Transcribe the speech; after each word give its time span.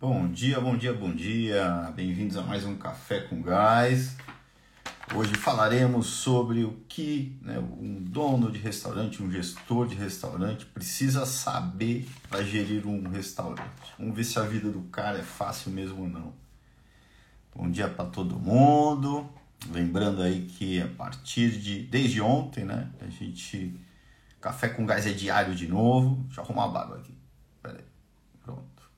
Bom 0.00 0.28
dia, 0.28 0.60
bom 0.60 0.76
dia, 0.76 0.92
bom 0.92 1.12
dia. 1.12 1.92
Bem-vindos 1.96 2.36
a 2.36 2.42
mais 2.42 2.64
um 2.64 2.76
Café 2.76 3.22
com 3.22 3.42
Gás. 3.42 4.16
Hoje 5.12 5.34
falaremos 5.34 6.06
sobre 6.06 6.62
o 6.62 6.84
que 6.88 7.36
né, 7.42 7.58
um 7.58 8.00
dono 8.04 8.48
de 8.48 8.60
restaurante, 8.60 9.20
um 9.20 9.28
gestor 9.28 9.88
de 9.88 9.96
restaurante 9.96 10.66
precisa 10.66 11.26
saber 11.26 12.08
para 12.28 12.44
gerir 12.44 12.86
um 12.86 13.08
restaurante. 13.08 13.92
Vamos 13.98 14.14
ver 14.14 14.22
se 14.22 14.38
a 14.38 14.42
vida 14.42 14.70
do 14.70 14.82
cara 14.82 15.18
é 15.18 15.24
fácil 15.24 15.72
mesmo 15.72 16.02
ou 16.02 16.08
não. 16.08 16.32
Bom 17.52 17.68
dia 17.68 17.88
para 17.88 18.04
todo 18.04 18.38
mundo. 18.38 19.28
Lembrando 19.68 20.22
aí 20.22 20.42
que 20.42 20.80
a 20.80 20.86
partir 20.86 21.58
de 21.58 21.82
desde 21.82 22.20
ontem, 22.20 22.64
né, 22.64 22.88
a 23.00 23.08
gente 23.08 23.74
Café 24.40 24.68
com 24.68 24.86
Gás 24.86 25.08
é 25.08 25.12
diário 25.12 25.56
de 25.56 25.66
novo. 25.66 26.22
Deixa 26.26 26.40
eu 26.40 26.44
arrumar 26.44 26.66
a 26.66 26.68
barba 26.68 26.94
aqui. 26.98 27.17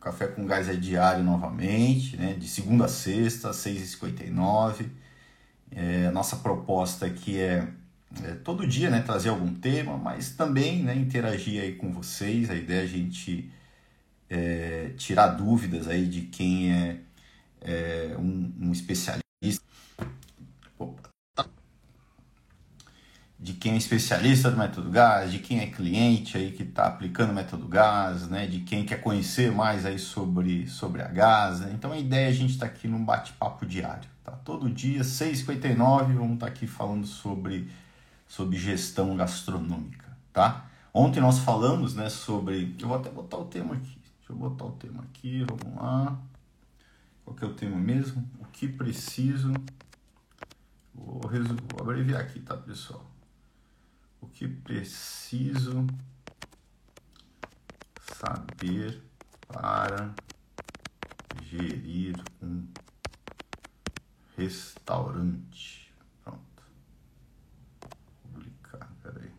Café 0.01 0.29
com 0.29 0.46
Gás 0.46 0.69
é 0.69 0.75
diário 0.75 1.23
novamente, 1.23 2.17
né? 2.17 2.32
De 2.35 2.49
segunda 2.49 2.86
a 2.86 2.89
sexta, 2.89 3.50
às 3.50 3.57
6h59. 3.57 4.86
É, 5.71 6.11
nossa 6.11 6.36
proposta 6.36 7.07
aqui 7.07 7.39
é, 7.39 7.68
é, 8.25 8.32
todo 8.43 8.67
dia 8.67 8.90
né, 8.90 9.03
trazer 9.03 9.29
algum 9.29 9.54
tema, 9.54 9.96
mas 9.96 10.31
também 10.31 10.82
né, 10.82 10.96
interagir 10.96 11.63
aí 11.63 11.75
com 11.76 11.93
vocês. 11.93 12.50
A 12.50 12.54
ideia 12.54 12.81
é 12.81 12.85
a 12.85 12.86
gente 12.86 13.53
é, 14.29 14.90
tirar 14.96 15.29
dúvidas 15.29 15.86
aí 15.86 16.07
de 16.07 16.23
quem 16.23 16.73
é, 16.73 16.96
é 17.61 18.17
um, 18.18 18.53
um 18.61 18.73
especialista 18.73 19.21
de 23.40 23.54
quem 23.54 23.72
é 23.72 23.76
especialista 23.79 24.50
do 24.50 24.58
método 24.58 24.90
GAS, 24.90 25.32
de 25.32 25.39
quem 25.39 25.61
é 25.61 25.67
cliente 25.67 26.36
aí 26.36 26.53
que 26.53 26.62
está 26.62 26.86
aplicando 26.86 27.31
o 27.31 27.35
método 27.35 27.67
GAS, 27.67 28.29
né, 28.29 28.46
de 28.46 28.61
quem 28.61 28.85
quer 28.85 29.00
conhecer 29.00 29.50
mais 29.50 29.86
aí 29.86 29.98
sobre, 29.98 30.68
sobre 30.68 31.00
a 31.00 31.08
GAS. 31.08 31.61
Né? 31.61 31.72
Então 31.72 31.90
a 31.90 31.98
ideia 31.98 32.27
é 32.27 32.28
a 32.28 32.33
gente 32.33 32.50
estar 32.50 32.67
tá 32.67 32.72
aqui 32.72 32.86
num 32.86 33.03
bate-papo 33.03 33.64
diário. 33.64 34.08
Tá? 34.22 34.33
Todo 34.33 34.69
dia, 34.69 35.00
6h59, 35.00 36.12
vamos 36.12 36.34
estar 36.34 36.47
tá 36.47 36.53
aqui 36.53 36.67
falando 36.67 37.06
sobre, 37.06 37.70
sobre 38.28 38.59
gestão 38.59 39.17
gastronômica. 39.17 40.15
Tá? 40.34 40.67
Ontem 40.93 41.20
nós 41.20 41.39
falamos 41.39 41.95
né, 41.95 42.11
sobre. 42.11 42.77
Eu 42.78 42.89
vou 42.89 42.98
até 42.98 43.09
botar 43.09 43.39
o 43.39 43.47
tema 43.47 43.75
aqui. 43.75 43.98
Deixa 44.19 44.33
eu 44.33 44.37
botar 44.37 44.67
o 44.67 44.72
tema 44.72 45.03
aqui, 45.03 45.47
vamos 45.48 45.81
lá. 45.81 46.19
Qual 47.25 47.34
que 47.34 47.45
é 47.45 47.48
o 47.48 47.55
tema 47.55 47.77
mesmo? 47.77 48.28
O 48.39 48.45
que 48.45 48.69
preciso. 48.69 49.55
Vou, 50.95 51.20
vou 51.22 51.81
abreviar 51.81 52.20
aqui, 52.20 52.41
tá, 52.41 52.55
pessoal? 52.55 53.11
Que 54.33 54.48
preciso 54.48 55.86
saber 58.17 59.03
para 59.47 60.14
gerir 61.42 62.17
um 62.42 62.67
restaurante. 64.37 65.92
Pronto. 66.22 66.62
Publicar, 68.22 68.89
peraí. 69.03 69.31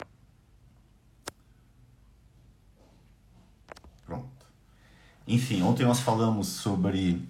Pronto. 4.05 4.45
Enfim, 5.27 5.61
ontem 5.61 5.85
nós 5.85 5.99
falamos 5.99 6.47
sobre 6.47 7.27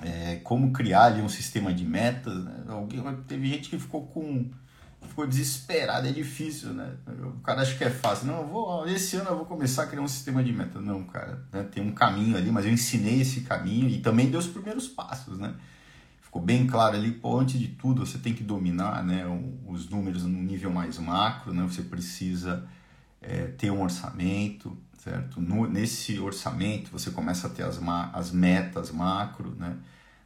é, 0.00 0.36
como 0.36 0.72
criar 0.72 1.04
ali 1.04 1.22
um 1.22 1.28
sistema 1.28 1.72
de 1.72 1.84
metas. 1.84 2.44
Né? 2.44 2.64
Alguém, 2.68 3.02
teve 3.26 3.48
gente 3.48 3.70
que 3.70 3.78
ficou 3.78 4.06
com 4.06 4.50
ficou 5.06 5.26
desesperado, 5.26 6.06
é 6.06 6.12
difícil, 6.12 6.72
né? 6.72 6.94
O 7.06 7.40
cara 7.40 7.62
acha 7.62 7.76
que 7.76 7.84
é 7.84 7.90
fácil. 7.90 8.26
Não, 8.26 8.46
vou, 8.46 8.86
esse 8.88 9.16
ano 9.16 9.30
eu 9.30 9.36
vou 9.36 9.46
começar 9.46 9.84
a 9.84 9.86
criar 9.86 10.02
um 10.02 10.08
sistema 10.08 10.42
de 10.42 10.52
meta. 10.52 10.80
Não, 10.80 11.04
cara, 11.04 11.44
né? 11.52 11.64
tem 11.64 11.82
um 11.82 11.92
caminho 11.92 12.36
ali, 12.36 12.50
mas 12.50 12.64
eu 12.64 12.72
ensinei 12.72 13.20
esse 13.20 13.42
caminho 13.42 13.88
e 13.88 14.00
também 14.00 14.30
dei 14.30 14.38
os 14.38 14.46
primeiros 14.46 14.88
passos, 14.88 15.38
né? 15.38 15.54
Ficou 16.20 16.42
bem 16.42 16.66
claro 16.66 16.94
ali, 16.94 17.10
pô, 17.10 17.38
antes 17.38 17.58
de 17.58 17.68
tudo 17.68 18.04
você 18.04 18.18
tem 18.18 18.34
que 18.34 18.44
dominar 18.44 19.02
né, 19.02 19.24
os 19.66 19.88
números 19.88 20.24
no 20.24 20.42
nível 20.42 20.70
mais 20.70 20.98
macro, 20.98 21.54
né? 21.54 21.62
Você 21.62 21.82
precisa 21.82 22.68
é, 23.22 23.46
ter 23.46 23.70
um 23.70 23.82
orçamento, 23.82 24.76
certo? 25.02 25.40
No, 25.40 25.66
nesse 25.66 26.18
orçamento 26.18 26.90
você 26.90 27.10
começa 27.10 27.46
a 27.46 27.50
ter 27.50 27.62
as, 27.62 27.80
as 28.12 28.30
metas 28.30 28.90
macro, 28.90 29.54
né? 29.58 29.76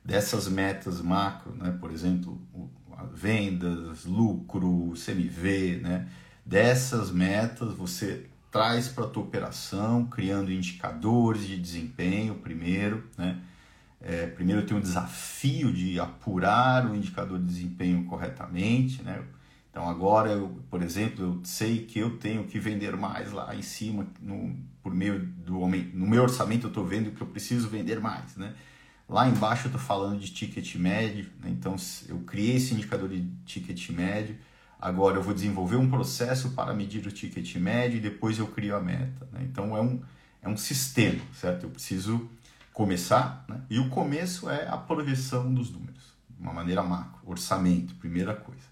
Dessas 0.05 0.49
metas 0.49 1.00
macro, 1.00 1.55
né? 1.55 1.77
Por 1.81 1.93
exemplo, 1.93 2.41
o, 2.53 2.69
vendas, 3.15 4.05
lucro, 4.05 4.93
CMV, 4.95 5.81
né? 5.83 6.09
Dessas 6.45 7.11
metas 7.11 7.73
você 7.75 8.27
traz 8.51 8.89
para 8.89 9.05
a 9.05 9.09
tua 9.09 9.23
operação, 9.23 10.05
criando 10.07 10.53
indicadores 10.53 11.47
de 11.47 11.57
desempenho 11.57 12.35
primeiro, 12.37 13.05
né? 13.17 13.41
É, 14.01 14.27
primeiro 14.27 14.67
tem 14.67 14.77
o 14.77 14.81
desafio 14.81 15.73
de 15.73 15.99
apurar 16.01 16.91
o 16.91 16.95
indicador 16.95 17.39
de 17.39 17.47
desempenho 17.47 18.05
corretamente, 18.05 19.03
né? 19.03 19.23
Então 19.71 19.89
agora, 19.89 20.31
eu, 20.31 20.61
por 20.69 20.83
exemplo, 20.83 21.25
eu 21.25 21.41
sei 21.45 21.87
que 21.87 21.99
eu 21.99 22.19
tenho 22.19 22.45
que 22.45 22.59
vender 22.59 22.95
mais 22.95 23.33
lá 23.33 23.55
em 23.55 23.62
cima, 23.62 24.07
no, 24.21 24.55
por 24.83 24.93
meio 24.93 25.21
do 25.21 25.55
no 25.61 26.07
meu 26.07 26.25
orçamento 26.25 26.65
eu 26.65 26.69
estou 26.69 26.85
vendo 26.85 27.12
que 27.12 27.23
eu 27.23 27.27
preciso 27.27 27.69
vender 27.69 27.99
mais, 28.01 28.37
né? 28.37 28.55
Lá 29.12 29.28
embaixo 29.28 29.67
eu 29.67 29.69
estou 29.69 29.81
falando 29.81 30.19
de 30.19 30.33
ticket 30.33 30.75
médio, 30.77 31.31
né? 31.39 31.50
então 31.50 31.77
eu 32.09 32.21
criei 32.21 32.56
esse 32.56 32.73
indicador 32.73 33.11
de 33.11 33.23
ticket 33.45 33.91
médio. 33.91 34.39
Agora 34.81 35.19
eu 35.19 35.23
vou 35.23 35.34
desenvolver 35.34 35.77
um 35.77 35.91
processo 35.91 36.53
para 36.53 36.73
medir 36.73 37.06
o 37.06 37.12
ticket 37.12 37.56
médio 37.56 37.99
e 37.99 38.00
depois 38.00 38.39
eu 38.39 38.47
crio 38.47 38.75
a 38.75 38.81
meta. 38.81 39.28
Né? 39.31 39.41
Então 39.43 39.77
é 39.77 39.83
um, 39.83 40.00
é 40.41 40.49
um 40.49 40.56
sistema, 40.56 41.21
certo? 41.39 41.65
Eu 41.65 41.71
preciso 41.71 42.27
começar, 42.73 43.45
né? 43.47 43.61
e 43.69 43.78
o 43.78 43.91
começo 43.91 44.49
é 44.49 44.67
a 44.67 44.78
projeção 44.78 45.53
dos 45.53 45.71
números, 45.71 46.15
de 46.31 46.43
uma 46.43 46.55
maneira 46.55 46.83
macro, 46.83 47.21
orçamento, 47.27 47.94
primeira 47.97 48.34
coisa. 48.34 48.65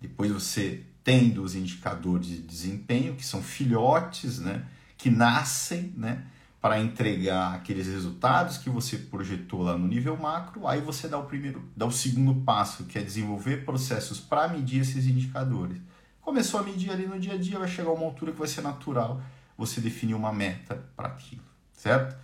Depois 0.00 0.32
você 0.32 0.86
tendo 1.04 1.42
os 1.42 1.54
indicadores 1.54 2.28
de 2.28 2.38
desempenho, 2.38 3.14
que 3.14 3.26
são 3.26 3.42
filhotes, 3.42 4.38
né? 4.38 4.64
que 4.96 5.10
nascem, 5.10 5.92
né? 5.98 6.24
Para 6.62 6.78
entregar 6.78 7.56
aqueles 7.56 7.88
resultados 7.88 8.56
que 8.56 8.70
você 8.70 8.96
projetou 8.96 9.62
lá 9.62 9.76
no 9.76 9.88
nível 9.88 10.16
macro, 10.16 10.68
aí 10.68 10.80
você 10.80 11.08
dá 11.08 11.18
o 11.18 11.24
primeiro, 11.24 11.68
dá 11.76 11.84
o 11.84 11.90
segundo 11.90 12.40
passo, 12.42 12.84
que 12.84 12.96
é 12.96 13.02
desenvolver 13.02 13.64
processos 13.64 14.20
para 14.20 14.46
medir 14.46 14.80
esses 14.80 15.04
indicadores. 15.06 15.78
Começou 16.20 16.60
a 16.60 16.62
medir 16.62 16.92
ali 16.92 17.04
no 17.04 17.18
dia 17.18 17.34
a 17.34 17.36
dia, 17.36 17.58
vai 17.58 17.66
chegar 17.66 17.90
uma 17.90 18.04
altura 18.04 18.30
que 18.30 18.38
vai 18.38 18.46
ser 18.46 18.60
natural 18.60 19.20
você 19.58 19.80
definir 19.80 20.14
uma 20.14 20.32
meta 20.32 20.88
para 20.96 21.08
aquilo, 21.08 21.42
certo? 21.72 22.16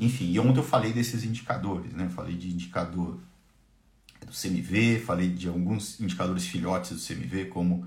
Enfim, 0.00 0.32
e 0.32 0.40
ontem 0.40 0.58
eu 0.58 0.64
falei 0.64 0.92
desses 0.92 1.22
indicadores, 1.22 1.92
né? 1.92 2.08
Falei 2.08 2.36
de 2.36 2.50
indicador 2.50 3.20
do 4.26 4.32
CMV, 4.32 4.98
falei 4.98 5.30
de 5.30 5.46
alguns 5.46 6.00
indicadores 6.00 6.44
filhotes 6.44 6.90
do 6.90 6.98
CMV, 6.98 7.46
como 7.46 7.86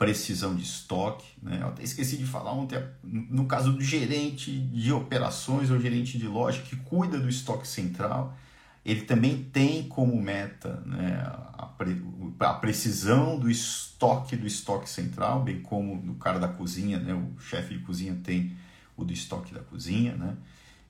precisão 0.00 0.54
de 0.56 0.62
estoque. 0.62 1.26
Né? 1.42 1.58
Eu 1.60 1.68
até 1.68 1.82
esqueci 1.82 2.16
de 2.16 2.24
falar 2.24 2.52
ontem, 2.52 2.82
no 3.04 3.44
caso 3.44 3.70
do 3.70 3.82
gerente 3.82 4.50
de 4.50 4.90
operações 4.90 5.70
ou 5.70 5.78
gerente 5.78 6.16
de 6.16 6.26
loja 6.26 6.62
que 6.62 6.74
cuida 6.74 7.18
do 7.18 7.28
estoque 7.28 7.68
central, 7.68 8.34
ele 8.82 9.02
também 9.02 9.44
tem 9.52 9.82
como 9.82 10.18
meta 10.18 10.82
né, 10.86 11.22
a, 11.52 11.66
pre, 11.66 12.02
a, 12.40 12.54
precisão 12.54 13.38
do 13.38 13.50
estoque 13.50 14.36
do 14.36 14.46
estoque 14.46 14.88
central, 14.88 15.42
bem 15.42 15.60
como 15.60 15.94
no 15.96 16.14
cara 16.14 16.38
da 16.38 16.48
cozinha, 16.48 16.98
né, 16.98 17.12
o 17.12 17.38
chefe 17.38 17.76
de 17.76 17.84
cozinha 17.84 18.18
tem 18.24 18.56
o 18.96 19.04
do 19.04 19.12
estoque 19.12 19.52
da 19.52 19.60
cozinha. 19.60 20.14
Né? 20.14 20.34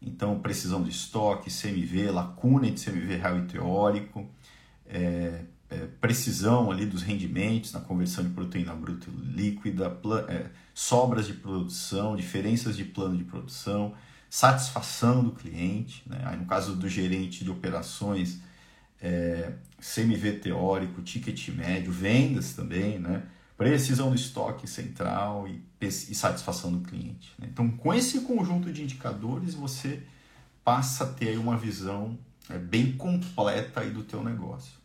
Então, 0.01 0.39
precisão 0.39 0.85
de 0.85 0.91
estoque, 0.91 1.51
CMV, 1.51 2.13
lacuna 2.13 2.71
de 2.71 2.81
CMV 2.81 3.17
real 3.17 3.39
e 3.39 3.43
teórico, 3.43 4.31
é, 4.87 5.43
é, 5.71 5.87
precisão 6.01 6.71
ali 6.71 6.85
dos 6.85 7.03
rendimentos 7.03 7.73
na 7.73 7.81
conversão 7.81 8.25
de 8.25 8.31
proteína 8.31 8.75
bruta 8.75 9.07
líquida, 9.23 9.97
é, 10.29 10.47
sobras 10.75 11.27
de 11.27 11.35
produção, 11.35 12.17
diferenças 12.17 12.77
de 12.77 12.85
plano 12.85 13.17
de 13.17 13.25
produção, 13.25 13.95
satisfação 14.29 15.23
do 15.23 15.33
cliente, 15.33 16.03
né? 16.07 16.23
Aí, 16.25 16.37
no 16.37 16.45
caso 16.45 16.75
do 16.75 16.89
gerente 16.89 17.45
de 17.45 17.51
operações, 17.51 18.41
é, 19.01 19.53
CMV 19.79 20.33
teórico, 20.41 21.03
ticket 21.03 21.49
médio, 21.49 21.93
vendas 21.93 22.53
também, 22.53 22.99
né? 22.99 23.23
precisão 23.61 24.09
do 24.09 24.17
estoque 24.17 24.67
central 24.67 25.47
e, 25.47 25.63
e 25.83 25.91
satisfação 26.15 26.73
do 26.73 26.81
cliente. 26.81 27.35
Né? 27.39 27.47
Então, 27.53 27.69
com 27.71 27.93
esse 27.93 28.21
conjunto 28.23 28.73
de 28.73 28.83
indicadores, 28.83 29.53
você 29.53 30.03
passa 30.65 31.05
a 31.05 31.07
ter 31.07 31.37
uma 31.39 31.59
visão 31.59 32.19
é, 32.49 32.57
bem 32.57 32.93
completa 32.93 33.81
aí 33.81 33.91
do 33.91 34.03
teu 34.03 34.25
negócio. 34.25 34.80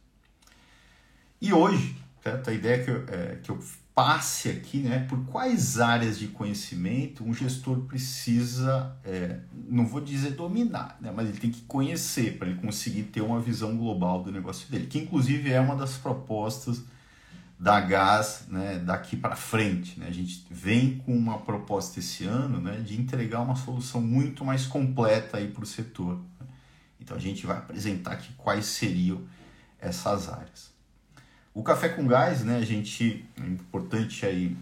E 1.45 1.53
hoje, 1.53 1.95
certo? 2.23 2.49
a 2.49 2.53
ideia 2.53 2.83
que 2.83 2.89
eu, 2.89 3.05
é 3.07 3.35
que 3.35 3.51
eu 3.51 3.59
passe 3.93 4.49
aqui 4.49 4.79
né, 4.79 5.05
por 5.07 5.23
quais 5.25 5.79
áreas 5.79 6.17
de 6.17 6.27
conhecimento 6.29 7.23
um 7.23 7.35
gestor 7.35 7.81
precisa, 7.81 8.97
é, 9.03 9.41
não 9.69 9.85
vou 9.85 10.01
dizer 10.01 10.31
dominar, 10.31 10.97
né, 10.99 11.13
mas 11.15 11.29
ele 11.29 11.37
tem 11.37 11.51
que 11.51 11.61
conhecer 11.61 12.39
para 12.39 12.47
ele 12.47 12.59
conseguir 12.59 13.03
ter 13.03 13.21
uma 13.21 13.39
visão 13.39 13.77
global 13.77 14.23
do 14.23 14.31
negócio 14.31 14.67
dele, 14.71 14.87
que 14.87 14.97
inclusive 14.97 15.51
é 15.51 15.61
uma 15.61 15.75
das 15.75 15.97
propostas 15.97 16.81
da 17.59 17.79
GAS 17.79 18.45
né, 18.47 18.79
daqui 18.79 19.15
para 19.15 19.35
frente. 19.35 19.99
Né? 19.99 20.07
A 20.07 20.11
gente 20.11 20.47
vem 20.49 20.97
com 20.97 21.15
uma 21.15 21.37
proposta 21.37 21.99
esse 21.99 22.23
ano 22.23 22.59
né, 22.59 22.77
de 22.77 22.99
entregar 22.99 23.41
uma 23.41 23.55
solução 23.55 24.01
muito 24.01 24.43
mais 24.43 24.65
completa 24.65 25.37
para 25.53 25.63
o 25.63 25.67
setor. 25.67 26.19
Então 26.99 27.15
a 27.15 27.19
gente 27.19 27.45
vai 27.45 27.57
apresentar 27.57 28.13
aqui 28.13 28.33
quais 28.33 28.65
seriam 28.65 29.21
essas 29.79 30.27
áreas. 30.27 30.73
O 31.55 31.63
café 31.63 31.89
com 31.89 32.05
gás, 32.05 32.43
né, 32.43 32.61
gente, 32.63 33.25
é 33.41 33.47
importante 33.47 34.23
aí, 34.25 34.55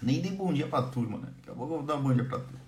nem 0.00 0.22
dei 0.22 0.32
bom 0.32 0.54
dia 0.54 0.66
para 0.66 0.78
a 0.78 0.88
turma, 0.88 1.18
né? 1.18 1.28
Daqui 1.36 1.50
a 1.50 1.52
pouco 1.52 1.74
eu 1.74 1.78
vou 1.78 1.86
dar 1.86 1.96
um 1.96 2.02
bom 2.02 2.14
dia 2.14 2.24
para 2.24 2.38
a 2.38 2.40
turma 2.40 2.66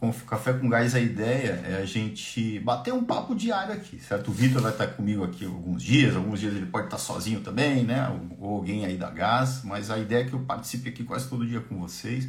com 0.00 0.10
Café 0.10 0.54
com 0.54 0.68
Gás, 0.68 0.94
a 0.94 1.00
ideia 1.00 1.60
é 1.62 1.76
a 1.76 1.84
gente 1.84 2.58
bater 2.60 2.92
um 2.92 3.04
papo 3.04 3.34
diário 3.34 3.74
aqui, 3.74 3.98
certo? 3.98 4.28
O 4.28 4.32
Vitor 4.32 4.62
vai 4.62 4.72
estar 4.72 4.86
comigo 4.86 5.22
aqui 5.22 5.44
alguns 5.44 5.82
dias, 5.82 6.16
alguns 6.16 6.40
dias 6.40 6.54
ele 6.54 6.64
pode 6.64 6.86
estar 6.86 6.96
sozinho 6.96 7.42
também, 7.42 7.84
né? 7.84 8.08
Ou 8.40 8.56
alguém 8.56 8.86
aí 8.86 8.96
da 8.96 9.10
Gás, 9.10 9.60
mas 9.62 9.90
a 9.90 9.98
ideia 9.98 10.22
é 10.22 10.24
que 10.24 10.32
eu 10.32 10.40
participe 10.40 10.88
aqui 10.88 11.04
quase 11.04 11.28
todo 11.28 11.46
dia 11.46 11.60
com 11.60 11.78
vocês. 11.78 12.26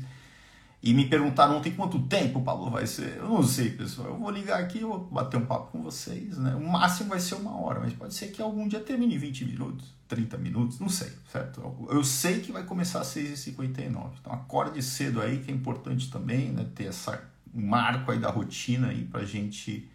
E 0.84 0.96
me 0.96 1.08
perguntaram 1.08 1.58
ontem 1.58 1.72
quanto 1.72 2.00
tempo, 2.08 2.42
Pablo, 2.42 2.72
vai 2.72 2.88
ser. 2.88 3.18
Eu 3.18 3.30
não 3.30 3.44
sei, 3.44 3.70
pessoal. 3.70 4.08
Eu 4.10 4.18
vou 4.18 4.32
ligar 4.32 4.60
aqui, 4.60 4.80
vou 4.80 5.00
bater 5.00 5.38
um 5.38 5.46
papo 5.46 5.72
com 5.72 5.84
vocês, 5.84 6.38
né? 6.40 6.56
O 6.56 6.68
máximo 6.68 7.10
vai 7.10 7.20
ser 7.20 7.36
uma 7.36 7.56
hora, 7.56 7.80
mas 7.80 7.94
pode 7.94 8.16
ser 8.16 8.28
que 8.28 8.42
algum 8.42 8.68
dia 8.68 8.80
termine 8.80 9.16
20 9.16 9.46
minutos, 9.46 9.94
30 10.08 10.40
minutos, 10.40 10.80
não 10.80 10.90
sei, 10.90 11.12
certo? 11.32 11.88
Eu 11.88 12.04
sei 12.04 12.40
que 12.40 12.52
vai 12.52 12.64
começar 12.64 13.02
às 13.02 13.08
6h59. 13.08 14.14
Então 14.20 14.34
acorde 14.34 14.82
cedo 14.82 15.22
aí, 15.22 15.40
que 15.40 15.52
é 15.52 15.54
importante 15.54 16.10
também, 16.10 16.50
né? 16.52 16.66
Ter 16.74 16.86
essa 16.86 17.30
marco 17.54 18.12
aí 18.12 18.18
da 18.18 18.32
rotina 18.32 18.88
aí 18.88 19.04
pra 19.04 19.24
gente 19.24 19.88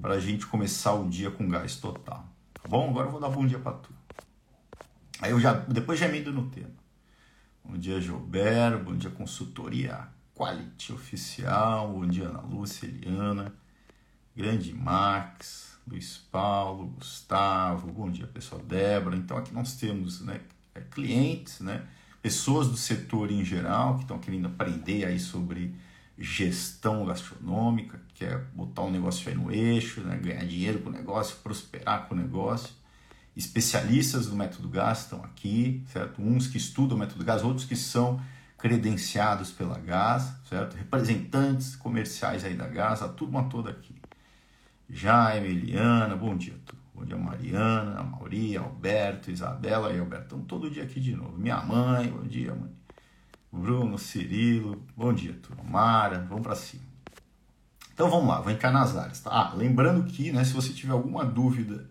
pra 0.00 0.18
gente 0.18 0.46
começar 0.46 0.94
o 0.94 1.08
dia 1.08 1.30
com 1.30 1.48
gás 1.48 1.76
total. 1.76 2.26
Tá 2.54 2.68
bom? 2.68 2.90
Agora 2.90 3.06
eu 3.06 3.12
vou 3.12 3.20
dar 3.20 3.28
bom 3.28 3.46
dia 3.46 3.58
para 3.58 3.72
tu. 3.72 3.90
Aí 5.20 5.30
eu 5.30 5.38
já 5.38 5.54
depois 5.54 5.98
já 5.98 6.08
emendo 6.08 6.32
no 6.32 6.48
tema. 6.48 6.81
Bom 7.64 7.78
dia, 7.78 8.00
Gilberto. 8.00 8.84
Bom 8.84 8.96
dia, 8.96 9.10
consultoria 9.10 10.08
Quality 10.34 10.92
Oficial. 10.92 11.92
Bom 11.92 12.06
dia, 12.06 12.28
Ana 12.28 12.40
Lúcia, 12.40 12.86
Eliana. 12.86 13.54
Grande 14.36 14.74
Max, 14.74 15.78
Luiz 15.86 16.18
Paulo, 16.30 16.86
Gustavo. 16.86 17.92
Bom 17.92 18.10
dia, 18.10 18.26
pessoal. 18.26 18.60
Débora. 18.62 19.16
Então 19.16 19.36
aqui 19.36 19.54
nós 19.54 19.76
temos 19.76 20.20
né, 20.20 20.40
é, 20.74 20.80
clientes, 20.80 21.60
né, 21.60 21.86
pessoas 22.20 22.68
do 22.68 22.76
setor 22.76 23.30
em 23.30 23.44
geral 23.44 23.96
que 23.96 24.02
estão 24.02 24.18
querendo 24.18 24.46
aprender 24.46 25.04
aí 25.04 25.18
sobre 25.18 25.74
gestão 26.18 27.04
gastronômica, 27.04 28.00
que 28.14 28.24
é 28.24 28.38
botar 28.54 28.82
um 28.82 28.90
negócio 28.90 29.28
aí 29.28 29.34
no 29.34 29.50
eixo, 29.50 30.00
né? 30.02 30.16
ganhar 30.16 30.44
dinheiro 30.44 30.80
com 30.80 30.90
o 30.90 30.92
negócio, 30.92 31.36
prosperar 31.42 32.06
com 32.06 32.14
o 32.14 32.18
negócio. 32.18 32.74
Especialistas 33.36 34.26
do 34.26 34.36
método 34.36 34.68
GAS 34.68 35.04
estão 35.04 35.24
aqui, 35.24 35.82
certo? 35.90 36.20
Uns 36.20 36.46
que 36.46 36.58
estudam 36.58 36.96
o 36.96 37.00
método 37.00 37.24
GAS, 37.24 37.42
outros 37.42 37.66
que 37.66 37.74
são 37.74 38.20
credenciados 38.58 39.50
pela 39.50 39.78
GAS, 39.78 40.34
certo? 40.48 40.76
Representantes 40.76 41.74
comerciais 41.74 42.44
aí 42.44 42.54
da 42.54 42.68
GAS, 42.68 43.02
a 43.02 43.08
turma 43.08 43.44
toda 43.44 43.70
aqui. 43.70 43.94
Jaime, 44.88 45.48
Eliana, 45.48 46.14
bom 46.14 46.36
dia. 46.36 46.54
Bom 46.94 47.06
dia, 47.06 47.16
Mariana, 47.16 48.02
Mauri, 48.02 48.56
Alberto, 48.56 49.30
Isabela 49.30 49.92
e 49.92 49.98
Alberto. 49.98 50.24
Estão 50.24 50.40
todo 50.42 50.70
dia 50.70 50.82
aqui 50.82 51.00
de 51.00 51.16
novo. 51.16 51.36
Minha 51.38 51.62
mãe, 51.62 52.08
bom 52.08 52.22
dia, 52.22 52.54
mãe. 52.54 52.70
Bruno, 53.50 53.98
Cirilo, 53.98 54.84
bom 54.94 55.12
dia, 55.12 55.32
turma. 55.42 55.64
Mara, 55.64 56.24
vamos 56.28 56.42
para 56.42 56.54
cima. 56.54 56.84
Então 57.92 58.08
vamos 58.08 58.28
lá, 58.28 58.40
vou 58.40 58.52
entrar 58.52 58.70
nas 58.70 58.96
áreas. 58.96 59.20
Tá? 59.20 59.30
Ah, 59.30 59.54
lembrando 59.54 60.04
que, 60.04 60.30
né, 60.30 60.44
se 60.44 60.52
você 60.52 60.72
tiver 60.72 60.92
alguma 60.92 61.24
dúvida 61.24 61.90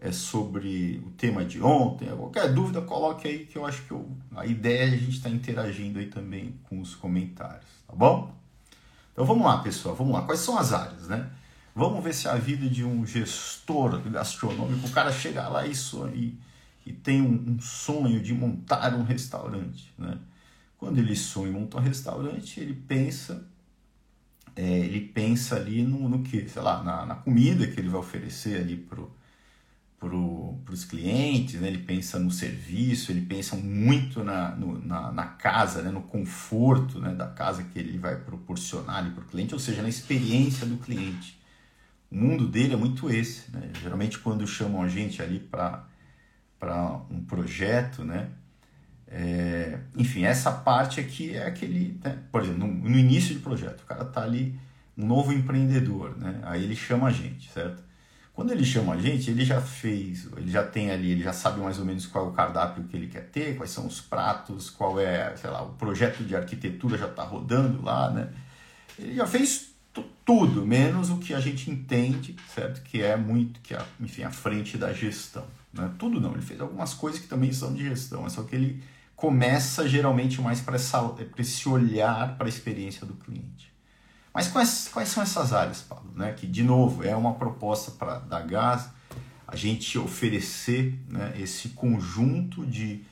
é, 0.00 0.12
sobre 0.12 1.02
o 1.06 1.10
tema 1.12 1.44
de 1.44 1.60
ontem, 1.62 2.06
qualquer 2.08 2.52
dúvida, 2.52 2.82
coloque 2.82 3.26
aí 3.26 3.46
que 3.46 3.56
eu 3.56 3.64
acho 3.64 3.82
que 3.84 3.92
eu, 3.92 4.08
a 4.34 4.44
ideia 4.46 4.90
é 4.90 4.94
a 4.94 4.96
gente 4.96 5.16
estar 5.16 5.30
tá 5.30 5.34
interagindo 5.34 5.98
aí 5.98 6.06
também 6.06 6.54
com 6.64 6.80
os 6.80 6.94
comentários, 6.94 7.66
tá 7.86 7.94
bom? 7.94 8.34
Então 9.12 9.24
vamos 9.24 9.46
lá, 9.46 9.58
pessoal, 9.58 9.94
vamos 9.94 10.12
lá. 10.12 10.22
Quais 10.22 10.40
são 10.40 10.58
as 10.58 10.72
áreas, 10.72 11.08
né? 11.08 11.30
Vamos 11.74 12.02
ver 12.04 12.14
se 12.14 12.28
a 12.28 12.34
vida 12.36 12.68
de 12.68 12.84
um 12.84 13.06
gestor 13.06 14.00
gastronômico, 14.02 14.86
o 14.86 14.90
cara 14.90 15.10
chega 15.12 15.48
lá 15.48 15.66
e, 15.66 15.72
e, 16.14 16.38
e 16.86 16.92
tem 16.92 17.22
um, 17.22 17.54
um 17.54 17.60
sonho 17.60 18.20
de 18.20 18.34
montar 18.34 18.94
um 18.94 19.02
restaurante, 19.02 19.92
né? 19.98 20.18
Quando 20.78 20.98
ele 20.98 21.16
sonha 21.16 21.48
em 21.48 21.52
montar 21.52 21.78
um 21.78 21.82
restaurante, 21.82 22.60
ele 22.60 22.74
pensa 22.74 23.46
é, 24.56 24.78
ele 24.78 25.00
pensa 25.00 25.56
ali 25.56 25.82
no, 25.82 26.08
no 26.08 26.22
que? 26.22 26.48
Sei 26.48 26.62
lá, 26.62 26.82
na, 26.82 27.04
na, 27.04 27.14
comida 27.14 27.66
que 27.66 27.78
ele 27.78 27.90
vai 27.90 28.00
oferecer 28.00 28.58
ali 28.58 28.76
pro, 28.76 29.14
pro, 29.98 30.58
os 30.70 30.84
clientes, 30.84 31.60
né? 31.60 31.68
ele 31.68 31.78
pensa 31.78 32.18
no 32.18 32.30
serviço, 32.30 33.10
ele 33.10 33.22
pensa 33.22 33.56
muito 33.56 34.22
na, 34.22 34.50
no, 34.50 34.78
na, 34.84 35.10
na, 35.10 35.26
casa, 35.26 35.82
né? 35.82 35.90
no 35.90 36.02
conforto 36.02 37.00
né? 37.00 37.14
da 37.14 37.26
casa 37.26 37.64
que 37.64 37.78
ele 37.78 37.98
vai 37.98 38.16
proporcionar 38.16 39.10
para 39.12 39.22
o 39.22 39.26
cliente, 39.26 39.54
ou 39.54 39.60
seja, 39.60 39.82
na 39.82 39.88
experiência 39.88 40.66
do 40.66 40.76
cliente. 40.76 41.40
O 42.10 42.16
mundo 42.16 42.46
dele 42.46 42.74
é 42.74 42.76
muito 42.76 43.10
esse. 43.10 43.50
Né? 43.50 43.70
Geralmente, 43.82 44.18
quando 44.18 44.46
chamam 44.46 44.82
a 44.82 44.88
gente 44.88 45.22
ali 45.22 45.40
para 45.40 45.86
um 47.10 47.24
projeto, 47.24 48.04
né? 48.04 48.30
É, 49.08 49.78
enfim, 49.96 50.24
essa 50.24 50.50
parte 50.50 50.98
aqui 50.98 51.36
é 51.36 51.46
aquele, 51.46 51.98
né? 52.02 52.18
por 52.30 52.42
exemplo, 52.42 52.66
no, 52.66 52.74
no, 52.90 52.98
início 52.98 53.34
de 53.36 53.40
projeto, 53.40 53.82
o 53.82 53.86
cara 53.86 54.04
tá 54.04 54.22
ali, 54.22 54.58
um 54.98 55.06
novo 55.06 55.32
empreendedor, 55.32 56.16
né? 56.18 56.40
Aí 56.42 56.64
ele 56.64 56.74
chama 56.74 57.06
a 57.06 57.12
gente, 57.12 57.48
certo? 57.52 57.85
Quando 58.36 58.50
ele 58.50 58.66
chama 58.66 58.92
a 58.92 59.00
gente, 59.00 59.30
ele 59.30 59.46
já 59.46 59.62
fez, 59.62 60.28
ele 60.36 60.50
já 60.50 60.62
tem 60.62 60.90
ali, 60.90 61.12
ele 61.12 61.22
já 61.22 61.32
sabe 61.32 61.58
mais 61.58 61.78
ou 61.78 61.86
menos 61.86 62.04
qual 62.04 62.26
é 62.26 62.28
o 62.28 62.32
cardápio 62.32 62.84
que 62.84 62.94
ele 62.94 63.06
quer 63.06 63.30
ter, 63.30 63.56
quais 63.56 63.70
são 63.70 63.86
os 63.86 63.98
pratos, 63.98 64.68
qual 64.68 65.00
é, 65.00 65.34
sei 65.38 65.48
lá, 65.48 65.62
o 65.62 65.70
projeto 65.70 66.22
de 66.22 66.36
arquitetura 66.36 66.98
já 66.98 67.06
está 67.06 67.24
rodando 67.24 67.82
lá, 67.82 68.10
né? 68.10 68.28
Ele 68.98 69.14
já 69.14 69.26
fez 69.26 69.70
tudo, 70.22 70.66
menos 70.66 71.08
o 71.08 71.16
que 71.16 71.32
a 71.32 71.40
gente 71.40 71.70
entende, 71.70 72.36
certo? 72.54 72.82
Que 72.82 73.00
é 73.00 73.16
muito, 73.16 73.58
que 73.60 73.72
é, 73.72 73.82
enfim, 73.98 74.24
a 74.24 74.30
frente 74.30 74.76
da 74.76 74.92
gestão. 74.92 75.46
Né? 75.72 75.90
Tudo 75.98 76.20
não, 76.20 76.32
ele 76.32 76.42
fez 76.42 76.60
algumas 76.60 76.92
coisas 76.92 77.18
que 77.18 77.26
também 77.26 77.54
são 77.54 77.72
de 77.72 77.84
gestão, 77.84 78.26
é 78.26 78.28
só 78.28 78.42
que 78.42 78.54
ele 78.54 78.84
começa 79.14 79.88
geralmente 79.88 80.42
mais 80.42 80.60
para 80.60 80.76
esse 80.76 81.68
olhar 81.70 82.36
para 82.36 82.46
a 82.46 82.50
experiência 82.50 83.06
do 83.06 83.14
cliente. 83.14 83.74
Mas 84.36 84.48
quais, 84.48 84.90
quais 84.92 85.08
são 85.08 85.22
essas 85.22 85.54
áreas, 85.54 85.80
Paulo? 85.80 86.12
Né? 86.14 86.30
Que, 86.34 86.46
de 86.46 86.62
novo, 86.62 87.02
é 87.02 87.16
uma 87.16 87.32
proposta 87.36 87.90
para 87.92 88.18
da 88.18 88.38
Gás 88.38 88.86
a 89.48 89.56
gente 89.56 89.98
oferecer 89.98 90.94
né, 91.08 91.32
esse 91.38 91.70
conjunto 91.70 92.66
de, 92.66 93.02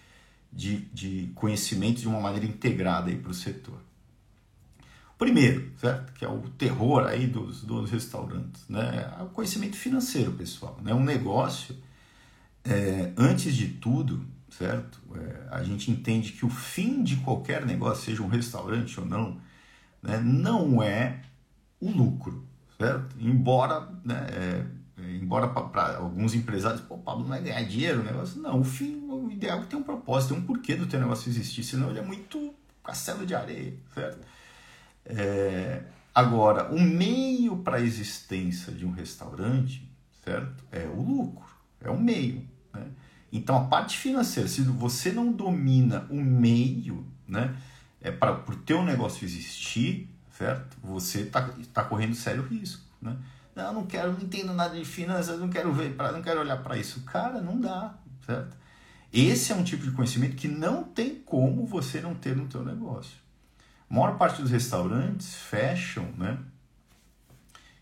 de, 0.53 0.81
de 0.93 1.33
conhecimento 1.35 1.99
de 1.99 2.07
uma 2.07 2.21
maneira 2.21 2.45
integrada 2.45 3.11
para 3.11 3.31
o 3.31 3.33
setor. 3.33 3.79
Primeiro, 5.17 5.73
certo? 5.81 6.13
que 6.13 6.27
é 6.27 6.29
o 6.29 6.41
terror 6.59 7.07
aí 7.07 7.27
dos, 7.27 7.63
dos 7.63 7.91
restaurantes, 7.91 8.69
né? 8.69 9.11
é 9.19 9.23
o 9.23 9.29
conhecimento 9.29 9.77
financeiro, 9.77 10.31
pessoal. 10.33 10.79
Né? 10.83 10.93
Um 10.93 11.05
negócio, 11.05 11.75
é, 12.63 13.15
antes 13.17 13.57
de 13.57 13.69
tudo, 13.69 14.27
certo? 14.51 15.01
É, 15.15 15.57
a 15.57 15.63
gente 15.63 15.91
entende 15.91 16.33
que 16.33 16.45
o 16.45 16.51
fim 16.51 17.03
de 17.03 17.17
qualquer 17.17 17.65
negócio, 17.65 18.05
seja 18.05 18.23
um 18.23 18.29
restaurante 18.29 19.01
ou 19.01 19.07
não, 19.07 19.41
né, 20.05 20.21
não 20.21 20.83
é 20.83 21.23
o 21.81 21.91
lucro, 21.91 22.47
certo? 22.79 23.17
Embora, 23.19 23.89
né, 24.05 24.27
é, 24.31 24.67
embora 25.17 25.49
para 25.49 25.97
alguns 25.97 26.35
empresários, 26.35 26.83
pô, 26.83 26.99
Pablo 26.99 27.27
não 27.27 27.35
é 27.35 27.41
ganhar 27.41 27.63
dinheiro 27.63 28.01
o 28.01 28.05
negócio, 28.05 28.41
não, 28.41 28.61
o 28.61 28.65
fim, 28.65 29.09
o 29.09 29.31
ideal 29.31 29.59
é 29.59 29.63
que 29.63 29.69
tem 29.69 29.79
um 29.79 29.83
propósito, 29.83 30.35
tem 30.35 30.43
um 30.43 30.47
porquê 30.47 30.77
do 30.77 30.87
teu 30.87 31.01
negócio 31.01 31.31
existir, 31.31 31.65
senão 31.65 31.89
ele 31.89 31.99
é 31.99 32.03
muito 32.03 32.55
castelo 32.83 33.25
de 33.25 33.35
areia, 33.35 33.75
certo? 33.95 34.27
É, 35.07 35.83
agora, 36.15 36.71
o 36.71 36.81
meio 36.81 37.57
para 37.59 37.79
a 37.79 37.81
existência 37.81 38.73
de 38.73 38.85
um 38.85 38.91
restaurante, 38.91 39.91
certo? 40.23 40.63
É 40.71 40.87
o 40.87 41.01
lucro, 41.01 41.49
é 41.81 41.89
o 41.89 41.99
meio, 41.99 42.47
né? 42.73 42.87
Então, 43.33 43.57
a 43.57 43.65
parte 43.65 43.99
financeira, 43.99 44.49
se 44.49 44.63
você 44.63 45.11
não 45.11 45.33
domina 45.33 46.07
o 46.09 46.21
meio, 46.21 47.05
né, 47.27 47.57
é 48.05 48.13
para 48.13 48.33
o 48.33 48.57
teu 48.57 48.85
negócio 48.85 49.25
existir, 49.25 50.09
certo? 50.31 50.77
Você 50.85 51.23
está 51.23 51.49
tá 51.73 51.83
correndo 51.83 52.15
sério 52.15 52.43
risco, 52.43 52.85
né? 53.01 53.17
Não, 53.57 53.73
não 53.73 53.87
quero, 53.87 54.13
não 54.13 54.21
entendo 54.21 54.53
nada 54.53 54.75
de 54.75 54.85
finanças, 54.85 55.41
não 55.41 55.49
quero 55.49 55.73
ver, 55.73 55.97
pra, 55.97 56.13
não 56.13 56.21
quero 56.21 56.41
olhar 56.41 56.59
para 56.59 56.77
isso. 56.77 57.01
Cara, 57.05 57.41
não 57.41 57.59
dá, 57.59 57.95
certo? 58.27 58.55
Esse 59.11 59.53
é 59.53 59.55
um 59.55 59.65
tipo 59.65 59.85
de 59.85 59.93
conhecimento 59.93 60.37
que 60.37 60.49
não 60.49 60.85
tem 60.85 61.15
como 61.15 61.65
você 61.65 62.01
não 62.01 62.15
ter 62.15 62.37
no 62.37 62.47
teu 62.47 62.63
negócio. 62.63 63.17
A 63.89 63.95
maior 63.95 64.19
parte 64.19 64.43
dos 64.43 64.51
restaurantes 64.51 65.35
fecham, 65.37 66.13
né? 66.19 66.39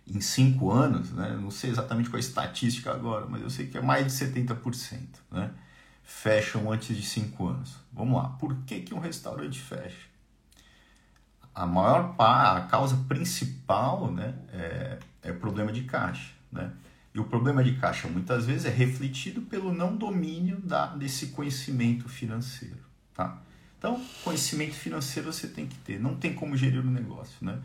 Em 0.07 0.21
cinco 0.21 0.71
anos, 0.71 1.11
né? 1.11 1.37
Não 1.41 1.51
sei 1.51 1.71
exatamente 1.71 2.11
qual 2.11 2.19
é 2.19 2.23
a 2.23 2.27
estatística 2.27 2.93
agora, 2.93 3.27
mas 3.27 3.43
eu 3.43 3.51
sei 3.51 3.67
que 3.67 3.79
é 3.79 3.81
mais 3.81 4.07
de 4.07 4.13
70%, 4.13 4.99
né? 5.33 5.51
Fecham 6.05 6.71
antes 6.71 6.95
de 6.97 7.03
cinco 7.03 7.49
anos. 7.49 7.77
Vamos 7.93 8.23
lá. 8.23 8.29
Por 8.29 8.55
que, 8.67 8.81
que 8.81 8.95
um 8.95 9.01
restaurante 9.01 9.59
fecha? 9.59 10.12
A 11.55 11.67
maior 11.67 12.15
a 12.19 12.61
causa 12.63 12.97
principal, 13.09 14.11
né? 14.11 14.35
É, 14.53 14.99
é 15.23 15.33
problema 15.33 15.73
de 15.73 15.85
caixa, 15.85 16.33
né? 16.51 16.73
E 17.15 17.21
o 17.21 17.25
problema 17.25 17.63
de 17.63 17.75
caixa 17.77 18.09
muitas 18.09 18.47
vezes 18.47 18.65
é 18.65 18.71
refletido 18.71 19.43
pelo 19.43 19.73
não 19.73 19.95
domínio 19.95 20.59
da, 20.61 20.87
desse 20.87 21.27
conhecimento 21.29 22.09
financeiro, 22.09 22.81
tá? 23.15 23.39
Então, 23.79 24.01
conhecimento 24.25 24.75
financeiro 24.75 25.31
você 25.31 25.47
tem 25.49 25.67
que 25.67 25.77
ter, 25.79 26.01
não 26.01 26.15
tem 26.15 26.33
como 26.33 26.57
gerir 26.57 26.81
o 26.81 26.89
um 26.89 26.91
negócio, 26.91 27.37
né? 27.43 27.59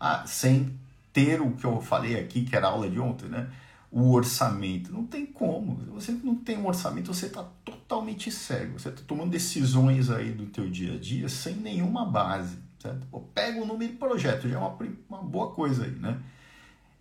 Ah, 0.00 0.24
sem 0.26 0.72
ter 1.12 1.40
o 1.40 1.52
que 1.52 1.64
eu 1.64 1.80
falei 1.80 2.18
aqui, 2.18 2.44
que 2.44 2.56
era 2.56 2.66
a 2.66 2.70
aula 2.70 2.88
de 2.88 2.98
ontem, 2.98 3.28
né? 3.28 3.50
O 3.90 4.12
orçamento. 4.12 4.92
Não 4.92 5.06
tem 5.06 5.24
como. 5.24 5.76
Você 5.92 6.12
não 6.12 6.34
tem 6.34 6.58
um 6.58 6.66
orçamento, 6.66 7.12
você 7.12 7.26
está 7.26 7.44
totalmente 7.64 8.30
cego. 8.30 8.78
Você 8.78 8.88
está 8.88 9.02
tomando 9.06 9.30
decisões 9.30 10.10
aí 10.10 10.32
do 10.32 10.46
teu 10.46 10.68
dia 10.68 10.94
a 10.94 10.98
dia 10.98 11.28
sem 11.28 11.54
nenhuma 11.54 12.04
base. 12.04 12.58
Certo? 12.84 13.06
Pô, 13.06 13.20
pega 13.20 13.62
o 13.62 13.64
número 13.64 13.90
de 13.90 13.96
projeto, 13.96 14.46
já 14.46 14.56
é 14.56 14.58
uma, 14.58 14.76
uma 15.08 15.22
boa 15.22 15.52
coisa 15.52 15.84
aí, 15.84 15.92
né? 15.92 16.20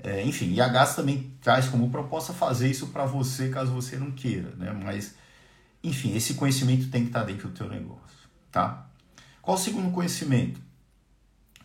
É, 0.02 0.24
enfim, 0.24 0.54
e 0.54 0.62
a 0.62 0.68
GAS 0.70 0.96
também 0.96 1.34
traz 1.42 1.68
como 1.68 1.90
proposta 1.90 2.32
fazer 2.32 2.70
isso 2.70 2.88
para 2.88 3.06
você 3.06 3.50
caso 3.50 3.74
você 3.74 3.98
não 3.98 4.12
queira, 4.12 4.56
né? 4.56 4.72
Mas, 4.72 5.16
enfim, 5.84 6.16
esse 6.16 6.36
conhecimento 6.36 6.90
tem 6.90 7.02
que 7.02 7.10
estar 7.10 7.20
tá 7.20 7.26
dentro 7.26 7.50
do 7.50 7.54
teu 7.54 7.68
negócio, 7.68 8.30
tá? 8.50 8.88
Qual 9.42 9.58
o 9.58 9.60
segundo 9.60 9.92
conhecimento? 9.92 10.62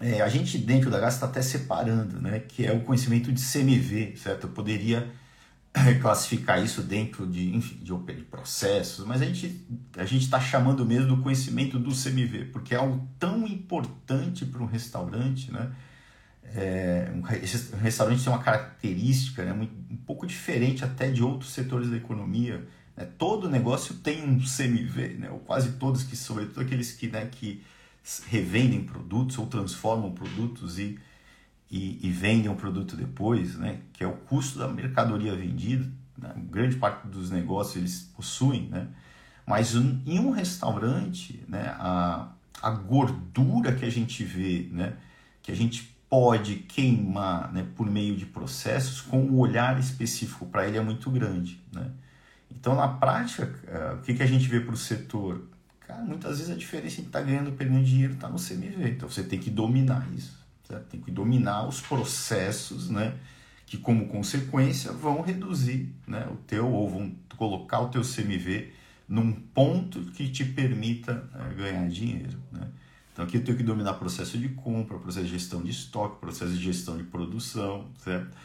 É, 0.01 0.21
a 0.21 0.29
gente 0.29 0.59
dentro 0.59 0.91
da 0.91 0.99
GAS 0.99 1.15
está 1.15 1.27
até 1.27 1.41
separando, 1.41 2.21
né? 2.21 2.41
Que 2.41 2.67
é 2.67 2.73
o 2.73 2.81
conhecimento 2.81 3.31
de 3.31 3.41
CMV, 3.41 4.17
certo? 4.17 4.49
Eu 4.49 4.51
poderia 4.51 5.09
classificar 6.01 6.63
isso 6.63 6.83
dentro 6.83 7.27
de, 7.27 7.55
enfim, 7.55 7.77
de, 7.77 8.15
de 8.15 8.25
processos, 8.25 9.05
mas 9.07 9.23
a 9.23 9.25
gente 9.25 9.67
a 9.97 10.05
está 10.05 10.41
chamando 10.41 10.85
mesmo 10.85 11.17
do 11.17 11.23
conhecimento 11.23 11.79
do 11.79 11.91
CMV, 11.91 12.47
porque 12.47 12.75
é 12.75 12.79
algo 12.79 13.07
tão 13.19 13.47
importante 13.47 14.45
para 14.45 14.63
um 14.63 14.67
restaurante, 14.67 15.53
né? 15.53 15.73
É, 16.55 17.13
um, 17.15 17.23
esse 17.43 17.77
restaurante 17.77 18.25
tem 18.25 18.33
uma 18.33 18.43
característica 18.43 19.45
né, 19.45 19.53
muito, 19.53 19.75
um 19.91 19.97
pouco 19.97 20.27
diferente 20.27 20.83
até 20.83 21.11
de 21.11 21.23
outros 21.23 21.51
setores 21.53 21.91
da 21.91 21.97
economia. 21.97 22.67
Né? 22.97 23.07
Todo 23.19 23.51
negócio 23.51 23.97
tem 23.97 24.25
um 24.25 24.39
CMV, 24.39 25.09
né? 25.19 25.31
ou 25.31 25.41
quase 25.41 25.73
todos 25.73 26.03
que, 26.03 26.17
sobretudo 26.17 26.63
aqueles 26.63 26.93
que, 26.93 27.09
né, 27.09 27.29
que 27.31 27.63
revendem 28.29 28.83
produtos 28.83 29.37
ou 29.39 29.47
transformam 29.47 30.11
produtos 30.11 30.79
e, 30.79 30.99
e, 31.71 32.07
e 32.07 32.11
vendem 32.11 32.49
o 32.49 32.53
um 32.53 32.57
produto 32.57 32.97
depois, 32.97 33.57
né? 33.57 33.81
que 33.93 34.03
é 34.03 34.07
o 34.07 34.13
custo 34.13 34.59
da 34.59 34.69
mercadoria 34.69 35.35
vendida. 35.35 35.87
Né? 36.17 36.33
Grande 36.51 36.77
parte 36.77 37.07
dos 37.07 37.31
negócios 37.31 37.77
eles 37.77 38.11
possuem, 38.15 38.69
né? 38.69 38.89
mas 39.47 39.75
um, 39.75 40.01
em 40.05 40.19
um 40.19 40.31
restaurante, 40.31 41.43
né, 41.49 41.75
a, 41.79 42.29
a 42.63 42.71
gordura 42.71 43.75
que 43.75 43.85
a 43.85 43.91
gente 43.91 44.23
vê, 44.23 44.69
né, 44.71 44.93
que 45.41 45.51
a 45.51 45.57
gente 45.57 45.97
pode 46.09 46.57
queimar 46.57 47.53
né, 47.53 47.67
por 47.75 47.91
meio 47.91 48.15
de 48.15 48.27
processos 48.27 49.01
com 49.01 49.23
o 49.23 49.39
olhar 49.39 49.79
específico 49.79 50.47
para 50.47 50.67
ele 50.67 50.77
é 50.77 50.81
muito 50.83 51.11
grande. 51.11 51.61
Né? 51.73 51.91
Então, 52.51 52.75
na 52.75 52.89
prática, 52.89 53.47
uh, 53.47 53.97
o 53.97 54.03
que, 54.03 54.15
que 54.15 54.23
a 54.23 54.27
gente 54.27 54.49
vê 54.49 54.61
para 54.61 54.75
o 54.75 54.77
setor? 54.77 55.49
Cara, 55.87 56.03
muitas 56.03 56.39
vezes 56.39 56.53
a 56.53 56.57
diferença 56.57 56.97
entre 56.97 57.07
estar 57.09 57.21
tá 57.21 57.25
ganhando 57.25 57.53
perdendo 57.53 57.85
dinheiro 57.85 58.15
está 58.15 58.29
no 58.29 58.39
CMV. 58.39 58.91
Então, 58.91 59.09
você 59.09 59.23
tem 59.23 59.39
que 59.39 59.51
dominar 59.51 60.07
isso. 60.15 60.38
Certo? 60.69 60.85
Tem 60.91 61.01
que 61.01 61.11
dominar 61.11 61.67
os 61.67 61.81
processos 61.81 62.91
né, 62.91 63.17
que, 63.65 63.79
como 63.79 64.07
consequência, 64.07 64.93
vão 64.93 65.23
reduzir 65.23 65.93
né, 66.07 66.29
o 66.31 66.37
teu 66.37 66.71
ou 66.71 66.89
vão 66.89 67.17
colocar 67.37 67.81
o 67.81 67.89
teu 67.89 68.03
CMV 68.03 68.73
num 69.09 69.33
ponto 69.33 70.03
que 70.13 70.29
te 70.29 70.45
permita 70.45 71.27
uh, 71.35 71.57
ganhar 71.57 71.89
dinheiro. 71.89 72.39
Né? 72.53 72.69
Então 73.13 73.25
aqui 73.25 73.39
eu 73.39 73.45
tenho 73.45 73.57
que 73.57 73.65
dominar 73.65 73.95
processo 73.95 74.39
de 74.39 74.51
compra, 74.51 74.99
processo 74.99 75.27
de 75.27 75.33
gestão 75.33 75.63
de 75.63 75.71
estoque, 75.71 76.21
processo 76.21 76.53
de 76.53 76.63
gestão 76.63 76.97
de 76.97 77.05
produção, 77.05 77.89
certo? 77.99 78.37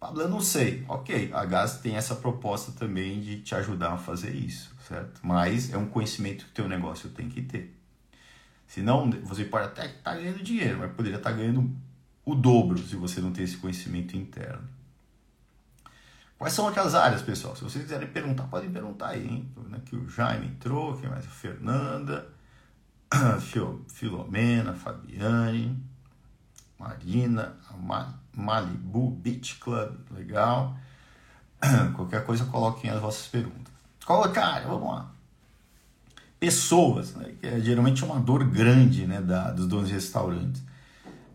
Pablo, 0.00 0.22
eu 0.22 0.28
não 0.28 0.40
sei. 0.40 0.84
Ok, 0.88 1.30
a 1.32 1.44
GAS 1.44 1.78
tem 1.80 1.96
essa 1.96 2.16
proposta 2.16 2.72
também 2.72 3.20
de 3.20 3.40
te 3.40 3.54
ajudar 3.54 3.92
a 3.92 3.98
fazer 3.98 4.34
isso, 4.34 4.74
certo? 4.88 5.20
Mas 5.22 5.72
é 5.72 5.76
um 5.76 5.86
conhecimento 5.86 6.44
que 6.46 6.50
o 6.50 6.54
teu 6.54 6.68
negócio 6.68 7.10
tem 7.10 7.28
que 7.28 7.42
ter. 7.42 7.76
Senão, 8.72 9.10
você 9.24 9.44
pode 9.44 9.66
até 9.66 9.84
estar 9.84 10.12
tá 10.12 10.16
ganhando 10.16 10.42
dinheiro, 10.42 10.78
mas 10.78 10.90
poderia 10.92 11.18
estar 11.18 11.28
tá 11.28 11.36
ganhando 11.36 11.70
o 12.24 12.34
dobro 12.34 12.78
se 12.78 12.96
você 12.96 13.20
não 13.20 13.30
tem 13.30 13.44
esse 13.44 13.58
conhecimento 13.58 14.16
interno. 14.16 14.66
Quais 16.38 16.54
são 16.54 16.64
outras 16.64 16.94
áreas, 16.94 17.20
pessoal? 17.20 17.54
Se 17.54 17.62
vocês 17.62 17.84
quiserem 17.84 18.08
perguntar, 18.08 18.44
podem 18.44 18.70
perguntar 18.70 19.08
aí, 19.08 19.28
hein? 19.28 19.52
Aqui 19.74 19.94
o 19.94 20.08
Jaime 20.08 20.46
entrou, 20.46 20.96
quem 20.96 21.10
mais? 21.10 21.26
Fernanda. 21.26 22.26
Filomena, 23.88 24.72
Fabiane, 24.72 25.78
Marina, 26.78 27.54
Malibu 28.34 29.10
Beach 29.10 29.56
Club, 29.56 29.98
legal. 30.12 30.74
Qualquer 31.94 32.24
coisa 32.24 32.46
coloquem 32.46 32.90
as 32.90 33.02
vossas 33.02 33.26
perguntas. 33.26 33.70
Colocar, 34.06 34.62
vamos 34.62 34.88
lá. 34.88 35.12
Pessoas, 36.42 37.14
né, 37.14 37.34
que 37.40 37.46
é 37.46 37.60
geralmente 37.60 38.04
uma 38.04 38.18
dor 38.18 38.42
grande 38.42 39.06
né, 39.06 39.20
da, 39.20 39.52
dos 39.52 39.68
donos 39.68 39.86
de 39.86 39.94
restaurantes. 39.94 40.60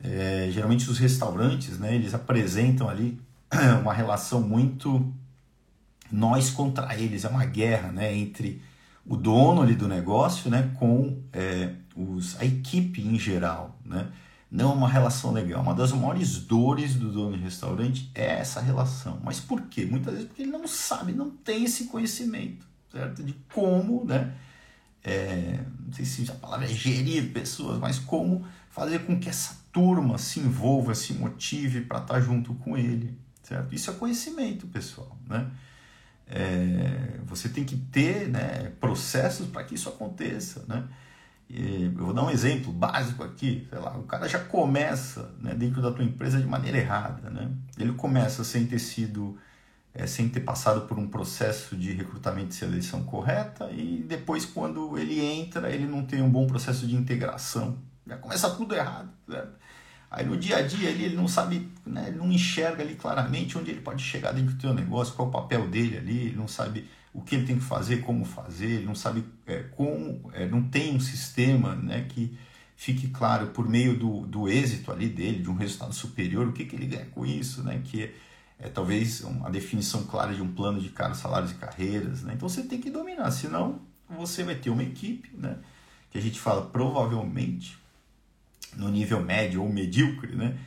É, 0.04 0.50
geralmente 0.52 0.90
os 0.90 1.00
restaurantes, 1.00 1.80
né, 1.80 1.96
eles 1.96 2.14
apresentam 2.14 2.90
ali 2.90 3.18
uma 3.82 3.94
relação 3.94 4.42
muito 4.42 5.10
nós 6.12 6.50
contra 6.50 6.94
eles, 7.00 7.24
é 7.24 7.30
uma 7.30 7.46
guerra 7.46 7.90
né, 7.90 8.14
entre 8.14 8.62
o 9.06 9.16
dono 9.16 9.62
ali 9.62 9.76
do 9.76 9.88
negócio 9.88 10.52
né, 10.52 10.72
com 10.78 11.22
é, 11.32 11.70
os, 11.96 12.38
a 12.42 12.44
equipe 12.44 13.02
em 13.02 13.18
geral. 13.18 13.80
Né? 13.86 14.10
Não 14.52 14.72
é 14.72 14.74
uma 14.74 14.90
relação 14.90 15.32
legal. 15.32 15.62
Uma 15.62 15.74
das 15.74 15.94
maiores 15.94 16.38
dores 16.38 16.96
do 16.96 17.14
dono 17.14 17.38
de 17.38 17.44
restaurante 17.44 18.12
é 18.14 18.40
essa 18.40 18.60
relação. 18.60 19.22
Mas 19.24 19.40
por 19.40 19.62
quê? 19.62 19.86
Muitas 19.86 20.16
vezes 20.16 20.28
porque 20.28 20.42
ele 20.42 20.52
não 20.52 20.68
sabe, 20.68 21.14
não 21.14 21.30
tem 21.30 21.64
esse 21.64 21.86
conhecimento 21.86 22.68
certo? 22.92 23.24
de 23.24 23.34
como, 23.54 24.04
né? 24.04 24.34
É, 25.08 25.60
não 25.86 25.94
sei 25.94 26.04
se 26.04 26.30
a 26.30 26.36
palavra 26.36 26.66
é 26.66 26.70
gerir 26.70 27.32
pessoas, 27.32 27.80
mas 27.80 27.98
como 27.98 28.46
fazer 28.70 29.00
com 29.06 29.18
que 29.18 29.30
essa 29.30 29.56
turma 29.72 30.18
se 30.18 30.42
envolva, 30.42 30.94
se 30.94 31.14
motive 31.14 31.82
para 31.82 32.00
estar 32.00 32.16
tá 32.16 32.20
junto 32.20 32.54
com 32.56 32.78
ele. 32.78 33.18
Certo? 33.42 33.74
Isso 33.74 33.90
é 33.90 33.94
conhecimento, 33.94 34.68
pessoal. 34.68 35.18
Né? 35.26 35.50
É, 36.28 37.20
você 37.26 37.48
tem 37.48 37.64
que 37.64 37.78
ter 37.78 38.28
né, 38.28 38.74
processos 38.82 39.48
para 39.48 39.64
que 39.64 39.76
isso 39.76 39.88
aconteça. 39.88 40.66
Né? 40.68 40.84
Eu 41.50 41.92
vou 41.92 42.14
dar 42.14 42.26
um 42.26 42.30
exemplo 42.30 42.74
básico 42.74 43.24
aqui, 43.24 43.66
sei 43.70 43.80
lá, 43.80 43.98
o 43.98 44.04
cara 44.04 44.28
já 44.28 44.40
começa 44.40 45.34
né, 45.40 45.56
dentro 45.56 45.82
da 45.82 45.90
tua 45.90 46.04
empresa 46.04 46.38
de 46.38 46.46
maneira 46.46 46.78
errada. 46.78 47.30
Né? 47.30 47.50
Ele 47.78 47.94
começa 47.94 48.44
sem 48.44 48.66
ter 48.66 48.80
sido, 48.80 49.38
é, 49.98 50.06
sem 50.06 50.30
ter 50.30 50.42
passado 50.42 50.82
por 50.82 51.00
um 51.00 51.08
processo 51.08 51.76
de 51.76 51.92
recrutamento 51.92 52.52
e 52.52 52.54
seleção 52.54 53.04
correta, 53.04 53.70
e 53.72 54.06
depois, 54.08 54.46
quando 54.46 54.96
ele 54.96 55.20
entra, 55.20 55.72
ele 55.72 55.88
não 55.88 56.06
tem 56.06 56.22
um 56.22 56.30
bom 56.30 56.46
processo 56.46 56.86
de 56.86 56.96
integração. 56.96 57.80
Já 58.06 58.16
começa 58.16 58.48
tudo 58.52 58.76
errado. 58.76 59.10
Certo? 59.28 59.58
Aí 60.10 60.24
no 60.24 60.38
dia 60.38 60.58
a 60.58 60.62
dia 60.62 60.90
ali, 60.90 61.06
ele 61.06 61.16
não 61.16 61.28
sabe, 61.28 61.68
né, 61.86 62.06
ele 62.10 62.18
não 62.18 62.32
enxerga 62.32 62.84
ali 62.84 62.96
claramente 62.96 63.58
onde 63.58 63.72
ele 63.72 63.82
pode 63.82 64.04
chegar 64.04 64.32
dentro 64.32 64.54
do 64.54 64.62
teu 64.62 64.74
negócio, 64.74 65.16
qual 65.16 65.28
é 65.28 65.30
o 65.30 65.34
papel 65.34 65.68
dele 65.68 65.98
ali, 65.98 66.18
ele 66.28 66.36
não 66.36 66.48
sabe 66.48 66.88
o 67.12 67.22
que 67.22 67.36
ele 67.36 67.46
tem 67.46 67.58
que 67.58 67.64
fazer, 67.64 67.98
como 68.02 68.24
fazer, 68.24 68.68
ele 68.68 68.86
não 68.86 68.96
sabe 68.96 69.26
é, 69.48 69.64
como, 69.76 70.32
é, 70.34 70.46
não 70.46 70.62
tem 70.64 70.96
um 70.96 71.00
sistema 71.00 71.76
né, 71.76 72.06
que 72.08 72.38
fique 72.76 73.08
claro 73.08 73.48
por 73.48 73.68
meio 73.68 73.98
do, 73.98 74.28
do 74.28 74.48
êxito 74.48 74.92
ali 74.92 75.10
dele, 75.10 75.42
de 75.42 75.50
um 75.50 75.56
resultado 75.56 75.94
superior, 75.94 76.48
o 76.48 76.54
que, 76.54 76.64
que 76.66 76.76
ele 76.76 76.86
ganha 76.86 77.08
com 77.08 77.26
isso, 77.26 77.64
né, 77.64 77.82
que 77.84 78.14
é, 78.60 78.70
talvez 78.70 79.22
uma 79.22 79.50
definição 79.50 80.04
clara 80.04 80.34
de 80.34 80.42
um 80.42 80.52
plano 80.54 80.80
de 80.80 80.90
cara, 80.90 81.14
salários 81.14 81.52
e 81.52 81.56
carreiras. 81.56 82.24
Né? 82.24 82.34
Então 82.36 82.50
você 82.50 82.64
tem 82.64 82.80
que 82.80 82.90
dominar, 82.90 83.30
senão 83.32 83.80
você 84.10 84.44
vai 84.44 84.56
ter 84.56 84.70
uma 84.70 84.84
equipe, 84.84 85.30
né, 85.38 85.58
que 86.10 86.18
a 86.18 86.22
gente 86.22 86.40
fala 86.40 86.62
provavelmente 86.62 87.78
no 88.76 88.90
nível 88.90 89.22
médio 89.22 89.62
ou 89.62 89.72
medíocre, 89.72 90.36
né? 90.36 90.58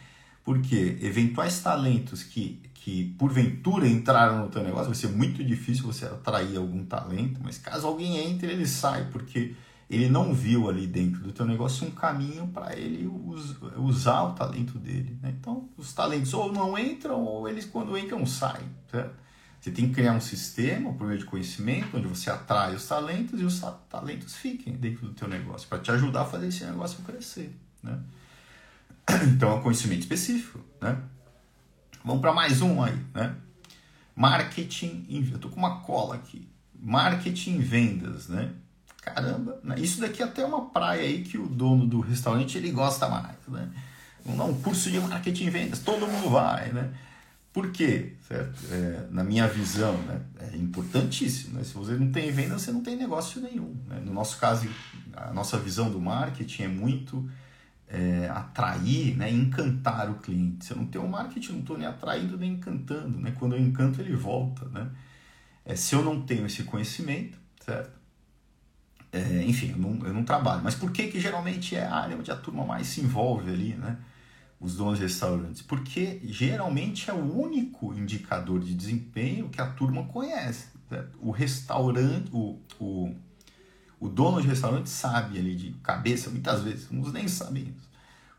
Porque 0.44 0.98
eventuais 1.00 1.60
talentos 1.60 2.22
que, 2.22 2.60
que 2.74 3.14
porventura 3.18 3.86
entraram 3.86 4.40
no 4.40 4.48
teu 4.48 4.62
negócio, 4.62 4.86
vai 4.86 4.94
ser 4.94 5.08
muito 5.08 5.44
difícil 5.44 5.84
você 5.84 6.06
atrair 6.06 6.56
algum 6.56 6.84
talento, 6.84 7.40
mas 7.42 7.58
caso 7.58 7.86
alguém 7.86 8.16
entre, 8.18 8.50
ele 8.50 8.66
sai, 8.66 9.08
porque 9.12 9.54
ele 9.90 10.08
não 10.08 10.32
viu 10.32 10.70
ali 10.70 10.86
dentro 10.86 11.20
do 11.20 11.32
teu 11.32 11.44
negócio 11.44 11.84
um 11.84 11.90
caminho 11.90 12.46
para 12.46 12.76
ele 12.78 13.10
usar 13.76 14.22
o 14.22 14.34
talento 14.34 14.78
dele. 14.78 15.18
Né? 15.20 15.34
Então, 15.38 15.68
os 15.76 15.92
talentos 15.92 16.32
ou 16.32 16.52
não 16.52 16.78
entram, 16.78 17.20
ou 17.24 17.48
eles, 17.48 17.64
quando 17.64 17.98
entram, 17.98 18.24
saem. 18.24 18.68
Certo? 18.88 19.18
Você 19.60 19.72
tem 19.72 19.88
que 19.88 19.94
criar 19.94 20.12
um 20.12 20.20
sistema 20.20 20.92
por 20.92 21.08
meio 21.08 21.18
de 21.18 21.24
conhecimento, 21.24 21.96
onde 21.96 22.06
você 22.06 22.30
atrai 22.30 22.74
os 22.74 22.86
talentos 22.86 23.40
e 23.40 23.44
os 23.44 23.60
talentos 23.88 24.36
fiquem 24.36 24.74
dentro 24.74 25.08
do 25.08 25.12
teu 25.12 25.26
negócio, 25.26 25.68
para 25.68 25.80
te 25.80 25.90
ajudar 25.90 26.22
a 26.22 26.24
fazer 26.24 26.46
esse 26.46 26.64
negócio 26.64 27.02
crescer. 27.02 27.52
Né? 27.82 27.98
Então 29.34 29.58
é 29.58 29.60
conhecimento 29.60 30.02
específico. 30.02 30.60
Né? 30.80 30.96
Vamos 32.04 32.20
para 32.20 32.32
mais 32.32 32.62
um 32.62 32.80
aí. 32.80 32.96
Né? 33.12 33.34
Marketing. 34.14 35.04
Eu 35.10 35.34
estou 35.34 35.50
com 35.50 35.58
uma 35.58 35.80
cola 35.80 36.14
aqui. 36.14 36.48
Marketing 36.80 37.58
vendas. 37.58 38.28
Né? 38.28 38.52
Caramba, 39.00 39.58
né? 39.64 39.76
isso 39.78 40.00
daqui 40.00 40.22
é 40.22 40.26
até 40.26 40.44
uma 40.44 40.66
praia 40.66 41.02
aí 41.02 41.22
que 41.22 41.38
o 41.38 41.46
dono 41.46 41.86
do 41.86 42.00
restaurante 42.00 42.58
ele 42.58 42.70
gosta 42.70 43.08
mais. 43.08 43.36
Né? 43.48 43.68
Vamos 44.24 44.56
um 44.56 44.60
curso 44.60 44.90
de 44.90 45.00
marketing 45.00 45.48
vendas, 45.48 45.78
todo 45.78 46.06
mundo 46.06 46.28
vai. 46.28 46.70
Né? 46.70 46.92
Por 47.52 47.72
quê? 47.72 48.12
Certo? 48.28 48.60
É, 48.70 49.06
na 49.10 49.24
minha 49.24 49.48
visão, 49.48 49.96
né? 50.02 50.20
é 50.52 50.56
importantíssimo. 50.56 51.58
Né? 51.58 51.64
Se 51.64 51.72
você 51.72 51.92
não 51.92 52.12
tem 52.12 52.30
venda, 52.30 52.58
você 52.58 52.70
não 52.70 52.82
tem 52.82 52.94
negócio 52.94 53.40
nenhum. 53.40 53.74
Né? 53.88 54.00
No 54.04 54.12
nosso 54.12 54.38
caso, 54.38 54.68
a 55.14 55.32
nossa 55.32 55.58
visão 55.58 55.90
do 55.90 56.00
marketing 56.00 56.62
é 56.64 56.68
muito 56.68 57.28
é, 57.88 58.28
atrair, 58.28 59.16
né, 59.16 59.30
encantar 59.30 60.08
o 60.10 60.14
cliente. 60.14 60.64
Se 60.64 60.72
eu 60.72 60.76
não 60.76 60.86
tenho 60.86 61.08
marketing, 61.08 61.52
não 61.52 61.60
estou 61.60 61.76
nem 61.76 61.88
atraindo 61.88 62.38
nem 62.38 62.52
encantando. 62.52 63.18
Né? 63.18 63.34
Quando 63.38 63.56
eu 63.56 63.60
encanto, 63.60 64.00
ele 64.00 64.14
volta. 64.14 64.66
Né? 64.66 64.88
É, 65.64 65.74
se 65.74 65.94
eu 65.94 66.04
não 66.04 66.22
tenho 66.22 66.46
esse 66.46 66.62
conhecimento, 66.62 67.36
certo? 67.64 67.99
É, 69.12 69.42
enfim, 69.44 69.70
eu 69.70 69.78
não, 69.78 70.06
eu 70.06 70.14
não, 70.14 70.24
trabalho. 70.24 70.62
Mas 70.62 70.74
por 70.74 70.92
que, 70.92 71.08
que 71.08 71.18
geralmente 71.20 71.74
é 71.74 71.84
a 71.84 71.94
área 71.94 72.16
onde 72.16 72.30
a 72.30 72.36
turma 72.36 72.64
mais 72.64 72.86
se 72.86 73.00
envolve 73.00 73.50
ali, 73.50 73.74
né? 73.74 73.98
Os 74.60 74.76
donos 74.76 74.98
de 74.98 75.04
restaurantes? 75.04 75.62
Porque 75.62 76.20
geralmente 76.24 77.10
é 77.10 77.12
o 77.12 77.40
único 77.40 77.94
indicador 77.94 78.60
de 78.60 78.74
desempenho 78.74 79.48
que 79.48 79.60
a 79.60 79.66
turma 79.66 80.04
conhece. 80.04 80.68
Certo? 80.88 81.18
O 81.20 81.30
restaurante, 81.30 82.30
o, 82.32 82.58
o 82.78 83.14
o 84.00 84.08
dono 84.08 84.40
de 84.40 84.48
restaurante 84.48 84.88
sabe 84.88 85.38
ali 85.38 85.54
de 85.54 85.72
cabeça, 85.82 86.30
muitas 86.30 86.62
vezes, 86.62 86.90
uns 86.90 87.12
nem 87.12 87.28
sabem 87.28 87.64
isso, 87.64 87.90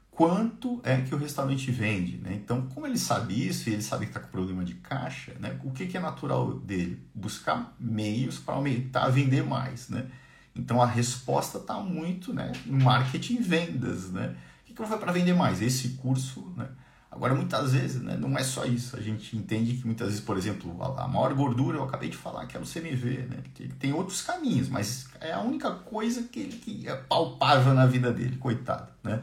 quanto 0.10 0.82
é 0.84 1.00
que 1.02 1.14
o 1.14 1.18
restaurante 1.20 1.70
vende. 1.70 2.18
Né? 2.18 2.34
Então, 2.34 2.64
como 2.70 2.88
ele 2.88 2.98
sabe 2.98 3.48
isso 3.48 3.70
e 3.70 3.74
ele 3.74 3.84
sabe 3.84 4.06
que 4.06 4.10
está 4.10 4.20
com 4.20 4.32
problema 4.32 4.66
de 4.66 4.74
caixa, 4.74 5.36
né? 5.40 5.60
o 5.64 5.70
que, 5.70 5.86
que 5.86 5.96
é 5.96 6.00
natural 6.00 6.56
dele? 6.56 7.00
Buscar 7.14 7.76
meios 7.80 8.40
para 8.40 8.56
aumentar, 8.56 9.08
vender 9.10 9.44
mais. 9.44 9.88
Né? 9.88 10.08
Então, 10.56 10.82
a 10.82 10.86
resposta 10.86 11.58
está 11.58 11.80
muito 11.80 12.34
né, 12.34 12.52
no 12.66 12.84
marketing 12.84 13.36
e 13.36 13.42
vendas. 13.42 14.12
Né? 14.12 14.36
O 14.62 14.66
que, 14.66 14.74
que 14.74 14.82
eu 14.82 14.86
vou 14.86 14.98
para 14.98 15.12
vender 15.12 15.34
mais? 15.34 15.62
Esse 15.62 15.90
curso. 15.90 16.54
Né? 16.58 16.68
Agora, 17.12 17.36
muitas 17.36 17.74
vezes, 17.74 18.02
né, 18.02 18.16
não 18.16 18.38
é 18.38 18.44
só 18.44 18.64
isso. 18.66 18.96
A 18.96 19.02
gente 19.02 19.36
entende 19.36 19.76
que 19.76 19.86
muitas 19.86 20.08
vezes, 20.08 20.24
por 20.24 20.38
exemplo, 20.38 20.82
a, 20.98 21.08
maior 21.10 21.34
gordura, 21.34 21.78
eu 21.78 21.84
acabei 21.84 22.10
de 22.10 22.16
falar, 22.16 22.46
que 22.46 22.56
é 22.56 22.60
o 22.60 22.64
CMV, 22.64 23.28
né? 23.30 23.38
Ele 23.60 23.74
tem 23.74 23.92
outros 23.92 24.22
caminhos, 24.22 24.70
mas 24.70 25.10
é 25.20 25.34
a 25.34 25.42
única 25.42 25.72
coisa 25.72 26.24
que 26.24 26.40
ele 26.40 26.58
que 26.58 26.88
é 26.88 26.96
palpável 26.96 27.74
na 27.74 27.86
vida 27.86 28.14
dele, 28.14 28.38
coitado, 28.38 28.90
né? 29.04 29.22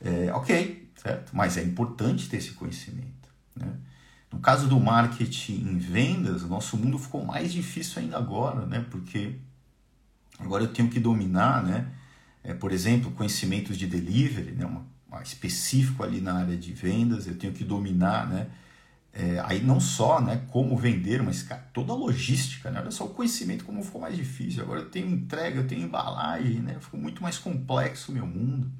É, 0.00 0.32
ok, 0.32 0.90
certo? 0.96 1.30
Mas 1.34 1.56
é 1.56 1.62
importante 1.62 2.28
ter 2.28 2.38
esse 2.38 2.52
conhecimento, 2.52 3.28
né? 3.54 3.72
No 4.32 4.40
caso 4.40 4.66
do 4.66 4.78
marketing 4.80 5.60
em 5.60 5.78
vendas, 5.78 6.42
o 6.42 6.48
nosso 6.48 6.76
mundo 6.76 6.98
ficou 6.98 7.24
mais 7.24 7.52
difícil 7.52 8.02
ainda 8.02 8.18
agora, 8.18 8.66
né? 8.66 8.84
Porque 8.90 9.36
agora 10.38 10.64
eu 10.64 10.68
tenho 10.68 10.88
que 10.88 11.00
dominar, 11.00 11.62
né? 11.62 11.86
É, 12.44 12.54
por 12.54 12.72
exemplo, 12.72 13.10
conhecimentos 13.12 13.76
de 13.76 13.86
delivery, 13.86 14.52
né? 14.52 14.66
Uma 14.66 14.84
específico 15.22 16.02
ali 16.02 16.20
na 16.20 16.34
área 16.34 16.56
de 16.56 16.72
vendas, 16.72 17.26
eu 17.26 17.36
tenho 17.36 17.52
que 17.52 17.64
dominar, 17.64 18.28
né? 18.28 18.48
É, 19.12 19.40
aí 19.46 19.62
não 19.62 19.80
só 19.80 20.20
né, 20.20 20.42
como 20.48 20.76
vender, 20.76 21.22
mas 21.22 21.42
cara, 21.42 21.62
toda 21.72 21.90
a 21.90 21.96
logística, 21.96 22.70
né? 22.70 22.80
olha 22.80 22.90
só 22.90 23.06
o 23.06 23.08
conhecimento 23.08 23.64
como 23.64 23.82
ficou 23.82 23.98
mais 23.98 24.14
difícil. 24.14 24.62
Agora 24.62 24.80
eu 24.80 24.90
tenho 24.90 25.08
entrega, 25.08 25.60
eu 25.60 25.66
tenho 25.66 25.84
embalagem, 25.84 26.60
né? 26.60 26.76
ficou 26.78 27.00
muito 27.00 27.22
mais 27.22 27.38
complexo 27.38 28.12
o 28.12 28.14
meu 28.14 28.26
mundo. 28.26 28.70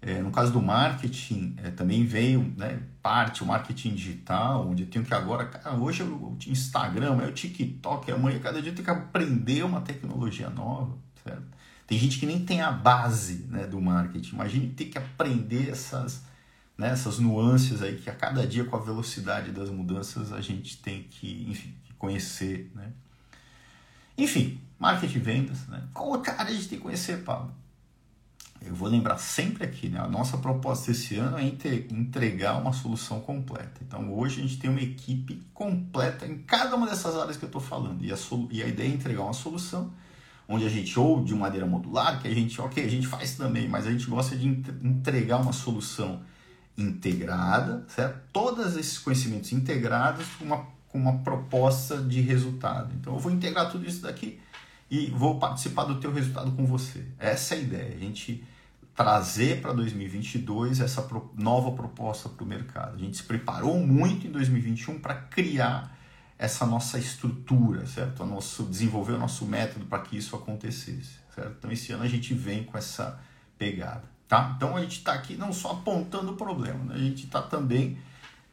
É, 0.00 0.22
no 0.22 0.30
caso 0.30 0.50
do 0.50 0.62
marketing, 0.62 1.56
é, 1.58 1.70
também 1.70 2.06
veio 2.06 2.40
né, 2.56 2.80
parte, 3.02 3.42
o 3.42 3.46
marketing 3.46 3.94
digital, 3.94 4.68
onde 4.68 4.82
eu 4.82 4.88
tenho 4.88 5.04
que 5.04 5.14
agora, 5.14 5.46
cara, 5.46 5.76
hoje 5.76 6.02
o 6.02 6.36
Instagram, 6.46 7.20
é 7.22 7.26
o 7.26 7.32
TikTok, 7.32 8.10
amanhã 8.10 8.38
cada 8.38 8.60
dia 8.60 8.70
eu 8.70 8.74
tenho 8.74 8.84
que 8.84 8.90
aprender 8.90 9.64
uma 9.64 9.80
tecnologia 9.80 10.50
nova, 10.50 10.96
certo? 11.24 11.44
Tem 11.86 11.98
gente 11.98 12.20
que 12.20 12.26
nem 12.26 12.44
tem 12.44 12.60
a 12.60 12.70
base 12.70 13.46
né, 13.48 13.66
do 13.66 13.80
marketing. 13.80 14.36
Imagine 14.36 14.68
ter 14.68 14.84
que 14.84 14.96
aprender 14.96 15.70
essas, 15.70 16.22
né, 16.78 16.90
essas 16.90 17.18
nuances 17.18 17.82
aí 17.82 17.96
que 17.96 18.08
a 18.08 18.14
cada 18.14 18.46
dia 18.46 18.64
com 18.64 18.76
a 18.76 18.78
velocidade 18.78 19.50
das 19.50 19.70
mudanças 19.70 20.32
a 20.32 20.40
gente 20.40 20.76
tem 20.76 21.02
que 21.02 21.46
enfim, 21.48 21.74
conhecer. 21.98 22.70
Né? 22.76 22.92
Enfim, 24.16 24.60
marketing 24.78 25.16
e 25.16 25.20
vendas. 25.20 25.66
Né? 25.66 25.82
Qual 25.92 26.14
área 26.14 26.44
a 26.44 26.52
gente 26.52 26.68
tem 26.68 26.78
que 26.78 26.84
conhecer, 26.84 27.24
Pablo? 27.24 27.52
Eu 28.64 28.74
vou 28.74 28.88
lembrar 28.88 29.16
sempre 29.16 29.64
aqui, 29.64 29.88
né? 29.88 29.98
A 30.00 30.06
nossa 30.06 30.36
proposta 30.36 30.90
esse 30.90 31.16
ano 31.16 31.38
é 31.38 31.44
entregar 31.44 32.60
uma 32.60 32.72
solução 32.72 33.20
completa. 33.20 33.80
Então 33.86 34.12
hoje 34.12 34.40
a 34.40 34.42
gente 34.42 34.58
tem 34.58 34.68
uma 34.68 34.82
equipe 34.82 35.42
completa 35.54 36.26
em 36.26 36.38
cada 36.38 36.76
uma 36.76 36.86
dessas 36.86 37.16
áreas 37.16 37.36
que 37.36 37.44
eu 37.44 37.48
estou 37.48 37.60
falando. 37.60 38.04
E 38.04 38.12
a, 38.12 38.16
e 38.50 38.62
a 38.62 38.66
ideia 38.66 38.88
é 38.88 38.92
entregar 38.92 39.22
uma 39.22 39.32
solução 39.32 39.90
onde 40.46 40.66
a 40.66 40.68
gente, 40.68 40.98
ou 40.98 41.22
de 41.22 41.32
maneira 41.32 41.64
modular, 41.64 42.20
que 42.20 42.26
a 42.26 42.34
gente, 42.34 42.60
ok, 42.60 42.84
a 42.84 42.88
gente 42.88 43.06
faz 43.06 43.36
também, 43.36 43.68
mas 43.68 43.86
a 43.86 43.92
gente 43.92 44.06
gosta 44.06 44.36
de 44.36 44.48
entregar 44.48 45.38
uma 45.38 45.52
solução 45.52 46.20
integrada, 46.76 47.84
certo? 47.88 48.20
Todos 48.32 48.76
esses 48.76 48.98
conhecimentos 48.98 49.52
integrados 49.52 50.26
com 50.38 50.44
uma, 50.44 50.66
com 50.88 50.98
uma 50.98 51.18
proposta 51.18 51.98
de 51.98 52.20
resultado. 52.20 52.92
Então, 52.98 53.14
eu 53.14 53.20
vou 53.20 53.30
integrar 53.30 53.70
tudo 53.70 53.86
isso 53.86 54.02
daqui 54.02 54.40
e 54.90 55.06
vou 55.06 55.38
participar 55.38 55.84
do 55.84 56.00
teu 56.00 56.12
resultado 56.12 56.50
com 56.52 56.66
você. 56.66 57.06
Essa 57.18 57.54
é 57.54 57.58
a 57.58 57.60
ideia, 57.60 57.94
a 57.94 57.98
gente 57.98 58.44
trazer 58.94 59.62
para 59.62 59.72
2022 59.72 60.80
essa 60.80 61.08
nova 61.34 61.70
proposta 61.72 62.28
para 62.28 62.44
o 62.44 62.46
mercado. 62.46 62.96
A 62.96 62.98
gente 62.98 63.16
se 63.16 63.22
preparou 63.22 63.78
muito 63.78 64.26
em 64.26 64.30
2021 64.30 64.98
para 64.98 65.14
criar 65.14 65.96
essa 66.36 66.66
nossa 66.66 66.98
estrutura, 66.98 67.86
certo? 67.86 68.22
O 68.22 68.26
nosso, 68.26 68.64
desenvolver 68.64 69.12
o 69.12 69.18
nosso 69.18 69.46
método 69.46 69.86
para 69.86 70.00
que 70.00 70.16
isso 70.16 70.34
acontecesse, 70.34 71.18
certo? 71.34 71.54
Então, 71.58 71.70
esse 71.70 71.92
ano 71.92 72.02
a 72.02 72.08
gente 72.08 72.34
vem 72.34 72.64
com 72.64 72.76
essa 72.76 73.20
pegada, 73.58 74.04
tá? 74.26 74.54
Então, 74.56 74.76
a 74.76 74.80
gente 74.80 74.98
está 74.98 75.12
aqui 75.12 75.36
não 75.36 75.52
só 75.52 75.72
apontando 75.72 76.32
o 76.32 76.36
problema, 76.36 76.82
né? 76.84 76.94
a 76.94 76.98
gente 76.98 77.26
está 77.26 77.42
também 77.42 77.98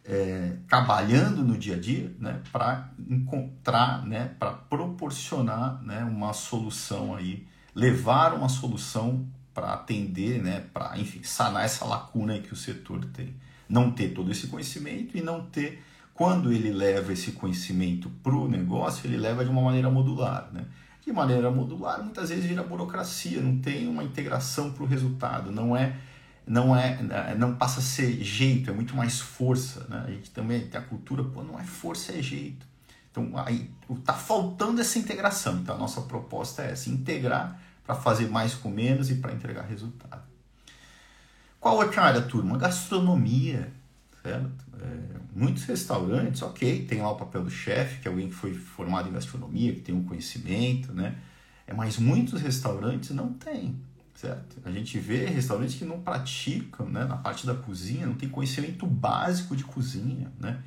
é, 0.08 0.54
trabalhando 0.68 1.44
no 1.44 1.58
dia 1.58 1.76
a 1.76 1.80
dia, 1.80 2.16
né? 2.20 2.42
Para 2.52 2.90
encontrar, 3.10 4.06
né? 4.06 4.32
Para 4.40 4.52
proporcionar, 4.54 5.82
né? 5.84 6.04
Uma 6.06 6.32
solução 6.34 7.14
aí, 7.14 7.46
levar 7.76 8.34
uma 8.34 8.48
solução 8.48 9.28
para 9.54 9.74
atender, 9.74 10.42
né? 10.42 10.64
Para, 10.74 10.98
enfim, 10.98 11.22
sanar 11.24 11.66
essa 11.66 11.84
lacuna 11.84 12.40
que 12.40 12.54
o 12.54 12.56
setor 12.56 13.04
tem. 13.06 13.36
Não 13.68 13.92
ter 13.92 14.14
todo 14.14 14.32
esse 14.32 14.48
conhecimento 14.48 15.18
e 15.18 15.22
não 15.22 15.46
ter 15.46 15.84
quando 16.18 16.52
ele 16.52 16.72
leva 16.72 17.14
esse 17.14 17.34
conhecimento 17.34 18.10
para 18.24 18.34
o 18.34 18.48
negócio, 18.48 19.06
ele 19.06 19.18
leva 19.18 19.46
de 19.46 19.52
uma 19.52 19.62
maneira 19.62 19.88
modular. 19.88 20.50
Né? 20.52 20.66
De 21.06 21.14
maneira 21.14 21.52
modular, 21.52 22.02
muitas 22.02 22.30
vezes 22.30 22.46
vira 22.46 22.64
burocracia, 22.64 23.40
não 23.40 23.60
tem 23.60 23.88
uma 23.88 24.04
integração 24.04 24.72
para 24.72 24.84
o 24.84 24.88
resultado, 24.88 25.52
não 25.52 25.78
é, 25.78 25.96
não 26.48 26.76
é, 26.76 27.36
não 27.38 27.56
passa 27.56 27.80
a 27.80 27.84
ser 27.84 28.24
jeito, 28.24 28.70
é 28.70 28.74
muito 28.74 28.96
mais 28.96 29.20
força. 29.20 29.86
Né? 29.90 30.04
A 30.08 30.12
gente 30.12 30.32
também 30.32 30.68
tem 30.68 30.80
a 30.80 30.84
cultura, 30.84 31.24
pô, 31.24 31.44
não 31.44 31.60
é 31.60 31.64
força, 31.64 32.14
é 32.14 32.22
jeito. 32.22 32.66
Então, 33.12 33.32
aí 33.36 33.70
está 33.90 34.14
faltando 34.14 34.80
essa 34.80 34.98
integração. 34.98 35.58
Então, 35.58 35.76
a 35.76 35.78
nossa 35.78 36.02
proposta 36.02 36.64
é 36.64 36.72
essa: 36.72 36.90
integrar 36.90 37.60
para 37.86 37.96
fazer 37.96 38.30
mais 38.30 38.54
com 38.54 38.70
menos 38.70 39.10
e 39.10 39.16
para 39.16 39.34
entregar 39.34 39.64
resultado. 39.64 40.22
Qual 41.60 41.76
outra 41.78 42.04
área, 42.04 42.22
turma? 42.22 42.58
Gastronomia 42.58 43.72
certo? 44.28 44.66
É, 44.82 45.20
muitos 45.34 45.64
restaurantes, 45.64 46.42
ok, 46.42 46.86
tem 46.86 47.02
lá 47.02 47.12
o 47.12 47.16
papel 47.16 47.44
do 47.44 47.50
chefe, 47.50 48.02
que 48.02 48.08
é 48.08 48.12
alguém 48.12 48.28
que 48.28 48.36
foi 48.36 48.54
formado 48.54 49.10
em 49.10 49.14
gastronomia, 49.14 49.74
que 49.74 49.82
tem 49.82 49.96
um 49.96 50.04
conhecimento, 50.04 50.94
né? 50.94 51.16
É, 51.66 51.74
mas 51.74 51.98
muitos 51.98 52.42
restaurantes 52.42 53.12
não 53.12 53.34
têm, 53.34 53.80
certo? 54.18 54.58
A 54.66 54.72
gente 54.72 54.98
vê 54.98 55.26
restaurantes 55.26 55.76
que 55.76 55.86
não 55.86 56.02
praticam, 56.02 56.90
né, 56.90 57.06
na 57.06 57.18
parte 57.18 57.46
da 57.46 57.54
cozinha, 57.54 58.08
não 58.08 58.16
tem 58.16 58.28
conhecimento 58.28 58.88
básico 58.88 59.56
de 59.56 59.64
cozinha, 59.64 60.32
né? 60.40 60.60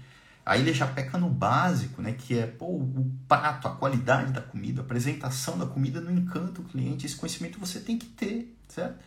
Aí 0.46 0.60
ele 0.60 0.72
já 0.72 0.86
peca 0.86 1.18
no 1.18 1.28
básico, 1.28 2.00
né? 2.00 2.12
Que 2.12 2.38
é 2.38 2.46
pô, 2.46 2.66
o 2.66 3.12
prato, 3.28 3.68
a 3.68 3.72
qualidade 3.72 4.32
da 4.32 4.40
comida, 4.40 4.80
a 4.80 4.84
apresentação 4.84 5.58
da 5.58 5.66
comida 5.66 6.00
não 6.00 6.12
encanta 6.12 6.60
o 6.60 6.64
cliente. 6.64 7.06
Esse 7.06 7.16
conhecimento 7.16 7.58
você 7.58 7.80
tem 7.80 7.98
que 7.98 8.06
ter, 8.06 8.56
certo? 8.68 8.98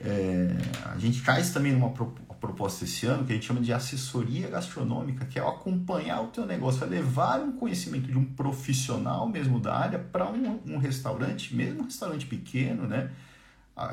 É, 0.00 0.56
a 0.86 0.98
gente 0.98 1.22
traz 1.22 1.50
também 1.50 1.72
numa 1.72 1.90
proposta 1.90 2.84
esse 2.84 3.06
ano 3.06 3.24
que 3.24 3.32
a 3.32 3.34
gente 3.34 3.46
chama 3.46 3.60
de 3.60 3.72
assessoria 3.72 4.48
gastronômica, 4.48 5.24
que 5.24 5.38
é 5.38 5.42
acompanhar 5.42 6.22
o 6.22 6.28
teu 6.28 6.46
negócio, 6.46 6.82
é 6.84 6.86
levar 6.86 7.40
um 7.40 7.52
conhecimento 7.52 8.10
de 8.10 8.18
um 8.18 8.24
profissional 8.24 9.28
mesmo 9.28 9.60
da 9.60 9.76
área 9.76 9.98
para 9.98 10.28
um, 10.28 10.60
um, 10.66 10.78
restaurante, 10.78 11.54
mesmo 11.54 11.80
um 11.80 11.84
restaurante 11.84 12.26
pequeno, 12.26 12.86
né? 12.86 13.10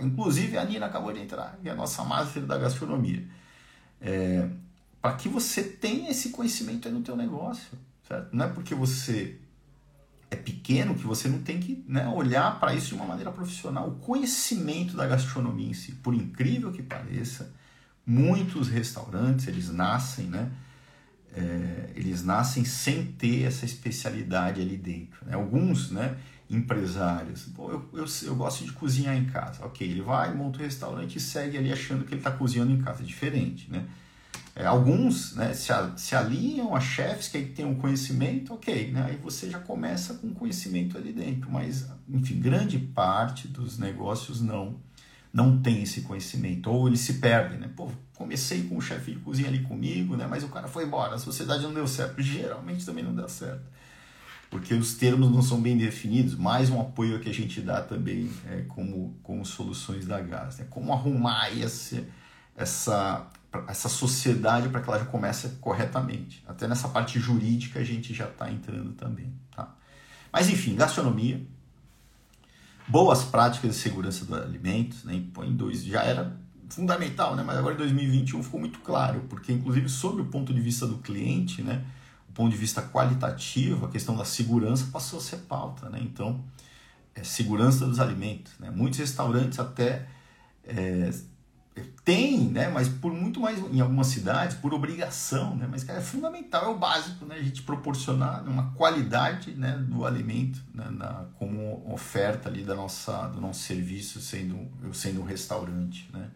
Inclusive 0.01 0.57
a 0.57 0.65
Nina 0.65 0.85
acabou 0.85 1.11
de 1.11 1.19
entrar, 1.19 1.57
que 1.61 1.67
é 1.67 1.71
a 1.71 1.75
nossa 1.75 2.03
master 2.03 2.43
da 2.43 2.57
gastronomia. 2.57 3.27
É, 3.99 4.47
para 5.01 5.15
que 5.15 5.27
você 5.27 5.63
tenha 5.63 6.11
esse 6.11 6.29
conhecimento 6.29 6.87
aí 6.87 6.93
no 6.93 7.01
teu 7.01 7.15
negócio, 7.15 7.77
certo? 8.07 8.29
Não 8.31 8.45
é 8.45 8.47
porque 8.47 8.75
você 8.75 9.37
é 10.29 10.35
pequeno 10.35 10.95
que 10.95 11.05
você 11.05 11.27
não 11.27 11.41
tem 11.41 11.59
que 11.59 11.83
né, 11.87 12.07
olhar 12.07 12.59
para 12.59 12.73
isso 12.73 12.89
de 12.89 12.93
uma 12.93 13.05
maneira 13.05 13.31
profissional. 13.31 13.89
O 13.89 13.95
conhecimento 13.95 14.95
da 14.95 15.05
gastronomia 15.05 15.69
em 15.69 15.73
si, 15.73 15.91
por 15.93 16.13
incrível 16.13 16.71
que 16.71 16.81
pareça, 16.81 17.51
muitos 18.05 18.69
restaurantes 18.69 19.47
eles 19.47 19.69
nascem, 19.69 20.27
né? 20.27 20.51
É, 21.33 21.91
eles 21.95 22.23
nascem 22.23 22.65
sem 22.65 23.05
ter 23.05 23.43
essa 23.43 23.65
especialidade 23.65 24.61
ali 24.61 24.77
dentro. 24.77 25.25
Né? 25.25 25.33
Alguns, 25.33 25.89
né? 25.89 26.17
Empresários, 26.55 27.43
Pô, 27.55 27.71
eu, 27.71 27.89
eu, 27.93 28.05
eu, 28.23 28.35
gosto 28.35 28.65
de 28.65 28.71
cozinhar 28.73 29.15
em 29.15 29.25
casa. 29.25 29.65
Ok, 29.65 29.87
ele 29.87 30.01
vai, 30.01 30.33
monta 30.33 30.59
um 30.59 30.61
restaurante 30.61 31.17
e 31.17 31.19
segue 31.19 31.57
ali 31.57 31.71
achando 31.71 32.03
que 32.03 32.13
ele 32.13 32.19
está 32.19 32.31
cozinhando 32.31 32.71
em 32.71 32.81
casa. 32.81 33.01
É 33.01 33.05
diferente, 33.05 33.71
né? 33.71 33.85
É, 34.53 34.65
alguns 34.65 35.33
né, 35.33 35.53
se, 35.53 35.71
a, 35.71 35.95
se 35.95 36.13
alinham 36.13 36.75
a 36.75 36.81
chefes 36.81 37.29
que 37.29 37.41
têm 37.41 37.65
um 37.65 37.75
conhecimento, 37.75 38.53
ok, 38.53 38.91
né, 38.91 39.05
aí 39.07 39.15
você 39.15 39.49
já 39.49 39.59
começa 39.59 40.15
com 40.15 40.33
conhecimento 40.33 40.97
ali 40.97 41.13
dentro, 41.13 41.49
mas, 41.49 41.87
enfim, 42.09 42.37
grande 42.37 42.77
parte 42.77 43.47
dos 43.47 43.79
negócios 43.79 44.41
não, 44.41 44.75
não 45.33 45.61
tem 45.61 45.83
esse 45.83 46.01
conhecimento, 46.01 46.69
ou 46.69 46.89
eles 46.89 46.99
se 46.99 47.13
perdem, 47.13 47.59
né? 47.59 47.69
Pô, 47.73 47.89
comecei 48.13 48.63
com 48.63 48.77
o 48.77 48.81
chefe 48.81 49.13
de 49.13 49.19
cozinha 49.19 49.47
ali 49.47 49.59
comigo, 49.59 50.17
né? 50.17 50.27
Mas 50.29 50.43
o 50.43 50.49
cara 50.49 50.67
foi 50.67 50.83
embora, 50.83 51.15
a 51.15 51.17
sociedade 51.17 51.63
não 51.63 51.73
deu 51.73 51.87
certo. 51.87 52.21
Geralmente 52.21 52.85
também 52.85 53.03
não 53.03 53.15
dá 53.15 53.27
certo. 53.27 53.63
Porque 54.51 54.73
os 54.73 54.95
termos 54.95 55.31
não 55.31 55.41
são 55.41 55.61
bem 55.61 55.77
definidos, 55.77 56.35
mais 56.35 56.69
um 56.69 56.81
apoio 56.81 57.21
que 57.21 57.29
a 57.29 57.33
gente 57.33 57.61
dá 57.61 57.81
também 57.81 58.29
é, 58.49 58.63
como, 58.67 59.17
como 59.23 59.45
soluções 59.45 60.05
da 60.05 60.19
gás. 60.19 60.57
Né? 60.57 60.67
Como 60.69 60.91
arrumar 60.91 61.49
esse, 61.57 62.05
essa, 62.53 63.27
essa 63.65 63.87
sociedade 63.87 64.67
para 64.67 64.81
que 64.81 64.89
ela 64.89 64.99
já 64.99 65.05
comece 65.05 65.47
corretamente. 65.61 66.43
Até 66.45 66.67
nessa 66.67 66.89
parte 66.89 67.17
jurídica 67.17 67.79
a 67.79 67.83
gente 67.85 68.13
já 68.13 68.25
está 68.25 68.51
entrando 68.51 68.91
também. 68.91 69.33
Tá? 69.55 69.73
Mas 70.33 70.49
enfim, 70.49 70.75
gastronomia, 70.75 71.41
boas 72.89 73.23
práticas 73.23 73.71
de 73.71 73.77
segurança 73.77 74.25
dos 74.25 74.37
alimentos, 74.37 75.05
né? 75.05 75.15
em 75.15 75.55
dois, 75.55 75.81
já 75.81 76.03
era 76.03 76.37
fundamental, 76.67 77.37
né? 77.37 77.43
mas 77.43 77.57
agora 77.57 77.75
em 77.75 77.77
2021 77.77 78.43
ficou 78.43 78.59
muito 78.59 78.79
claro, 78.79 79.21
porque 79.29 79.53
inclusive 79.53 79.87
sob 79.87 80.21
o 80.21 80.25
ponto 80.25 80.53
de 80.53 80.59
vista 80.59 80.85
do 80.85 80.97
cliente, 80.97 81.61
né? 81.61 81.85
O 82.31 82.33
ponto 82.33 82.51
de 82.51 82.57
vista 82.57 82.81
qualitativo, 82.81 83.85
a 83.85 83.89
questão 83.89 84.15
da 84.15 84.23
segurança 84.23 84.87
passou 84.91 85.19
a 85.19 85.21
ser 85.21 85.37
pauta. 85.39 85.89
Né? 85.89 85.99
Então, 86.01 86.41
é, 87.13 87.23
segurança 87.23 87.85
dos 87.85 87.99
alimentos. 87.99 88.53
Né? 88.57 88.71
Muitos 88.71 88.99
restaurantes 88.99 89.59
até 89.59 90.07
é, 90.63 91.11
tem, 92.03 92.49
né? 92.49 92.69
Mas 92.69 92.89
por 92.89 93.13
muito 93.13 93.39
mais 93.39 93.57
em 93.59 93.79
algumas 93.79 94.07
cidades, 94.07 94.57
por 94.57 94.73
obrigação, 94.73 95.55
né? 95.55 95.67
Mas 95.69 95.83
cara, 95.83 95.99
é 95.99 96.01
fundamental, 96.01 96.65
é 96.65 96.67
o 96.67 96.77
básico, 96.77 97.25
né? 97.25 97.35
A 97.35 97.41
gente 97.41 97.61
proporcionar 97.63 98.43
uma 98.47 98.71
qualidade, 98.73 99.51
né, 99.51 99.77
do 99.77 100.05
alimento, 100.05 100.61
né? 100.73 100.89
Na, 100.89 101.25
como 101.39 101.81
oferta 101.91 102.49
ali 102.49 102.63
da 102.63 102.75
nossa, 102.75 103.27
do 103.27 103.39
nosso 103.39 103.61
serviço, 103.61 104.19
sendo 104.19 104.67
eu 104.83 104.93
sendo 104.93 105.21
um 105.21 105.25
restaurante, 105.25 106.09
né? 106.11 106.29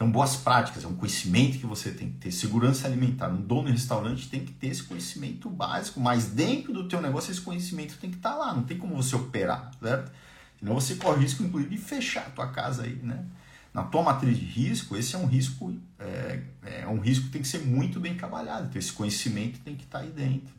Então, 0.00 0.10
boas 0.10 0.34
práticas, 0.34 0.82
é 0.82 0.86
um 0.86 0.94
conhecimento 0.94 1.58
que 1.58 1.66
você 1.66 1.90
tem 1.90 2.08
que 2.08 2.16
ter. 2.16 2.32
Segurança 2.32 2.86
alimentar, 2.86 3.28
um 3.28 3.42
dono 3.42 3.66
de 3.66 3.72
restaurante 3.72 4.30
tem 4.30 4.42
que 4.42 4.50
ter 4.50 4.68
esse 4.68 4.82
conhecimento 4.82 5.50
básico, 5.50 6.00
mas 6.00 6.24
dentro 6.24 6.72
do 6.72 6.88
teu 6.88 7.02
negócio 7.02 7.30
esse 7.30 7.42
conhecimento 7.42 7.98
tem 7.98 8.10
que 8.10 8.16
estar 8.16 8.30
tá 8.30 8.36
lá, 8.36 8.54
não 8.54 8.62
tem 8.62 8.78
como 8.78 8.96
você 8.96 9.14
operar, 9.14 9.70
certo? 9.78 10.10
Senão 10.58 10.72
você 10.72 10.94
corre 10.94 11.18
o 11.18 11.20
risco, 11.20 11.42
inclusive, 11.42 11.76
de 11.76 11.82
fechar 11.82 12.28
a 12.28 12.30
tua 12.30 12.48
casa 12.48 12.84
aí, 12.84 12.94
né? 13.02 13.26
na 13.74 13.82
tua 13.82 14.02
matriz 14.02 14.38
de 14.38 14.44
risco, 14.46 14.96
esse 14.96 15.14
é 15.14 15.18
um 15.18 15.26
risco, 15.26 15.76
é, 15.98 16.40
é 16.62 16.86
um 16.86 16.98
risco 16.98 17.26
que 17.26 17.32
tem 17.32 17.42
que 17.42 17.48
ser 17.48 17.58
muito 17.58 18.00
bem 18.00 18.16
trabalhado. 18.16 18.68
Então, 18.68 18.78
esse 18.78 18.94
conhecimento 18.94 19.60
tem 19.60 19.76
que 19.76 19.84
estar 19.84 19.98
aí 19.98 20.08
dentro. 20.08 20.54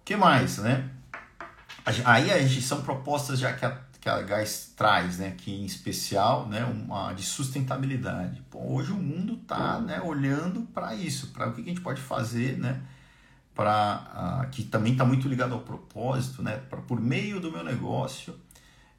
O 0.00 0.04
que 0.06 0.16
mais, 0.16 0.56
né? 0.56 0.88
Aí 2.06 2.30
a 2.30 2.38
gente, 2.40 2.62
são 2.62 2.80
propostas 2.80 3.38
já 3.38 3.52
que 3.52 3.66
a, 3.66 3.78
que 4.00 4.08
a 4.08 4.22
GAS 4.22 4.72
traz, 4.76 5.18
né? 5.18 5.34
Que 5.36 5.52
em 5.52 5.64
especial, 5.64 6.48
né? 6.48 6.64
Uma 6.64 7.12
de 7.12 7.22
sustentabilidade. 7.22 8.42
Hoje 8.54 8.92
o 8.92 8.96
mundo 8.96 9.38
está 9.42 9.78
né, 9.78 10.00
olhando 10.00 10.62
para 10.72 10.94
isso, 10.94 11.28
para 11.28 11.48
o 11.48 11.52
que 11.52 11.60
a 11.60 11.64
gente 11.64 11.80
pode 11.80 12.00
fazer, 12.00 12.58
né? 12.58 12.80
Para 13.54 14.44
uh, 14.46 14.50
que 14.50 14.64
também 14.64 14.92
está 14.92 15.04
muito 15.04 15.28
ligado 15.28 15.52
ao 15.52 15.60
propósito, 15.60 16.42
né? 16.42 16.60
Por 16.86 17.00
meio 17.00 17.40
do 17.40 17.52
meu 17.52 17.62
negócio 17.62 18.34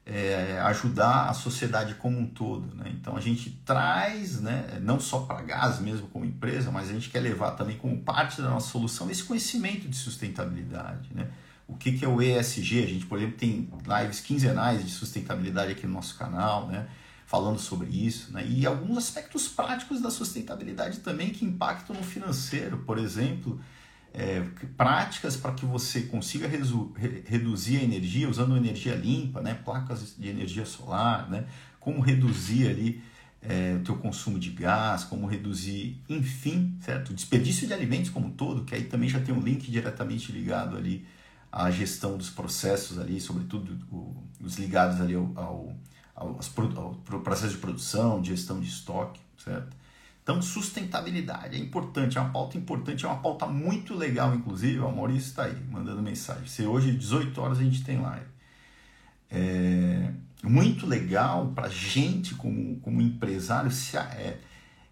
é, 0.04 0.58
ajudar 0.64 1.28
a 1.28 1.34
sociedade 1.34 1.94
como 1.94 2.18
um 2.18 2.26
todo. 2.26 2.74
Né? 2.74 2.92
Então 2.94 3.16
a 3.16 3.20
gente 3.20 3.50
traz, 3.64 4.40
né, 4.40 4.78
não 4.80 4.98
só 4.98 5.20
para 5.20 5.42
gás 5.42 5.78
mesmo 5.78 6.08
como 6.08 6.24
empresa, 6.24 6.70
mas 6.70 6.90
a 6.90 6.92
gente 6.92 7.08
quer 7.08 7.20
levar 7.20 7.52
também 7.52 7.76
como 7.76 7.98
parte 8.00 8.42
da 8.42 8.50
nossa 8.50 8.70
solução 8.70 9.10
esse 9.10 9.24
conhecimento 9.24 9.88
de 9.88 9.96
sustentabilidade. 9.96 11.08
Né? 11.14 11.28
O 11.72 11.76
que, 11.78 11.92
que 11.92 12.04
é 12.04 12.08
o 12.08 12.20
ESG? 12.20 12.84
A 12.84 12.86
gente, 12.86 13.06
por 13.06 13.18
exemplo, 13.18 13.38
tem 13.38 13.68
lives 13.86 14.20
quinzenais 14.20 14.84
de 14.84 14.90
sustentabilidade 14.90 15.72
aqui 15.72 15.86
no 15.86 15.94
nosso 15.94 16.16
canal, 16.16 16.68
né? 16.68 16.86
falando 17.26 17.58
sobre 17.58 17.88
isso, 17.88 18.30
né? 18.30 18.46
e 18.46 18.66
alguns 18.66 18.98
aspectos 18.98 19.48
práticos 19.48 20.02
da 20.02 20.10
sustentabilidade 20.10 20.98
também 20.98 21.30
que 21.30 21.46
impactam 21.46 21.96
no 21.96 22.02
financeiro, 22.02 22.78
por 22.78 22.98
exemplo, 22.98 23.58
é, 24.12 24.42
práticas 24.76 25.34
para 25.34 25.52
que 25.52 25.64
você 25.64 26.02
consiga 26.02 26.46
re, 26.46 26.58
reduzir 27.26 27.78
a 27.78 27.82
energia 27.82 28.28
usando 28.28 28.54
energia 28.54 28.94
limpa, 28.94 29.40
né? 29.40 29.54
placas 29.54 30.14
de 30.18 30.28
energia 30.28 30.66
solar, 30.66 31.30
né? 31.30 31.46
como 31.80 32.02
reduzir 32.02 32.68
ali 32.68 33.02
é, 33.40 33.76
o 33.80 33.82
teu 33.82 33.96
consumo 33.96 34.38
de 34.38 34.50
gás, 34.50 35.04
como 35.04 35.26
reduzir, 35.26 36.00
enfim, 36.08 36.76
certo? 36.80 37.10
O 37.10 37.14
desperdício 37.14 37.66
de 37.66 37.72
alimentos 37.72 38.10
como 38.10 38.26
um 38.26 38.30
todo, 38.30 38.64
que 38.64 38.74
aí 38.74 38.84
também 38.84 39.08
já 39.08 39.20
tem 39.20 39.34
um 39.34 39.40
link 39.40 39.70
diretamente 39.70 40.30
ligado 40.30 40.76
ali 40.76 41.04
à 41.52 41.70
gestão 41.70 42.16
dos 42.16 42.30
processos 42.30 42.98
ali, 42.98 43.20
sobretudo 43.20 43.78
o, 43.94 44.24
os 44.40 44.56
ligados 44.58 45.00
ali 45.00 45.14
ao, 45.14 45.30
ao, 45.36 45.76
ao, 46.16 46.40
ao 46.76 47.20
processo 47.20 47.52
de 47.52 47.58
produção, 47.58 48.20
de 48.20 48.30
gestão 48.30 48.58
de 48.58 48.68
estoque, 48.68 49.20
certo? 49.36 49.76
Então, 50.22 50.40
sustentabilidade 50.40 51.56
é 51.56 51.58
importante, 51.58 52.16
é 52.16 52.20
uma 52.20 52.30
pauta 52.30 52.56
importante, 52.56 53.04
é 53.04 53.08
uma 53.08 53.18
pauta 53.18 53.44
muito 53.46 53.92
legal, 53.94 54.32
inclusive. 54.34 54.78
O 54.78 54.90
Maurício 54.90 55.28
está 55.30 55.44
aí 55.44 55.56
mandando 55.68 56.00
mensagem. 56.00 56.46
Se 56.46 56.64
hoje, 56.64 56.92
18 56.92 57.40
horas, 57.40 57.58
a 57.58 57.62
gente 57.62 57.82
tem 57.82 58.00
live. 58.00 58.26
É 59.28 60.12
muito 60.42 60.86
legal 60.86 61.52
para 61.54 61.68
gente, 61.68 62.34
como, 62.34 62.76
como 62.80 63.00
empresário, 63.00 63.70
se 63.70 63.96
é, 63.96 64.40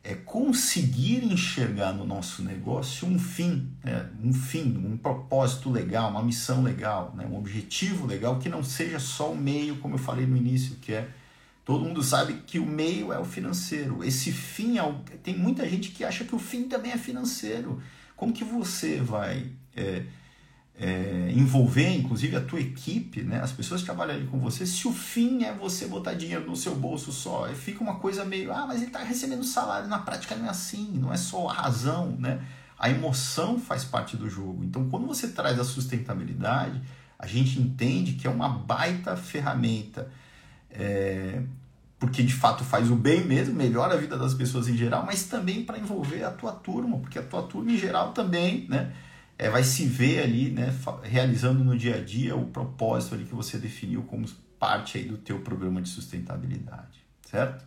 é 0.03 0.15
conseguir 0.15 1.25
enxergar 1.25 1.93
no 1.93 2.07
nosso 2.07 2.43
negócio 2.43 3.07
um 3.07 3.19
fim, 3.19 3.71
né? 3.85 4.09
um 4.23 4.33
fim, 4.33 4.77
um 4.79 4.97
propósito 4.97 5.71
legal, 5.71 6.11
uma 6.11 6.23
missão 6.23 6.63
legal, 6.63 7.15
né? 7.17 7.27
um 7.31 7.37
objetivo 7.37 8.07
legal 8.07 8.39
que 8.39 8.49
não 8.49 8.65
seja 8.65 8.99
só 8.99 9.31
o 9.31 9.37
meio, 9.37 9.77
como 9.77 9.95
eu 9.95 9.99
falei 9.99 10.27
no 10.27 10.37
início, 10.37 10.77
que 10.77 10.93
é 10.95 11.09
Todo 11.71 11.85
mundo 11.85 12.03
sabe 12.03 12.43
que 12.47 12.59
o 12.59 12.67
meio 12.67 13.13
é 13.13 13.19
o 13.21 13.25
financeiro. 13.25 14.03
Esse 14.03 14.33
fim 14.33 14.79
é 14.79 14.83
o... 14.83 14.95
tem 15.23 15.39
muita 15.39 15.69
gente 15.69 15.91
que 15.91 16.03
acha 16.03 16.25
que 16.25 16.35
o 16.35 16.39
fim 16.39 16.65
também 16.65 16.91
é 16.91 16.97
financeiro. 16.97 17.81
Como 18.17 18.33
que 18.33 18.43
você 18.43 19.01
vai 19.01 19.53
é, 19.77 20.03
é, 20.79 21.33
envolver, 21.35 21.89
inclusive, 21.89 22.37
a 22.37 22.41
tua 22.41 22.61
equipe, 22.61 23.23
né? 23.23 23.41
as 23.41 23.53
pessoas 23.53 23.81
que 23.81 23.87
trabalham 23.87 24.15
ali 24.15 24.27
com 24.27 24.39
você, 24.39 24.67
se 24.67 24.89
o 24.89 24.93
fim 24.93 25.45
é 25.45 25.53
você 25.53 25.87
botar 25.87 26.15
dinheiro 26.15 26.47
no 26.47 26.57
seu 26.57 26.75
bolso 26.75 27.13
só? 27.13 27.49
Fica 27.49 27.83
uma 27.83 27.97
coisa 27.97 28.25
meio, 28.25 28.53
ah, 28.53 28.67
mas 28.67 28.79
ele 28.79 28.87
está 28.87 29.01
recebendo 29.01 29.45
salário. 29.45 29.89
Na 29.89 29.99
prática 29.99 30.35
não 30.37 30.47
é 30.47 30.51
assim, 30.51 30.91
não 30.95 31.13
é 31.13 31.17
só 31.17 31.49
a 31.49 31.53
razão, 31.53 32.17
né? 32.19 32.41
A 32.79 32.89
emoção 32.89 33.59
faz 33.59 33.85
parte 33.85 34.17
do 34.17 34.29
jogo. 34.29 34.65
Então, 34.65 34.89
quando 34.89 35.07
você 35.07 35.29
traz 35.29 35.59
a 35.59 35.65
sustentabilidade, 35.65 36.81
a 37.19 37.27
gente 37.27 37.61
entende 37.61 38.15
que 38.15 38.27
é 38.27 38.31
uma 38.31 38.49
baita 38.49 39.15
ferramenta 39.17 40.11
é, 40.71 41.43
porque 41.99 42.23
de 42.23 42.33
fato 42.33 42.65
faz 42.65 42.91
o 42.91 42.97
bem 42.97 43.25
mesmo, 43.25 43.55
melhora 43.55 43.95
a 43.95 43.97
vida 43.97 44.17
das 44.17 44.33
pessoas 44.33 44.69
em 44.69 44.77
geral, 44.77 45.05
mas 45.05 45.25
também 45.25 45.65
para 45.65 45.79
envolver 45.79 46.25
a 46.25 46.31
tua 46.31 46.53
turma, 46.53 46.99
porque 46.99 47.19
a 47.19 47.23
tua 47.23 47.43
turma 47.43 47.73
em 47.73 47.77
geral 47.77 48.13
também 48.13 48.67
né, 48.69 48.91
é, 49.41 49.49
vai 49.49 49.65
se 49.65 49.87
ver 49.87 50.23
ali 50.23 50.51
né, 50.51 50.69
realizando 51.03 51.65
no 51.65 51.75
dia 51.75 51.97
a 51.97 52.05
dia 52.05 52.37
o 52.37 52.49
propósito 52.49 53.15
ali 53.15 53.25
que 53.25 53.35
você 53.35 53.57
definiu 53.57 54.03
como 54.03 54.29
parte 54.59 54.99
aí 54.99 55.05
do 55.05 55.17
teu 55.17 55.41
programa 55.41 55.81
de 55.81 55.89
sustentabilidade, 55.89 57.03
certo? 57.27 57.65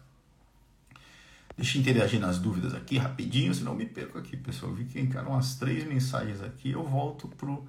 Deixa 1.57 1.77
eu 1.77 1.81
interagir 1.81 2.19
nas 2.19 2.37
dúvidas 2.37 2.75
aqui 2.75 2.99
rapidinho, 2.99 3.51
senão 3.55 3.71
eu 3.71 3.77
me 3.79 3.87
perco 3.87 4.19
aqui, 4.19 4.37
pessoal. 4.37 4.71
Eu 4.71 4.75
vi 4.75 4.85
que 4.85 4.99
encaram 4.99 5.31
umas 5.31 5.55
três 5.55 5.83
mensagens 5.83 6.43
aqui, 6.43 6.69
eu 6.69 6.83
volto 6.83 7.27
pro 7.27 7.67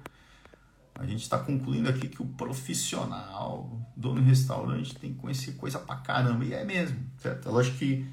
a 0.93 1.05
gente 1.05 1.23
está 1.23 1.39
concluindo 1.39 1.89
aqui 1.89 2.07
que 2.07 2.21
o 2.21 2.25
profissional, 2.25 3.69
dono 3.97 4.21
de 4.21 4.29
restaurante, 4.29 4.95
tem 4.95 5.13
que 5.13 5.19
conhecer 5.19 5.53
coisa 5.53 5.79
pra 5.79 5.95
caramba. 5.95 6.45
E 6.45 6.53
é 6.53 6.63
mesmo, 6.63 6.97
certo? 7.17 7.49
É 7.49 7.51
lógico 7.51 7.77
que, 7.77 8.07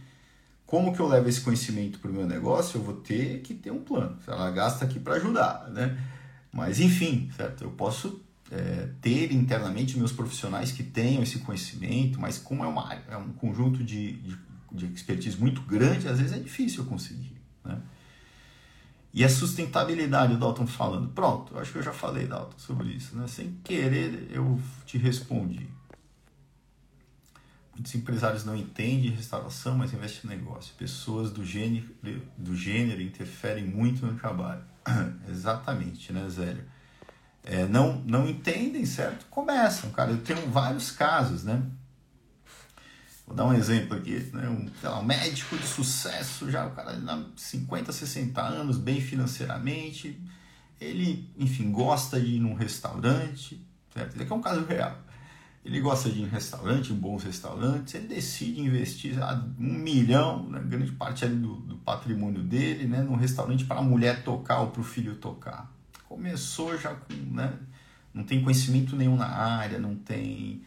como 0.72 0.94
que 0.94 1.00
eu 1.00 1.06
levo 1.06 1.28
esse 1.28 1.42
conhecimento 1.42 1.98
para 1.98 2.10
o 2.10 2.14
meu 2.14 2.26
negócio, 2.26 2.78
eu 2.78 2.82
vou 2.82 2.94
ter 2.94 3.42
que 3.42 3.52
ter 3.52 3.70
um 3.70 3.82
plano. 3.82 4.16
Ela 4.26 4.50
gasta 4.50 4.86
aqui 4.86 4.98
para 4.98 5.16
ajudar, 5.16 5.68
né? 5.68 6.02
Mas, 6.50 6.80
enfim, 6.80 7.30
certo? 7.36 7.64
Eu 7.64 7.72
posso 7.72 8.22
é, 8.50 8.88
ter 9.02 9.34
internamente 9.34 9.98
meus 9.98 10.12
profissionais 10.12 10.72
que 10.72 10.82
tenham 10.82 11.22
esse 11.22 11.40
conhecimento, 11.40 12.18
mas 12.18 12.38
como 12.38 12.64
é, 12.64 12.66
uma, 12.66 12.90
é 13.10 13.16
um 13.18 13.34
conjunto 13.34 13.84
de, 13.84 14.12
de, 14.12 14.38
de 14.72 14.86
expertise 14.86 15.36
muito 15.36 15.60
grande, 15.60 16.08
às 16.08 16.18
vezes 16.18 16.34
é 16.34 16.38
difícil 16.38 16.84
eu 16.84 16.88
conseguir, 16.88 17.36
né? 17.62 17.78
E 19.12 19.22
a 19.24 19.28
sustentabilidade, 19.28 20.32
o 20.32 20.38
Dalton 20.38 20.66
falando. 20.66 21.08
Pronto, 21.08 21.58
acho 21.58 21.70
que 21.70 21.76
eu 21.76 21.82
já 21.82 21.92
falei, 21.92 22.26
Dalton, 22.26 22.56
sobre 22.56 22.88
isso. 22.88 23.14
Né? 23.14 23.26
Sem 23.28 23.58
querer, 23.62 24.28
eu 24.30 24.58
te 24.86 24.96
respondi. 24.96 25.68
Muitos 27.74 27.94
empresários 27.94 28.44
não 28.44 28.54
entendem 28.54 29.10
restauração, 29.10 29.76
mas 29.76 29.92
investem 29.92 30.30
no 30.30 30.36
negócio. 30.36 30.74
Pessoas 30.76 31.30
do 31.30 31.44
gênero, 31.44 31.88
do 32.36 32.54
gênero 32.54 33.00
interferem 33.00 33.64
muito 33.64 34.04
no 34.04 34.14
trabalho. 34.18 34.62
Exatamente, 35.28 36.12
né, 36.12 36.28
Zélio? 36.28 36.64
É, 37.44 37.66
não, 37.66 38.00
não 38.06 38.28
entendem, 38.28 38.84
certo? 38.84 39.26
Começam, 39.30 39.90
cara. 39.90 40.10
Eu 40.10 40.18
tenho 40.18 40.48
vários 40.50 40.90
casos, 40.90 41.44
né? 41.44 41.62
Vou 43.26 43.34
dar 43.34 43.46
um 43.46 43.54
exemplo 43.54 43.96
aqui, 43.96 44.30
né? 44.34 44.48
um, 44.48 44.68
lá, 44.82 45.00
um 45.00 45.04
médico 45.04 45.56
de 45.56 45.66
sucesso, 45.66 46.50
já 46.50 46.66
o 46.66 46.72
cara 46.72 46.92
de 46.92 47.40
50, 47.40 47.90
60 47.90 48.42
anos, 48.42 48.76
bem 48.76 49.00
financeiramente, 49.00 50.20
ele, 50.80 51.32
enfim, 51.38 51.70
gosta 51.70 52.20
de 52.20 52.34
ir 52.34 52.40
num 52.40 52.54
restaurante, 52.54 53.64
certo? 53.94 54.14
Isso 54.14 54.22
aqui 54.22 54.32
é 54.32 54.34
um 54.34 54.42
caso 54.42 54.64
real. 54.64 54.98
Ele 55.64 55.80
gosta 55.80 56.10
de 56.10 56.22
em 56.22 56.26
restaurante, 56.26 56.92
em 56.92 56.96
bons 56.96 57.22
restaurantes, 57.22 57.94
ele 57.94 58.08
decide 58.08 58.60
investir 58.60 59.14
um 59.58 59.72
milhão, 59.72 60.48
né, 60.48 60.60
grande 60.64 60.90
parte 60.92 61.24
do, 61.26 61.54
do, 61.56 61.76
patrimônio 61.76 62.42
dele, 62.42 62.86
né, 62.86 63.00
num 63.02 63.14
restaurante 63.14 63.64
para 63.64 63.78
a 63.78 63.82
mulher 63.82 64.24
tocar 64.24 64.60
ou 64.60 64.68
para 64.68 64.80
o 64.80 64.84
filho 64.84 65.14
tocar. 65.16 65.72
Começou 66.08 66.76
já 66.76 66.94
com, 66.94 67.14
né, 67.14 67.52
não 68.12 68.24
tem 68.24 68.42
conhecimento 68.42 68.96
nenhum 68.96 69.16
na 69.16 69.28
área, 69.28 69.78
não 69.78 69.94
tem, 69.94 70.62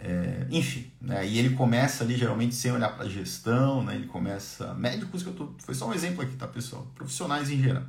é, 0.00 0.46
enfim, 0.50 0.90
né, 1.00 1.24
e 1.24 1.38
ele 1.38 1.54
começa 1.54 2.02
ali 2.02 2.16
geralmente 2.16 2.56
sem 2.56 2.72
olhar 2.72 2.90
para 2.90 3.04
a 3.04 3.08
gestão, 3.08 3.84
né, 3.84 3.94
ele 3.94 4.06
começa, 4.06 4.74
médicos 4.74 5.22
que 5.22 5.28
eu 5.28 5.34
tô, 5.34 5.54
foi 5.58 5.74
só 5.74 5.88
um 5.88 5.94
exemplo 5.94 6.22
aqui, 6.22 6.34
tá 6.34 6.48
pessoal, 6.48 6.90
profissionais 6.96 7.50
em 7.50 7.62
geral 7.62 7.84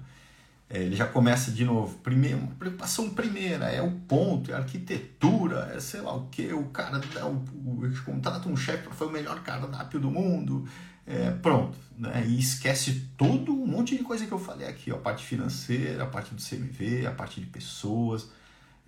é, 0.69 0.81
ele 0.81 0.95
já 0.95 1.05
começa 1.05 1.51
de 1.51 1.63
novo. 1.63 1.97
Primeiro, 1.99 2.39
preocupação 2.57 3.11
primeira 3.11 3.65
é 3.65 3.81
o 3.81 3.91
ponto, 3.91 4.51
é 4.51 4.55
a 4.55 4.57
arquitetura, 4.57 5.71
é 5.75 5.79
sei 5.79 6.01
lá 6.01 6.15
o 6.15 6.27
que. 6.27 6.51
O 6.53 6.65
cara 6.65 6.99
o, 7.23 7.83
o, 7.83 8.03
contrata 8.03 8.49
um 8.49 8.57
chefe 8.57 8.83
para 8.83 8.93
fazer 8.93 9.11
o 9.11 9.13
melhor 9.13 9.43
cardápio 9.43 9.99
do 9.99 10.09
mundo. 10.09 10.67
É, 11.05 11.29
pronto. 11.29 11.77
Né? 11.95 12.25
E 12.27 12.39
esquece 12.39 13.09
todo 13.15 13.53
um 13.53 13.67
monte 13.67 13.95
de 13.95 14.03
coisa 14.03 14.25
que 14.25 14.31
eu 14.31 14.39
falei 14.39 14.67
aqui: 14.67 14.91
ó, 14.91 14.95
a 14.95 14.99
parte 14.99 15.23
financeira, 15.23 16.03
a 16.03 16.07
parte 16.07 16.33
do 16.33 16.41
CMV, 16.41 17.05
a 17.05 17.11
parte 17.11 17.39
de 17.39 17.45
pessoas, 17.45 18.27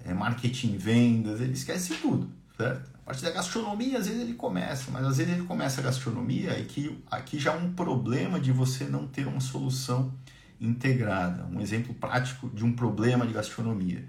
é, 0.03 0.13
marketing, 0.15 0.77
vendas. 0.77 1.39
Ele 1.41 1.53
esquece 1.53 1.93
tudo. 1.95 2.27
Certo? 2.57 2.89
A 2.95 3.05
parte 3.05 3.21
da 3.21 3.29
gastronomia, 3.29 3.99
às 3.99 4.07
vezes 4.07 4.19
ele 4.19 4.33
começa, 4.33 4.89
mas 4.89 5.05
às 5.05 5.17
vezes 5.17 5.31
ele 5.31 5.43
começa 5.43 5.79
a 5.79 5.83
gastronomia 5.83 6.59
e 6.59 6.65
que 6.65 6.97
aqui 7.09 7.37
já 7.37 7.53
é 7.53 7.55
um 7.55 7.71
problema 7.71 8.39
de 8.39 8.51
você 8.51 8.85
não 8.85 9.05
ter 9.07 9.27
uma 9.27 9.39
solução 9.39 10.11
integrada. 10.59 11.45
Um 11.51 11.59
exemplo 11.59 11.93
prático 11.93 12.49
de 12.49 12.63
um 12.63 12.73
problema 12.73 13.25
de 13.25 13.33
gastronomia. 13.33 14.07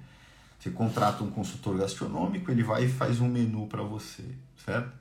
Você 0.59 0.71
contrata 0.71 1.23
um 1.23 1.31
consultor 1.31 1.79
gastronômico, 1.79 2.51
ele 2.51 2.63
vai 2.63 2.85
e 2.85 2.89
faz 2.89 3.21
um 3.21 3.29
menu 3.29 3.67
para 3.67 3.83
você, 3.83 4.25
certo? 4.65 4.93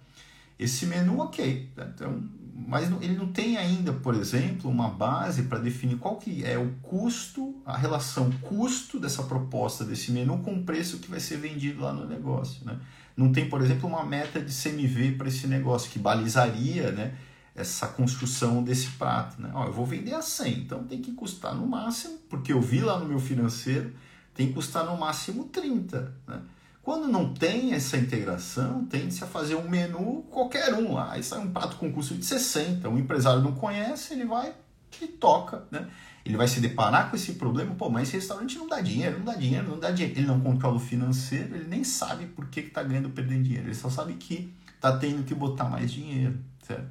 Esse 0.60 0.86
menu, 0.86 1.20
ok, 1.20 1.70
então, 1.76 2.24
mas 2.68 2.92
ele 3.02 3.16
não 3.16 3.32
tem 3.32 3.58
ainda, 3.58 3.94
por 3.94 4.16
exemplo, 4.16 4.70
uma 4.70 4.90
base 4.90 5.44
para 5.44 5.60
definir 5.60 5.98
qual 5.98 6.18
que 6.18 6.44
é 6.44 6.58
o 6.58 6.72
custo, 6.82 7.56
a 7.66 7.78
relação 7.78 8.32
custo 8.42 9.00
dessa 9.00 9.24
proposta, 9.24 9.84
desse 9.84 10.12
menu 10.12 10.40
com 10.40 10.56
o 10.56 10.64
preço 10.64 10.98
que 10.98 11.10
vai 11.10 11.20
ser 11.20 11.38
vendido 11.38 11.82
lá 11.82 11.94
no 11.94 12.08
negócio. 12.08 12.66
Né? 12.66 12.78
Não 13.16 13.32
tem, 13.32 13.48
por 13.48 13.62
exemplo, 13.62 13.88
uma 13.88 14.04
meta 14.04 14.40
de 14.40 14.52
CMV 14.52 15.14
para 15.14 15.28
esse 15.28 15.46
negócio 15.48 15.92
que 15.92 16.00
balizaria 16.00 16.92
né, 16.92 17.14
essa 17.58 17.88
construção 17.88 18.64
desse 18.64 18.88
prato. 18.92 19.42
Né? 19.42 19.50
Ó, 19.54 19.66
eu 19.66 19.74
vou 19.74 19.86
vender 19.86 20.14
a 20.14 20.22
100, 20.22 20.60
então 20.60 20.84
tem 20.84 21.02
que 21.02 21.12
custar 21.14 21.56
no 21.56 21.66
máximo, 21.66 22.20
porque 22.30 22.54
eu 22.54 22.62
vi 22.62 22.80
lá 22.80 23.00
no 23.00 23.06
meu 23.06 23.20
financeiro, 23.20 23.92
tem 24.34 24.48
que 24.48 24.54
custar 24.54 24.86
no 24.86 24.96
máximo 24.96 25.46
30. 25.46 26.14
Né? 26.28 26.40
Quando 26.84 27.08
não 27.08 27.34
tem 27.34 27.74
essa 27.74 27.98
integração, 27.98 28.86
tende-se 28.86 29.24
a 29.24 29.28
fazer 29.28 29.56
um 29.56 29.68
menu 29.68 30.24
qualquer 30.30 30.74
um 30.76 30.94
lá. 30.94 31.14
Aí 31.14 31.24
sai 31.24 31.40
um 31.40 31.52
prato 31.52 31.78
com 31.78 31.92
custo 31.92 32.14
de 32.14 32.24
60. 32.24 32.88
O 32.88 32.98
empresário 32.98 33.42
não 33.42 33.54
conhece, 33.54 34.14
ele 34.14 34.24
vai 34.24 34.54
e 35.02 35.08
toca. 35.08 35.66
Né? 35.72 35.88
Ele 36.24 36.38
vai 36.38 36.48
se 36.48 36.62
deparar 36.62 37.10
com 37.10 37.16
esse 37.16 37.34
problema, 37.34 37.74
pô, 37.74 37.90
mas 37.90 38.08
esse 38.08 38.18
restaurante 38.18 38.58
não 38.58 38.68
dá 38.68 38.80
dinheiro, 38.80 39.18
não 39.18 39.26
dá 39.26 39.34
dinheiro, 39.34 39.68
não 39.68 39.80
dá 39.80 39.90
dinheiro. 39.90 40.20
Ele 40.20 40.28
não 40.28 40.40
controla 40.40 40.78
o 40.78 40.80
financeiro, 40.80 41.56
ele 41.56 41.68
nem 41.68 41.84
sabe 41.84 42.28
por 42.28 42.48
que 42.48 42.60
está 42.60 42.84
ganhando 42.84 43.06
ou 43.06 43.12
perdendo 43.12 43.44
dinheiro. 43.44 43.66
Ele 43.66 43.76
só 43.76 43.90
sabe 43.90 44.14
que 44.14 44.54
está 44.76 44.96
tendo 44.96 45.24
que 45.24 45.34
botar 45.34 45.66
mais 45.66 45.92
dinheiro, 45.92 46.40
certo? 46.66 46.88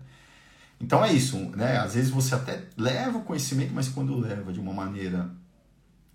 Então 0.81 1.05
é 1.05 1.13
isso, 1.13 1.39
né? 1.57 1.79
Às 1.79 1.95
vezes 1.95 2.11
você 2.11 2.35
até 2.35 2.65
leva 2.77 3.19
o 3.19 3.23
conhecimento, 3.23 3.73
mas 3.75 3.89
quando 3.89 4.19
leva 4.19 4.53
de 4.53 4.61
uma 4.61 4.73
maneira 4.73 5.31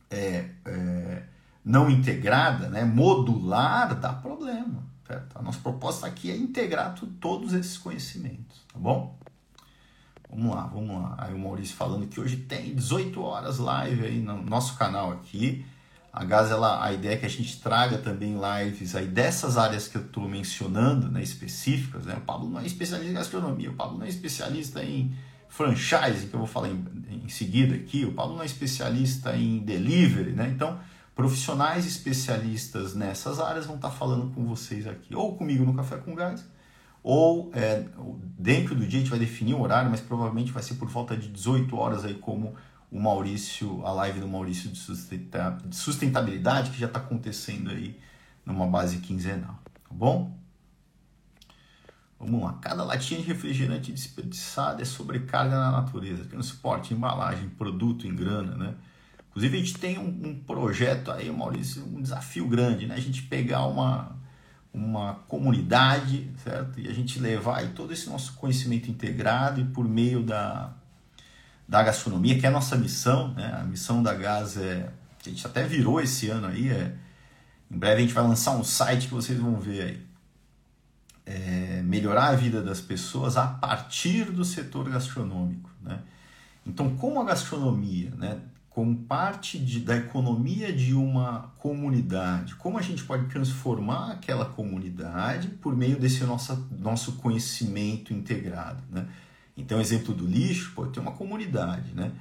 é, 0.10 0.46
é, 0.66 1.24
não 1.64 1.90
integrada, 1.90 2.70
né? 2.70 2.84
modular, 2.84 4.00
dá 4.00 4.14
problema. 4.14 4.84
Certo? 5.08 5.38
A 5.38 5.42
nossa 5.42 5.60
proposta 5.60 6.06
aqui 6.08 6.32
é 6.32 6.38
integrar 6.38 6.96
todos 7.20 7.54
esses 7.54 7.78
conhecimentos, 7.78 8.62
tá 8.72 8.80
bom? 8.80 9.18
Vamos 10.30 10.56
lá, 10.56 10.62
vamos 10.68 11.02
lá. 11.02 11.16
Aí 11.18 11.34
o 11.34 11.40
Maurício 11.40 11.76
falando 11.76 12.08
que 12.08 12.20
hoje 12.20 12.38
tem 12.38 12.74
18 12.74 13.22
horas 13.22 13.58
live 13.58 14.06
aí 14.06 14.22
no 14.22 14.42
nosso 14.42 14.78
canal 14.78 15.12
aqui. 15.12 15.66
A 16.14 16.26
Gás, 16.26 16.52
ela, 16.52 16.84
a 16.84 16.92
ideia 16.92 17.14
é 17.14 17.18
que 17.18 17.26
a 17.26 17.30
gente 17.30 17.62
traga 17.62 17.98
também 17.98 18.36
lives 18.36 18.96
aí 18.96 19.08
dessas 19.08 19.58
áreas 19.58 19.88
que 19.88 19.98
eu 19.98 20.02
estou 20.02 20.28
mencionando, 20.28 21.10
né, 21.10 21.24
específicas. 21.24 22.06
Né? 22.06 22.16
O 22.16 22.22
Pablo 22.22 22.50
não 22.50 22.60
é 22.60 22.66
especialista 22.66 23.12
em 23.12 23.16
gastronomia, 23.16 23.72
o 23.72 23.76
Pablo 23.76 23.98
não 23.98 24.06
é 24.06 24.10
especialista 24.10 24.84
em 24.84 25.16
franchise, 25.48 26.28
que 26.28 26.34
eu 26.34 26.40
vou 26.40 26.48
falar 26.48 26.70
em, 26.70 26.86
em 27.24 27.30
seguida 27.30 27.76
aqui, 27.76 28.06
o 28.06 28.14
Pablo 28.14 28.36
não 28.36 28.44
é 28.44 28.46
especialista 28.46 29.36
em 29.36 29.60
delivery, 29.60 30.32
né? 30.32 30.50
Então, 30.54 30.80
profissionais 31.16 31.86
especialistas 31.86 32.94
nessas 32.94 33.40
áreas 33.40 33.66
vão 33.66 33.76
estar 33.76 33.92
falando 33.92 34.34
com 34.34 34.46
vocês 34.46 34.88
aqui, 34.88 35.16
ou 35.16 35.36
comigo 35.36 35.64
no 35.64 35.74
Café 35.74 35.98
com 35.98 36.16
Gás, 36.16 36.46
ou 37.04 37.52
é, 37.54 37.86
dentro 38.38 38.76
do 38.76 38.86
dia 38.86 39.00
a 39.00 39.02
gente 39.02 39.10
vai 39.10 39.20
definir 39.20 39.54
o 39.54 39.62
horário, 39.62 39.90
mas 39.90 40.02
provavelmente 40.02 40.52
vai 40.52 40.64
ser 40.64 40.76
por 40.76 40.88
volta 40.88 41.16
de 41.16 41.30
18 41.30 41.76
horas 41.76 42.06
aí 42.06 42.16
como 42.16 42.56
o 42.92 43.00
Maurício, 43.00 43.86
a 43.86 43.92
live 43.94 44.20
do 44.20 44.28
Maurício 44.28 44.70
de 44.70 44.78
sustentabilidade, 45.76 46.72
que 46.72 46.80
já 46.80 46.88
está 46.88 47.00
acontecendo 47.00 47.70
aí 47.72 47.98
numa 48.46 48.68
base 48.68 48.98
quinzenal, 48.98 49.58
tá 49.64 49.90
bom? 49.90 50.38
Vamos 52.20 52.44
lá. 52.44 52.54
Cada 52.62 52.84
latinha 52.84 53.20
de 53.20 53.26
refrigerante 53.26 53.92
desperdiçada 53.92 54.82
é 54.82 54.86
sobrecarga 54.86 55.56
na 55.56 55.72
natureza. 55.72 56.24
Transporte, 56.26 56.94
embalagem, 56.94 57.50
produto 57.50 58.06
em 58.06 58.16
grana, 58.16 58.56
né? 58.56 58.76
Inclusive, 59.30 59.58
a 59.58 59.60
gente 59.60 59.78
tem 59.80 59.98
um, 59.98 60.30
um, 60.30 60.36
projeto 60.36 61.10
aí, 61.10 61.32
Maurício, 61.32 61.84
um 61.84 62.02
desafio 62.02 62.48
grande, 62.48 62.86
né? 62.86 62.94
A 62.94 63.00
gente 63.00 63.24
pegar 63.24 63.66
uma, 63.66 64.16
uma 64.72 65.16
comunidade, 65.28 66.30
certo? 66.44 66.80
E 66.80 66.88
a 66.88 66.94
gente 66.94 67.18
levar 67.20 67.60
aí 67.60 67.70
todo 67.70 67.92
esse 67.92 68.08
nosso 68.08 68.34
conhecimento 68.34 68.92
integrado 68.92 69.62
e 69.62 69.66
por 69.66 69.88
meio 69.88 70.22
da, 70.22 70.76
da 71.72 71.82
gastronomia, 71.84 72.38
que 72.38 72.46
é 72.46 72.50
a 72.50 72.52
nossa 72.52 72.76
missão, 72.76 73.34
né? 73.34 73.50
A 73.58 73.64
missão 73.64 74.04
da 74.04 74.14
Gás 74.14 74.58
é, 74.58 74.92
a 75.26 75.30
gente 75.30 75.48
até 75.48 75.64
virou 75.64 76.02
esse 76.02 76.28
ano 76.28 76.48
aí, 76.48 76.68
é, 76.68 76.94
em 77.72 77.78
breve 77.78 77.96
a 77.96 78.02
gente 78.02 78.14
vai 78.14 78.26
lançar 78.26 78.52
um 78.58 78.64
site 78.64 79.08
que 79.08 79.14
vocês 79.14 79.40
vão 79.40 79.56
ver 79.56 79.82
aí. 79.82 80.06
É, 81.26 81.82
melhorar 81.82 82.28
a 82.28 82.36
vida 82.36 82.62
das 82.62 82.82
pessoas 82.82 83.38
a 83.38 83.48
partir 83.48 84.26
do 84.34 84.44
setor 84.44 84.90
gastronômico, 84.90 85.70
né? 85.82 86.00
Então, 86.68 86.94
como 86.98 87.22
a 87.22 87.24
gastronomia, 87.24 88.12
né, 88.18 88.42
como 88.70 88.94
parte 89.04 89.58
de, 89.58 89.80
da 89.80 89.96
economia 89.96 90.74
de 90.74 90.94
uma 90.94 91.54
comunidade, 91.58 92.56
como 92.56 92.78
a 92.78 92.82
gente 92.82 93.06
pode 93.06 93.28
transformar 93.28 94.12
aquela 94.12 94.44
comunidade 94.44 95.48
por 95.48 95.74
meio 95.74 95.98
desse 95.98 96.26
nosso, 96.26 96.68
nosso 96.78 97.14
conhecimento 97.14 98.14
integrado, 98.14 98.84
né? 98.92 99.08
Então, 99.56 99.80
exemplo 99.80 100.14
do 100.14 100.26
lixo, 100.26 100.72
pô, 100.76 100.86
tem 100.88 101.02
uma 101.02 101.12
comunidade, 101.12 101.94
né? 101.94 102.12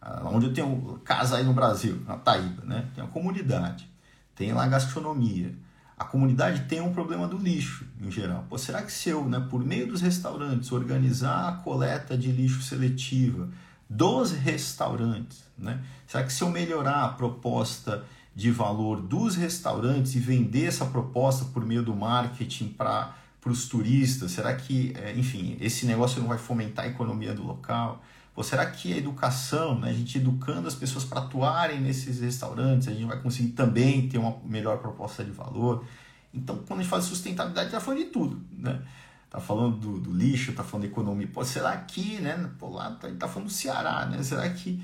Ah, 0.00 0.22
onde 0.26 0.46
eu 0.46 0.52
tenho 0.52 1.00
casa 1.04 1.36
aí 1.36 1.44
no 1.44 1.54
Brasil, 1.54 2.02
na 2.06 2.16
Taíba, 2.16 2.64
né? 2.64 2.88
Tem 2.94 3.02
uma 3.02 3.10
comunidade, 3.10 3.88
tem 4.34 4.52
lá 4.52 4.66
gastronomia. 4.66 5.54
A 5.96 6.04
comunidade 6.04 6.64
tem 6.68 6.80
um 6.80 6.92
problema 6.92 7.26
do 7.28 7.38
lixo, 7.38 7.86
em 8.00 8.10
geral. 8.10 8.44
Pô, 8.48 8.58
será 8.58 8.82
que 8.82 8.92
se 8.92 9.08
eu, 9.08 9.24
né, 9.24 9.46
por 9.48 9.64
meio 9.64 9.86
dos 9.86 10.00
restaurantes, 10.00 10.72
organizar 10.72 11.48
a 11.48 11.52
coleta 11.52 12.18
de 12.18 12.32
lixo 12.32 12.62
seletiva 12.62 13.48
dos 13.88 14.32
restaurantes, 14.32 15.44
né? 15.56 15.82
Será 16.06 16.24
que 16.24 16.32
se 16.32 16.42
eu 16.42 16.50
melhorar 16.50 17.04
a 17.04 17.08
proposta 17.08 18.04
de 18.34 18.50
valor 18.50 19.00
dos 19.00 19.36
restaurantes 19.36 20.14
e 20.16 20.18
vender 20.18 20.66
essa 20.66 20.84
proposta 20.84 21.44
por 21.46 21.64
meio 21.64 21.82
do 21.82 21.94
marketing 21.94 22.68
para 22.68 23.14
para 23.44 23.52
os 23.52 23.68
turistas? 23.68 24.32
Será 24.32 24.54
que, 24.54 24.94
é, 24.96 25.12
enfim, 25.12 25.58
esse 25.60 25.84
negócio 25.84 26.18
não 26.18 26.28
vai 26.28 26.38
fomentar 26.38 26.86
a 26.86 26.88
economia 26.88 27.34
do 27.34 27.42
local? 27.42 28.02
Ou 28.34 28.42
será 28.42 28.64
que 28.66 28.94
a 28.94 28.96
educação, 28.96 29.78
né, 29.78 29.90
a 29.90 29.92
gente 29.92 30.16
educando 30.16 30.66
as 30.66 30.74
pessoas 30.74 31.04
para 31.04 31.20
atuarem 31.20 31.78
nesses 31.78 32.20
restaurantes, 32.20 32.88
a 32.88 32.92
gente 32.92 33.04
vai 33.04 33.20
conseguir 33.20 33.50
também 33.50 34.08
ter 34.08 34.16
uma 34.16 34.38
melhor 34.44 34.78
proposta 34.78 35.22
de 35.22 35.30
valor? 35.30 35.84
Então, 36.32 36.56
quando 36.66 36.80
a 36.80 36.82
gente 36.82 36.90
fala 36.90 37.02
de 37.02 37.08
sustentabilidade, 37.08 37.68
está 37.68 37.78
falando 37.78 37.98
de 37.98 38.06
tudo, 38.06 38.42
né? 38.50 38.82
Tá 39.28 39.40
falando 39.40 39.76
do, 39.76 40.00
do 40.00 40.12
lixo, 40.12 40.52
tá 40.52 40.64
falando 40.64 40.86
economia. 40.86 41.28
Pô, 41.28 41.44
será 41.44 41.76
que, 41.76 42.18
né? 42.20 42.50
Pô, 42.58 42.70
lá 42.70 42.92
tá, 42.92 43.08
tá 43.12 43.28
falando 43.28 43.48
do 43.48 43.52
Ceará, 43.52 44.06
né? 44.06 44.22
Será 44.22 44.48
que 44.48 44.82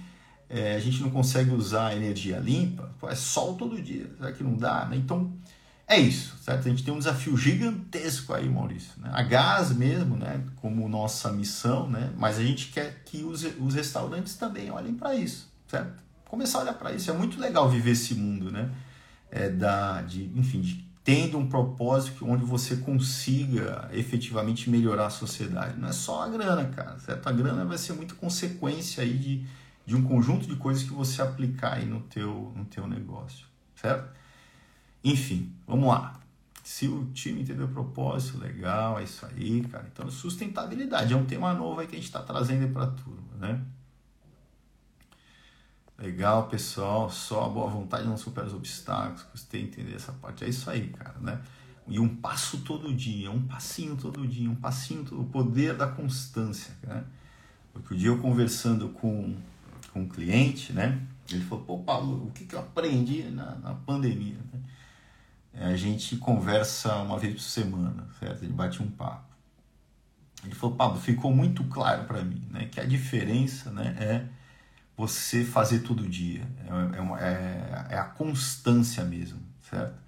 é, 0.49 0.75
a 0.75 0.79
gente 0.79 1.01
não 1.01 1.11
consegue 1.11 1.51
usar 1.51 1.97
energia 1.97 2.39
limpa? 2.39 2.95
Pô, 3.01 3.09
é 3.09 3.15
sol 3.15 3.55
todo 3.55 3.81
dia. 3.81 4.11
Será 4.17 4.33
que 4.33 4.45
não 4.45 4.55
dá? 4.55 4.85
Né? 4.87 4.97
Então, 4.97 5.33
é 5.91 5.99
isso, 5.99 6.37
certo? 6.39 6.69
A 6.69 6.71
gente 6.71 6.85
tem 6.85 6.95
um 6.95 6.99
desafio 6.99 7.37
gigantesco 7.37 8.33
aí, 8.33 8.49
Maurício. 8.49 8.93
Né? 8.97 9.11
A 9.13 9.25
gás 9.25 9.73
mesmo, 9.73 10.17
né? 10.17 10.41
Como 10.55 10.89
nossa 10.89 11.33
missão, 11.33 11.91
né? 11.91 12.13
Mas 12.17 12.39
a 12.39 12.45
gente 12.45 12.69
quer 12.69 13.03
que 13.05 13.25
os, 13.25 13.45
os 13.59 13.75
restaurantes 13.75 14.37
também 14.37 14.71
olhem 14.71 14.95
para 14.95 15.17
isso, 15.17 15.53
certo? 15.67 16.01
Começar 16.27 16.59
a 16.59 16.63
olhar 16.63 16.75
para 16.75 16.93
isso. 16.93 17.11
É 17.11 17.13
muito 17.13 17.41
legal 17.41 17.69
viver 17.69 17.91
esse 17.91 18.15
mundo, 18.15 18.53
né? 18.53 18.71
É 19.33 19.49
da, 19.49 20.01
de, 20.03 20.31
enfim, 20.37 20.61
de, 20.61 20.89
tendo 21.03 21.37
um 21.37 21.49
propósito 21.49 22.25
onde 22.25 22.45
você 22.45 22.77
consiga 22.77 23.91
efetivamente 23.93 24.71
melhorar 24.71 25.07
a 25.07 25.11
sociedade. 25.11 25.77
Não 25.77 25.89
é 25.89 25.93
só 25.93 26.23
a 26.23 26.29
grana, 26.29 26.67
cara, 26.67 27.01
certo? 27.01 27.27
A 27.27 27.33
grana 27.33 27.65
vai 27.65 27.79
ser 27.79 27.95
muito 27.95 28.15
consequência 28.15 29.03
aí 29.03 29.19
de, 29.19 29.45
de 29.85 29.97
um 29.97 30.05
conjunto 30.05 30.47
de 30.47 30.55
coisas 30.55 30.85
que 30.85 30.93
você 30.93 31.21
aplicar 31.21 31.79
aí 31.79 31.85
no 31.85 31.99
teu, 32.03 32.53
no 32.55 32.65
teu 32.65 32.87
negócio, 32.87 33.45
certo? 33.75 34.20
Enfim, 35.03 35.53
vamos 35.67 35.89
lá. 35.89 36.21
Se 36.63 36.87
o 36.87 37.07
time 37.13 37.43
entendeu 37.43 37.67
o 37.67 37.71
propósito, 37.71 38.39
legal, 38.39 38.99
é 38.99 39.05
isso 39.05 39.25
aí, 39.27 39.63
cara. 39.63 39.89
Então, 39.93 40.11
sustentabilidade 40.11 41.13
é 41.13 41.17
um 41.17 41.25
tema 41.25 41.53
novo 41.55 41.81
aí 41.81 41.87
que 41.87 41.95
a 41.95 41.99
gente 41.99 42.07
está 42.07 42.21
trazendo 42.23 42.73
para 42.73 42.85
a 42.85 42.87
turma, 42.87 43.37
né? 43.39 43.61
Legal, 45.99 46.49
pessoal. 46.49 47.11
Só 47.11 47.45
a 47.45 47.49
boa 47.49 47.69
vontade 47.69 48.07
não 48.07 48.17
supera 48.17 48.47
os 48.47 48.55
obstáculos. 48.55 49.23
Gostei 49.33 49.63
de 49.63 49.69
entender 49.69 49.97
essa 49.97 50.13
parte. 50.13 50.45
É 50.45 50.49
isso 50.49 50.71
aí, 50.71 50.89
cara, 50.89 51.19
né? 51.21 51.41
E 51.87 51.99
um 51.99 52.09
passo 52.09 52.59
todo 52.59 52.95
dia, 52.95 53.31
um 53.31 53.43
passinho 53.43 53.97
todo 53.97 54.27
dia, 54.27 54.49
um 54.49 54.55
passinho, 54.55 55.05
todo... 55.05 55.23
o 55.23 55.25
poder 55.25 55.75
da 55.75 55.89
constância, 55.89 56.73
né? 56.83 57.05
Porque 57.73 57.95
o 57.95 57.97
dia 57.97 58.09
eu 58.09 58.19
conversando 58.19 58.91
com, 58.91 59.37
com 59.93 60.03
um 60.03 60.09
cliente, 60.09 60.73
né? 60.73 61.05
Ele 61.31 61.45
falou, 61.45 61.65
pô, 61.65 61.79
Paulo, 61.79 62.27
o 62.27 62.31
que, 62.31 62.45
que 62.45 62.55
eu 62.55 62.61
aprendi 62.61 63.25
na, 63.25 63.57
na 63.57 63.75
pandemia? 63.75 64.39
Né? 64.53 64.61
É, 65.53 65.67
a 65.67 65.77
gente 65.77 66.17
conversa 66.17 66.97
uma 66.97 67.19
vez 67.19 67.35
por 67.35 67.41
semana, 67.41 68.07
certo? 68.19 68.45
Ele 68.45 68.53
bate 68.53 68.83
um 68.83 68.91
papo. 68.91 69.31
Ele 70.45 70.55
falou, 70.55 70.77
Pablo, 70.77 71.01
ficou 71.01 71.35
muito 71.35 71.65
claro 71.65 72.05
para 72.05 72.23
mim, 72.23 72.43
né? 72.51 72.67
Que 72.67 72.81
a 72.81 72.85
diferença, 72.85 73.71
né? 73.71 73.97
É 73.99 74.27
você 74.97 75.45
fazer 75.45 75.81
todo 75.81 76.09
dia. 76.09 76.47
É, 76.67 77.23
é, 77.23 77.93
é, 77.93 77.95
é 77.95 77.99
a 77.99 78.05
constância 78.05 79.05
mesmo, 79.05 79.41
certo? 79.63 79.99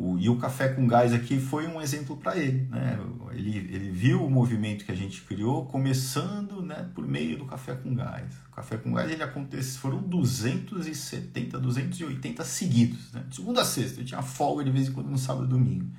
O, 0.00 0.16
e 0.16 0.28
o 0.28 0.36
Café 0.36 0.68
com 0.68 0.86
Gás 0.86 1.12
aqui 1.12 1.40
foi 1.40 1.66
um 1.66 1.80
exemplo 1.80 2.16
para 2.16 2.36
ele. 2.36 2.68
Né? 2.70 2.96
Ele, 3.32 3.56
ele 3.56 3.90
viu 3.90 4.24
o 4.24 4.30
movimento 4.30 4.84
que 4.84 4.92
a 4.92 4.94
gente 4.94 5.22
criou 5.22 5.66
começando 5.66 6.62
né, 6.62 6.88
por 6.94 7.04
meio 7.04 7.36
do 7.36 7.44
Café 7.44 7.74
com 7.74 7.92
Gás. 7.96 8.32
O 8.48 8.54
Café 8.54 8.76
com 8.76 8.92
Gás 8.92 9.10
ele 9.10 9.24
acontece, 9.24 9.76
foram 9.76 10.00
270, 10.00 11.58
280 11.58 12.44
seguidos. 12.44 13.12
Né? 13.12 13.24
De 13.28 13.34
segunda 13.34 13.62
a 13.62 13.64
sexta. 13.64 14.00
Eu 14.00 14.04
tinha 14.04 14.22
folga 14.22 14.62
de 14.62 14.70
vez 14.70 14.86
em 14.86 14.92
quando 14.92 15.08
no 15.08 15.18
sábado 15.18 15.46
e 15.46 15.48
domingo. 15.48 15.90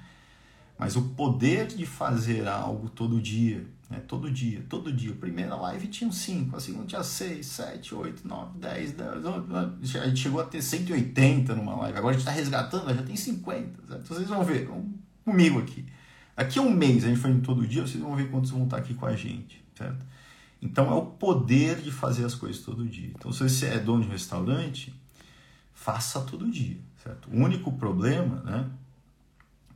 Mas 0.77 0.95
o 0.95 1.01
poder 1.01 1.67
de 1.67 1.85
fazer 1.85 2.47
algo 2.47 2.87
todo 2.87 3.21
dia, 3.21 3.67
né? 3.89 3.99
Todo 4.07 4.29
dia, 4.29 4.63
todo 4.69 4.93
dia. 4.93 5.13
Primeira 5.13 5.55
live 5.55 5.87
tinha 5.87 6.11
5, 6.11 6.55
a 6.55 6.59
segunda 6.59 6.85
tinha 6.85 7.03
6, 7.03 7.45
7, 7.45 7.95
8, 7.95 8.27
9, 8.27 8.59
10, 8.59 8.91
10. 8.91 9.25
A 9.95 10.07
gente 10.07 10.19
chegou 10.19 10.39
a 10.39 10.45
ter 10.45 10.61
180 10.61 11.55
numa 11.55 11.75
live. 11.75 11.97
Agora 11.97 12.15
a 12.15 12.17
gente 12.17 12.27
está 12.27 12.31
resgatando, 12.31 12.93
já 12.93 13.01
tem 13.01 13.15
50. 13.15 13.87
Certo? 13.87 14.01
Então 14.03 14.17
vocês 14.17 14.29
vão 14.29 14.43
ver, 14.43 14.65
vão 14.67 14.93
comigo 15.25 15.59
aqui. 15.59 15.85
Daqui 16.35 16.59
a 16.59 16.61
um 16.61 16.71
mês, 16.71 17.03
a 17.03 17.07
gente 17.07 17.19
foi 17.19 17.31
indo 17.31 17.41
todo 17.41 17.67
dia, 17.67 17.81
vocês 17.81 18.01
vão 18.01 18.15
ver 18.15 18.29
quantos 18.29 18.51
vão 18.51 18.63
estar 18.63 18.77
aqui 18.77 18.93
com 18.93 19.05
a 19.05 19.15
gente. 19.15 19.63
Certo? 19.75 20.05
Então 20.61 20.89
é 20.91 20.93
o 20.93 21.05
poder 21.05 21.81
de 21.81 21.91
fazer 21.91 22.25
as 22.25 22.35
coisas 22.35 22.61
todo 22.61 22.85
dia. 22.85 23.11
Então 23.15 23.31
se 23.31 23.41
você 23.41 23.67
é 23.67 23.79
dono 23.79 24.03
de 24.03 24.09
restaurante, 24.09 24.93
faça 25.73 26.21
todo 26.21 26.49
dia. 26.49 26.77
Certo? 27.03 27.29
O 27.31 27.37
único 27.37 27.71
problema, 27.73 28.41
né? 28.43 28.69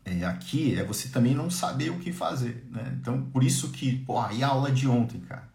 É, 0.06 0.26
aqui 0.26 0.78
é 0.78 0.84
você 0.84 1.10
também 1.10 1.34
não 1.34 1.50
saber 1.50 1.90
o 1.90 2.00
que 2.00 2.12
fazer. 2.12 2.66
Né? 2.70 2.98
Então, 3.00 3.24
por 3.32 3.44
isso 3.44 3.70
que, 3.70 3.98
pô, 4.00 4.20
aí 4.20 4.44
a 4.44 4.50
aula 4.50 4.72
de 4.72 4.88
ontem, 4.88 5.20
cara, 5.22 5.48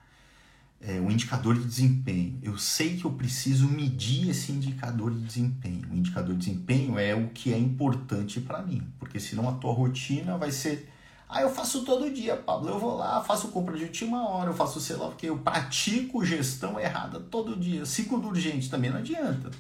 é, 0.81 0.99
o 1.01 1.11
indicador 1.11 1.55
de 1.59 1.65
desempenho. 1.65 2.39
Eu 2.43 2.57
sei 2.57 2.97
que 2.97 3.05
eu 3.05 3.11
preciso 3.13 3.69
medir 3.69 4.31
esse 4.31 4.53
indicador 4.53 5.13
de 5.13 5.21
desempenho. 5.21 5.89
O 5.91 5.97
indicador 5.97 6.35
de 6.35 6.47
desempenho 6.47 6.99
é 6.99 7.15
o 7.15 7.29
que 7.29 7.53
é 7.53 7.59
importante 7.59 8.41
para 8.41 8.63
mim, 8.63 8.83
porque 8.99 9.21
senão 9.21 9.49
a 9.49 9.53
tua 9.53 9.73
rotina 9.73 10.39
vai 10.39 10.51
ser. 10.51 10.91
Ah, 11.29 11.43
eu 11.43 11.51
faço 11.51 11.85
todo 11.85 12.11
dia, 12.11 12.37
Pablo. 12.37 12.71
Eu 12.71 12.79
vou 12.79 12.97
lá, 12.97 13.23
faço 13.23 13.49
compra 13.49 13.77
de 13.77 13.85
última 13.85 14.27
hora, 14.27 14.49
eu 14.49 14.55
faço 14.55 14.81
sei 14.81 14.97
lá, 14.97 15.09
porque 15.09 15.29
eu 15.29 15.37
pratico 15.37 16.25
gestão 16.25 16.81
errada 16.81 17.21
todo 17.21 17.55
dia. 17.55 17.85
Ciclo 17.85 18.25
urgente 18.27 18.71
também 18.71 18.91
não 18.91 18.99
adianta 18.99 19.51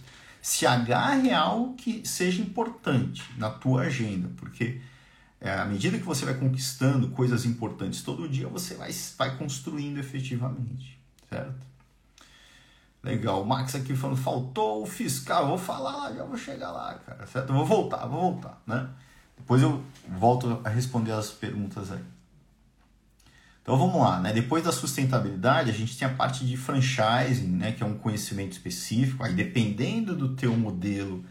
se 0.40 0.66
agarre 0.66 1.30
a 1.30 1.40
algo 1.40 1.74
que 1.74 2.06
seja 2.06 2.42
importante 2.42 3.24
na 3.36 3.50
tua 3.50 3.82
agenda, 3.82 4.30
porque 4.36 4.80
é, 5.40 5.52
à 5.52 5.64
medida 5.64 5.98
que 5.98 6.04
você 6.04 6.24
vai 6.24 6.34
conquistando 6.34 7.08
coisas 7.10 7.44
importantes 7.44 8.02
todo 8.02 8.28
dia, 8.28 8.48
você 8.48 8.74
vai, 8.74 8.90
vai 9.16 9.36
construindo 9.36 9.98
efetivamente, 9.98 10.98
certo? 11.28 11.66
Legal, 13.02 13.42
o 13.42 13.46
Max 13.46 13.74
aqui 13.74 13.94
falando, 13.94 14.16
faltou 14.16 14.82
o 14.82 14.86
fiscal, 14.86 15.46
vou 15.46 15.58
falar 15.58 15.96
lá, 15.96 16.12
já 16.12 16.24
vou 16.24 16.36
chegar 16.36 16.72
lá, 16.72 16.94
cara, 16.94 17.26
certo? 17.26 17.50
Eu 17.50 17.56
vou 17.56 17.64
voltar, 17.64 18.06
vou 18.06 18.20
voltar, 18.32 18.60
né? 18.66 18.88
Depois 19.36 19.62
eu 19.62 19.82
volto 20.08 20.60
a 20.64 20.68
responder 20.68 21.12
as 21.12 21.30
perguntas 21.30 21.92
aí. 21.92 22.02
Então 23.68 23.76
vamos 23.76 24.00
lá, 24.00 24.18
né? 24.18 24.32
Depois 24.32 24.64
da 24.64 24.72
sustentabilidade, 24.72 25.68
a 25.68 25.74
gente 25.74 25.94
tem 25.98 26.08
a 26.08 26.10
parte 26.10 26.42
de 26.46 26.56
franchising, 26.56 27.48
né? 27.48 27.70
Que 27.72 27.82
é 27.82 27.86
um 27.86 27.98
conhecimento 27.98 28.52
específico. 28.52 29.22
Aí 29.22 29.34
dependendo 29.34 30.16
do 30.16 30.34
teu 30.34 30.56
modelo 30.56 31.22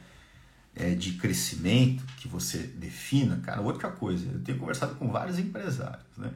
é, 0.75 0.93
de 0.93 1.13
crescimento 1.13 2.05
que 2.17 2.27
você 2.27 2.59
defina, 2.59 3.37
cara, 3.37 3.59
outra 3.59 3.89
coisa. 3.89 4.29
Eu 4.31 4.39
tenho 4.43 4.59
conversado 4.59 4.93
com 4.97 5.11
vários 5.11 5.39
empresários, 5.39 6.15
né? 6.15 6.29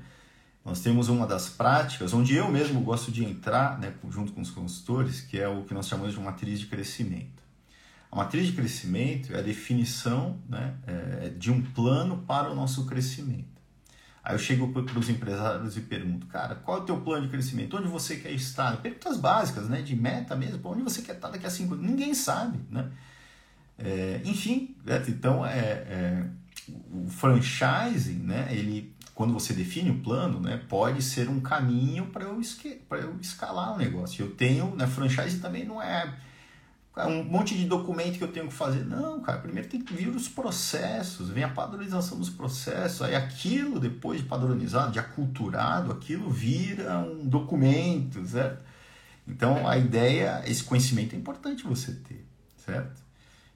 Nós 0.66 0.80
temos 0.82 1.08
uma 1.08 1.28
das 1.28 1.50
práticas 1.50 2.16
onde 2.16 2.34
eu 2.34 2.50
mesmo 2.50 2.82
gosto 2.82 3.12
de 3.12 3.24
entrar, 3.24 3.78
né, 3.78 3.94
junto 4.10 4.32
com 4.32 4.42
os 4.42 4.50
consultores, 4.50 5.22
que 5.22 5.40
é 5.40 5.48
o 5.48 5.66
que 5.66 5.74
nós 5.76 5.88
chamamos 5.88 6.16
de 6.16 6.20
matriz 6.20 6.60
de 6.60 6.66
crescimento. 6.66 7.44
A 8.12 8.16
matriz 8.16 8.48
de 8.48 8.54
crescimento 8.54 9.36
é 9.36 9.38
a 9.38 9.44
definição 9.44 10.40
né, 10.50 10.74
é, 10.88 11.30
de 11.30 11.52
um 11.52 11.62
plano 11.62 12.24
para 12.26 12.52
o 12.52 12.56
nosso 12.56 12.88
crescimento. 12.88 13.61
Aí 14.24 14.36
eu 14.36 14.40
chego 14.40 14.68
para 14.72 15.00
os 15.00 15.10
empresários 15.10 15.76
e 15.78 15.82
pergunto, 15.82 16.28
cara, 16.28 16.56
qual 16.56 16.78
é 16.78 16.82
o 16.82 16.84
teu 16.86 17.02
plano 17.02 17.24
de 17.24 17.30
crescimento? 17.30 17.76
Onde 17.76 17.88
você 17.88 18.18
quer 18.18 18.32
estar? 18.32 18.78
Perguntas 18.78 19.18
básicas, 19.18 19.68
né? 19.68 19.82
De 19.82 19.96
meta 19.96 20.36
mesmo, 20.36 20.60
onde 20.66 20.84
você 20.84 21.02
quer 21.02 21.16
estar 21.16 21.30
daqui 21.30 21.46
a 21.46 21.50
cinco 21.50 21.74
anos? 21.74 21.86
Ninguém 21.86 22.14
sabe, 22.14 22.60
né? 22.70 22.92
É, 23.80 24.22
enfim, 24.24 24.76
né? 24.86 25.04
então 25.08 25.44
é, 25.44 25.60
é, 25.60 26.24
o 26.94 27.10
franchising, 27.10 28.20
né? 28.20 28.48
Ele, 28.52 28.94
quando 29.16 29.34
você 29.34 29.54
define 29.54 29.90
o 29.90 30.00
plano, 30.00 30.40
né? 30.40 30.62
Pode 30.70 31.02
ser 31.02 31.28
um 31.28 31.40
caminho 31.40 32.06
para 32.08 32.26
eu, 32.26 32.40
eu 32.92 33.18
escalar 33.20 33.74
o 33.74 33.78
negócio. 33.78 34.24
Eu 34.24 34.32
tenho, 34.36 34.76
né? 34.76 34.86
Franchise 34.86 35.40
também 35.40 35.66
não 35.66 35.82
é 35.82 36.14
um 36.98 37.24
monte 37.24 37.58
de 37.58 37.66
documento 37.66 38.18
que 38.18 38.24
eu 38.24 38.32
tenho 38.32 38.48
que 38.48 38.54
fazer. 38.54 38.84
Não, 38.86 39.22
cara, 39.22 39.40
primeiro 39.40 39.70
tem 39.70 39.82
que 39.82 39.94
vir 39.94 40.10
os 40.10 40.28
processos, 40.28 41.30
vem 41.30 41.44
a 41.44 41.50
padronização 41.50 42.18
dos 42.18 42.30
processos, 42.30 43.02
aí 43.02 43.16
aquilo, 43.16 43.80
depois 43.80 44.20
de 44.20 44.28
padronizado, 44.28 44.92
de 44.92 45.00
aculturado, 45.00 45.92
aquilo 45.92 46.30
vira 46.30 47.00
um 47.00 47.26
documento, 47.26 48.26
certo? 48.28 48.64
Então 49.26 49.68
a 49.68 49.78
ideia, 49.78 50.44
esse 50.46 50.64
conhecimento 50.64 51.16
é 51.16 51.18
importante 51.18 51.64
você 51.64 51.94
ter, 51.94 52.26
certo? 52.58 53.02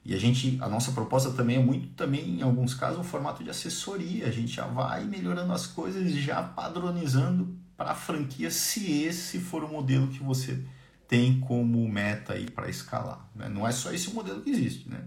E 0.02 0.14
a 0.14 0.18
gente, 0.18 0.56
a 0.62 0.68
nossa 0.68 0.92
proposta 0.92 1.32
também 1.32 1.56
é 1.56 1.58
muito, 1.58 1.88
também 1.88 2.38
em 2.38 2.42
alguns 2.42 2.72
casos, 2.72 3.00
um 3.00 3.02
formato 3.02 3.42
de 3.42 3.50
assessoria. 3.50 4.28
A 4.28 4.30
gente 4.30 4.52
já 4.52 4.64
vai 4.64 5.04
melhorando 5.04 5.52
as 5.52 5.66
coisas 5.66 6.00
e 6.00 6.20
já 6.20 6.40
padronizando 6.40 7.58
para 7.76 7.90
a 7.90 7.94
franquia 7.94 8.48
se 8.48 9.02
esse 9.02 9.40
for 9.40 9.64
o 9.64 9.68
modelo 9.68 10.06
que 10.06 10.22
você 10.22 10.62
tem 11.08 11.40
como 11.40 11.86
meta 11.88 12.34
aí 12.34 12.50
para 12.50 12.68
escalar. 12.68 13.28
Né? 13.34 13.48
Não 13.48 13.66
é 13.66 13.72
só 13.72 13.92
esse 13.92 14.10
modelo 14.10 14.40
que 14.40 14.50
existe, 14.50 14.88
né? 14.88 15.00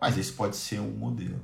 mas 0.00 0.16
esse 0.16 0.32
pode 0.32 0.56
ser 0.56 0.80
um 0.80 0.90
modelo. 0.90 1.42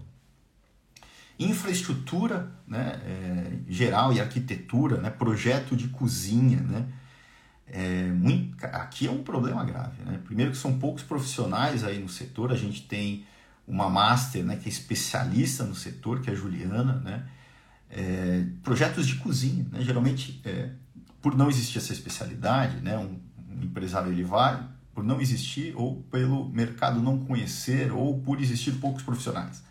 Infraestrutura 1.38 2.50
né, 2.66 3.00
é, 3.04 3.58
geral 3.68 4.12
e 4.12 4.20
arquitetura, 4.20 4.96
né, 4.98 5.10
projeto 5.10 5.76
de 5.76 5.88
cozinha, 5.88 6.60
né, 6.60 6.88
é, 7.66 8.06
muito, 8.06 8.64
aqui 8.64 9.06
é 9.06 9.10
um 9.10 9.22
problema 9.22 9.64
grave. 9.64 10.02
Né? 10.02 10.18
Primeiro 10.24 10.52
que 10.52 10.56
são 10.56 10.78
poucos 10.78 11.02
profissionais 11.02 11.84
aí 11.84 11.98
no 11.98 12.08
setor, 12.08 12.52
a 12.52 12.56
gente 12.56 12.82
tem 12.82 13.26
uma 13.66 13.90
master 13.90 14.44
né, 14.44 14.56
que 14.56 14.66
é 14.66 14.72
especialista 14.72 15.64
no 15.64 15.74
setor, 15.74 16.20
que 16.20 16.30
é 16.30 16.32
a 16.32 16.36
Juliana, 16.36 16.94
né? 17.04 17.26
É, 17.88 18.44
projetos 18.64 19.06
de 19.06 19.14
cozinha, 19.16 19.64
né? 19.70 19.80
geralmente 19.80 20.40
é, 20.44 20.70
por 21.22 21.36
não 21.36 21.48
existir 21.48 21.78
essa 21.78 21.92
especialidade, 21.92 22.80
né? 22.80 22.98
um, 22.98 23.20
empresário 23.64 24.12
ele 24.12 24.24
vai 24.24 24.62
por 24.94 25.04
não 25.04 25.20
existir 25.20 25.74
ou 25.76 26.02
pelo 26.10 26.48
mercado 26.48 27.00
não 27.00 27.18
conhecer 27.18 27.92
ou 27.92 28.20
por 28.20 28.40
existir 28.40 28.72
poucos 28.72 29.02
profissionais. 29.02 29.62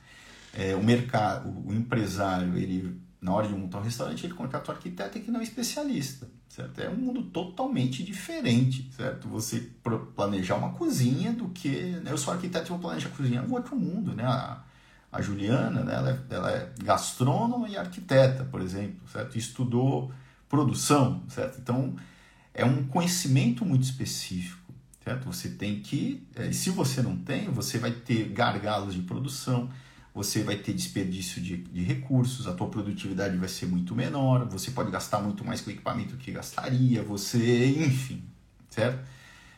É, 0.53 0.75
o 0.75 0.83
mercado, 0.83 1.49
o 1.65 1.73
empresário, 1.73 2.57
ele 2.57 3.01
na 3.25 3.33
hora 3.33 3.47
de 3.47 3.55
montar 3.55 3.79
um 3.79 3.81
restaurante, 3.81 4.23
ele 4.23 4.35
contrata 4.35 4.71
um 4.71 4.75
arquiteto 4.75 5.19
que 5.19 5.31
não 5.31 5.39
é 5.39 5.43
especialista, 5.43 6.27
certo? 6.47 6.79
É 6.79 6.87
um 6.87 6.95
mundo 6.95 7.23
totalmente 7.23 8.03
diferente, 8.03 8.87
certo? 8.95 9.27
Você 9.29 9.67
planejar 10.15 10.55
uma 10.57 10.73
cozinha 10.73 11.33
do 11.33 11.49
que... 11.49 11.69
Né? 12.03 12.11
Eu 12.11 12.19
sou 12.19 12.31
arquiteto 12.31 12.67
e 12.67 12.69
vou 12.69 12.77
planejar 12.77 13.07
a 13.07 13.11
cozinha, 13.11 13.39
é 13.39 13.41
um 13.41 13.51
outro 13.51 13.75
mundo, 13.75 14.13
né? 14.13 14.23
A, 14.23 14.61
a 15.11 15.21
Juliana, 15.23 15.83
né? 15.83 15.95
ela, 15.95 16.09
é, 16.11 16.35
ela 16.35 16.51
é 16.51 16.71
gastrônoma 16.83 17.67
e 17.67 17.75
arquiteta, 17.75 18.43
por 18.43 18.61
exemplo, 18.61 18.99
certo? 19.11 19.35
estudou 19.39 20.11
produção, 20.47 21.23
certo? 21.27 21.59
Então, 21.59 21.95
é 22.55 22.63
um 22.63 22.85
conhecimento 22.85 23.65
muito 23.65 23.83
específico, 23.83 24.73
certo? 25.03 25.25
Você 25.25 25.49
tem 25.49 25.81
que, 25.81 26.25
é, 26.35 26.51
se 26.53 26.69
você 26.69 27.01
não 27.01 27.17
tem, 27.17 27.49
você 27.51 27.77
vai 27.77 27.91
ter 27.91 28.29
gargalos 28.29 28.93
de 28.95 29.01
produção, 29.01 29.69
você 30.13 30.41
vai 30.41 30.55
ter 30.55 30.73
desperdício 30.73 31.41
de, 31.41 31.57
de, 31.57 31.83
recursos, 31.83 32.47
a 32.47 32.53
tua 32.53 32.69
produtividade 32.69 33.35
vai 33.35 33.49
ser 33.49 33.65
muito 33.65 33.93
menor, 33.93 34.45
você 34.45 34.71
pode 34.71 34.89
gastar 34.89 35.19
muito 35.19 35.43
mais 35.43 35.59
com 35.59 35.69
equipamento 35.69 36.15
que 36.15 36.31
gastaria, 36.31 37.03
você, 37.03 37.65
enfim, 37.85 38.23
certo? 38.69 39.05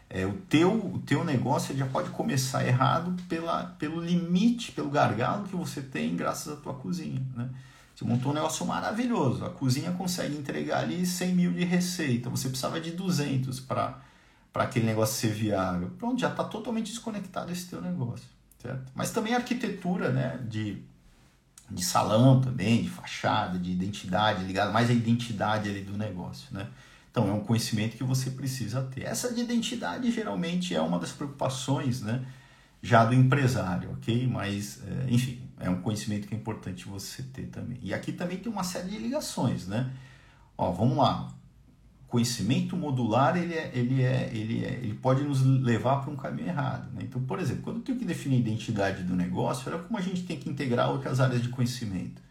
É, 0.10 0.26
o, 0.26 0.34
teu, 0.34 0.74
o 0.74 1.00
teu 1.06 1.24
negócio 1.24 1.78
já 1.78 1.86
pode 1.86 2.10
começar 2.10 2.66
errado 2.66 3.16
pela, 3.28 3.66
pelo 3.78 4.02
limite, 4.02 4.72
pelo 4.72 4.90
gargalo 4.90 5.48
que 5.48 5.56
você 5.56 5.82
tem 5.82 6.16
graças 6.16 6.52
à 6.52 6.56
tua 6.56 6.74
cozinha. 6.74 7.22
Né? 7.36 7.50
Você 7.98 8.06
montou 8.06 8.32
um 8.32 8.36
negócio 8.36 8.64
maravilhoso, 8.64 9.44
a 9.44 9.50
cozinha 9.50 9.92
consegue 9.92 10.38
entregar 10.38 10.84
ali 10.84 11.04
100 11.04 11.34
mil 11.34 11.52
de 11.52 11.64
receita, 11.64 12.30
você 12.30 12.48
precisava 12.48 12.80
de 12.80 12.92
200 12.92 13.60
para 13.60 14.00
aquele 14.54 14.86
negócio 14.86 15.16
ser 15.16 15.34
viável. 15.34 15.90
Pronto, 15.98 16.22
já 16.22 16.30
está 16.30 16.44
totalmente 16.44 16.92
desconectado 16.92 17.52
esse 17.52 17.66
teu 17.66 17.82
negócio. 17.82 18.28
Certo? 18.62 18.92
Mas 18.94 19.10
também 19.10 19.34
a 19.34 19.38
arquitetura 19.38 20.12
né, 20.12 20.40
de, 20.48 20.84
de 21.72 21.84
salão 21.84 22.40
também, 22.40 22.84
de 22.84 22.90
fachada, 22.90 23.58
de 23.58 23.72
identidade, 23.72 24.44
ligado 24.44 24.72
mais 24.72 24.92
à 24.92 24.94
identidade 24.94 25.68
ali 25.68 25.82
do 25.82 25.98
negócio. 25.98 26.50
Né? 26.52 26.68
Então 27.10 27.28
é 27.28 27.34
um 27.34 27.44
conhecimento 27.44 27.98
que 27.98 28.04
você 28.04 28.30
precisa 28.30 28.84
ter. 28.84 29.06
Essa 29.06 29.34
de 29.34 29.42
identidade 29.42 30.12
geralmente 30.12 30.76
é 30.76 30.82
uma 30.82 31.00
das 31.00 31.12
preocupações 31.12 32.04
né, 32.04 32.24
já 32.80 33.04
do 33.04 33.16
empresário, 33.16 33.94
ok? 33.94 34.28
Mas, 34.28 34.84
é, 34.86 35.12
enfim, 35.12 35.47
é 35.60 35.70
um 35.70 35.82
conhecimento 35.82 36.28
que 36.28 36.36
é 36.36 36.38
importante 36.38 36.88
você 36.88 37.24
ter 37.24 37.48
também. 37.48 37.80
E 37.82 37.94
aqui 37.94 38.12
também 38.12 38.38
tem 38.38 38.52
uma 38.52 38.64
série 38.64 38.90
de 38.90 38.98
ligações, 38.98 39.68
né? 39.68 39.92
Ó, 40.58 40.72
vamos 40.72 40.98
lá. 40.98 41.34
Conhecimento 42.08 42.78
modular 42.78 43.36
ele, 43.36 43.54
é, 43.54 43.72
ele, 43.74 44.02
é, 44.02 44.30
ele, 44.34 44.66
é, 44.66 44.74
ele 44.74 44.94
pode 44.94 45.24
nos 45.24 45.42
levar 45.42 45.98
para 45.98 46.12
um 46.12 46.16
caminho 46.16 46.48
errado. 46.48 46.92
Né? 46.94 47.02
Então, 47.04 47.22
por 47.24 47.40
exemplo, 47.40 47.64
quando 47.64 47.78
eu 47.78 47.84
tenho 47.84 48.00
que 48.00 48.06
definir 48.06 48.38
a 48.38 48.40
identidade 48.40 49.04
do 49.04 49.16
negócio, 49.16 49.72
olha 49.72 49.84
como 49.84 49.98
a 49.98 50.02
gente 50.02 50.24
tem 50.24 50.40
que 50.40 50.50
integrar 50.50 50.90
outras 50.90 51.20
áreas 51.20 51.42
de 51.42 51.50
conhecimento 51.50 52.22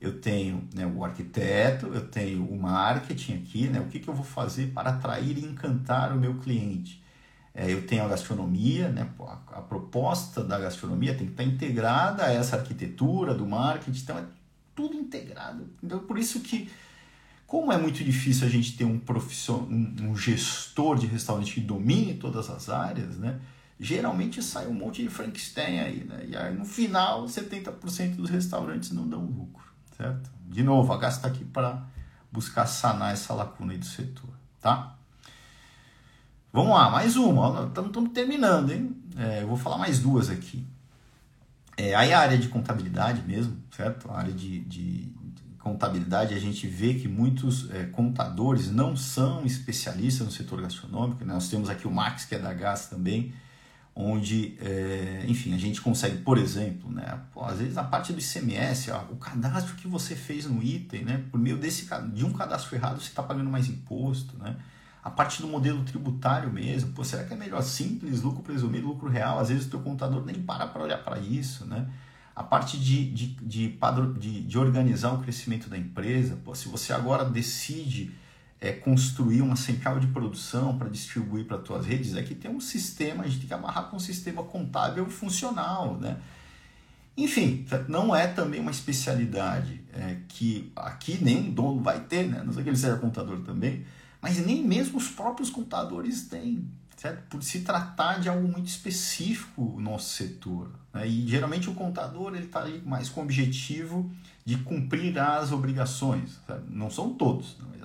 eu 0.00 0.18
tenho 0.18 0.66
né, 0.74 0.86
o 0.86 1.04
arquiteto, 1.04 1.88
eu 1.88 2.08
tenho 2.08 2.44
o 2.44 2.60
marketing 2.60 3.34
aqui, 3.34 3.68
né, 3.68 3.80
o 3.80 3.86
que, 3.86 4.00
que 4.00 4.08
eu 4.08 4.14
vou 4.14 4.24
fazer 4.24 4.68
para 4.68 4.90
atrair 4.90 5.36
e 5.36 5.44
encantar 5.44 6.12
o 6.16 6.18
meu 6.18 6.38
cliente. 6.38 6.99
É, 7.54 7.70
eu 7.70 7.86
tenho 7.86 8.04
a 8.04 8.08
gastronomia, 8.08 8.88
né, 8.88 9.08
a, 9.20 9.58
a, 9.58 9.62
proposta 9.62 10.42
da 10.44 10.58
gastronomia 10.58 11.14
tem 11.14 11.26
que 11.26 11.32
estar 11.32 11.42
integrada 11.42 12.24
a 12.24 12.32
essa 12.32 12.56
arquitetura 12.56 13.34
do 13.34 13.44
marketing, 13.44 13.98
então 13.98 14.18
é 14.18 14.24
tudo 14.74 14.94
integrado. 14.94 15.68
Então, 15.82 15.98
por 15.98 16.16
isso 16.16 16.40
que, 16.40 16.70
como 17.46 17.72
é 17.72 17.76
muito 17.76 18.04
difícil 18.04 18.46
a 18.46 18.50
gente 18.50 18.76
ter 18.76 18.84
um, 18.84 18.98
profissional, 18.98 19.66
um, 19.68 20.16
gestor 20.16 20.96
de 20.96 21.06
restaurante 21.06 21.54
que 21.54 21.60
domine 21.60 22.14
todas 22.14 22.48
as 22.48 22.68
áreas, 22.68 23.16
né, 23.16 23.40
geralmente 23.80 24.42
sai 24.42 24.68
um 24.68 24.74
monte 24.74 25.02
de 25.02 25.08
Frankenstein 25.08 25.80
aí, 25.80 26.04
né, 26.04 26.26
e 26.28 26.36
aí 26.36 26.54
no 26.54 26.64
final 26.64 27.24
70% 27.24 28.14
dos 28.14 28.30
restaurantes 28.30 28.92
não 28.92 29.08
dão 29.08 29.24
lucro 29.24 29.70
certo? 30.00 30.30
De 30.48 30.62
novo, 30.62 30.92
a 30.92 30.96
GAS 30.96 31.16
está 31.16 31.28
aqui 31.28 31.44
para 31.44 31.84
buscar 32.32 32.66
sanar 32.66 33.12
essa 33.12 33.34
lacuna 33.34 33.72
aí 33.72 33.78
do 33.78 33.84
setor, 33.84 34.30
tá? 34.60 34.96
Vamos 36.52 36.72
lá, 36.72 36.90
mais 36.90 37.16
uma, 37.16 37.68
estamos 37.68 38.12
terminando, 38.12 38.72
hein? 38.72 38.96
É, 39.16 39.42
eu 39.42 39.46
vou 39.46 39.56
falar 39.56 39.78
mais 39.78 40.00
duas 40.00 40.28
aqui. 40.28 40.66
É, 41.76 41.94
aí 41.94 42.12
a 42.12 42.18
área 42.18 42.36
de 42.36 42.48
contabilidade 42.48 43.22
mesmo, 43.22 43.56
certo? 43.70 44.10
A 44.10 44.18
área 44.18 44.32
de, 44.32 44.58
de, 44.58 45.04
de 45.04 45.42
contabilidade, 45.60 46.34
a 46.34 46.40
gente 46.40 46.66
vê 46.66 46.94
que 46.94 47.06
muitos 47.06 47.70
é, 47.70 47.84
contadores 47.84 48.68
não 48.68 48.96
são 48.96 49.46
especialistas 49.46 50.26
no 50.26 50.32
setor 50.32 50.60
gastronômico. 50.60 51.24
Né? 51.24 51.32
Nós 51.32 51.48
temos 51.48 51.70
aqui 51.70 51.86
o 51.86 51.90
Max, 51.90 52.24
que 52.24 52.34
é 52.34 52.38
da 52.40 52.52
GAS 52.52 52.88
também, 52.88 53.32
onde, 53.94 54.56
é, 54.60 55.24
enfim, 55.28 55.54
a 55.54 55.58
gente 55.58 55.80
consegue, 55.80 56.18
por 56.18 56.36
exemplo, 56.36 56.90
né, 56.90 57.20
pô, 57.32 57.44
às 57.44 57.58
vezes 57.58 57.76
a 57.76 57.84
parte 57.84 58.12
do 58.12 58.18
ICMS, 58.18 58.90
ó, 58.90 59.04
o 59.10 59.16
cadastro 59.16 59.76
que 59.76 59.86
você 59.86 60.16
fez 60.16 60.46
no 60.46 60.60
item, 60.60 61.04
né, 61.04 61.24
por 61.30 61.38
meio 61.38 61.56
desse, 61.56 61.88
de 62.12 62.24
um 62.24 62.32
cadastro 62.32 62.74
errado, 62.74 63.00
você 63.00 63.08
está 63.08 63.22
pagando 63.22 63.50
mais 63.50 63.68
imposto, 63.68 64.36
né? 64.36 64.56
A 65.02 65.08
parte 65.08 65.40
do 65.40 65.48
modelo 65.48 65.82
tributário 65.82 66.52
mesmo, 66.52 66.92
pô, 66.92 67.02
será 67.02 67.24
que 67.24 67.32
é 67.32 67.36
melhor 67.36 67.62
simples, 67.62 68.20
lucro 68.20 68.42
presumido, 68.42 68.86
lucro 68.86 69.08
real? 69.08 69.38
Às 69.38 69.48
vezes 69.48 69.66
o 69.66 69.70
teu 69.70 69.80
contador 69.80 70.24
nem 70.24 70.36
para 70.42 70.66
para 70.66 70.82
olhar 70.82 70.98
para 70.98 71.18
isso, 71.18 71.64
né? 71.64 71.88
A 72.36 72.42
parte 72.42 72.78
de, 72.78 73.10
de, 73.10 73.26
de, 73.42 73.68
padro, 73.68 74.14
de, 74.14 74.42
de 74.42 74.58
organizar 74.58 75.12
o 75.12 75.18
crescimento 75.18 75.68
da 75.68 75.76
empresa, 75.76 76.38
pô, 76.44 76.54
se 76.54 76.68
você 76.68 76.92
agora 76.92 77.24
decide 77.24 78.12
é, 78.60 78.72
construir 78.72 79.40
uma 79.40 79.56
central 79.56 79.98
de 79.98 80.06
produção 80.06 80.76
para 80.76 80.88
distribuir 80.88 81.46
para 81.46 81.56
as 81.56 81.62
tuas 81.62 81.86
redes, 81.86 82.14
é 82.14 82.22
que 82.22 82.34
tem 82.34 82.50
um 82.50 82.60
sistema, 82.60 83.24
a 83.24 83.26
gente 83.26 83.40
tem 83.40 83.48
que 83.48 83.54
amarrar 83.54 83.88
com 83.88 83.96
um 83.96 84.00
sistema 84.00 84.42
contábil 84.42 85.06
funcional, 85.06 85.96
né? 85.98 86.18
Enfim, 87.16 87.66
não 87.88 88.14
é 88.14 88.26
também 88.26 88.60
uma 88.60 88.70
especialidade 88.70 89.80
é, 89.92 90.18
que 90.28 90.70
aqui 90.76 91.18
nem 91.22 91.48
o 91.48 91.52
dono 91.52 91.82
vai 91.82 92.00
ter, 92.00 92.28
né? 92.28 92.42
Não 92.44 92.52
sei 92.52 92.62
que 92.62 92.68
ele 92.68 92.76
seja 92.76 92.96
contador 92.96 93.40
também, 93.40 93.84
mas 94.20 94.44
nem 94.44 94.62
mesmo 94.62 94.98
os 94.98 95.08
próprios 95.08 95.50
contadores 95.50 96.28
têm, 96.28 96.68
certo? 96.96 97.22
Por 97.28 97.42
se 97.42 97.60
tratar 97.60 98.20
de 98.20 98.28
algo 98.28 98.46
muito 98.46 98.68
específico 98.68 99.62
no 99.62 99.80
nosso 99.80 100.10
setor. 100.14 100.70
Né? 100.92 101.08
E 101.08 101.26
geralmente 101.26 101.70
o 101.70 101.74
contador 101.74 102.34
ele 102.34 102.46
está 102.46 102.60
ali 102.60 102.82
mais 102.84 103.08
com 103.08 103.20
o 103.20 103.24
objetivo 103.24 104.10
de 104.44 104.58
cumprir 104.58 105.18
as 105.18 105.52
obrigações. 105.52 106.38
Certo? 106.46 106.64
Não 106.68 106.90
são 106.90 107.14
todos, 107.14 107.56
mas 107.70 107.80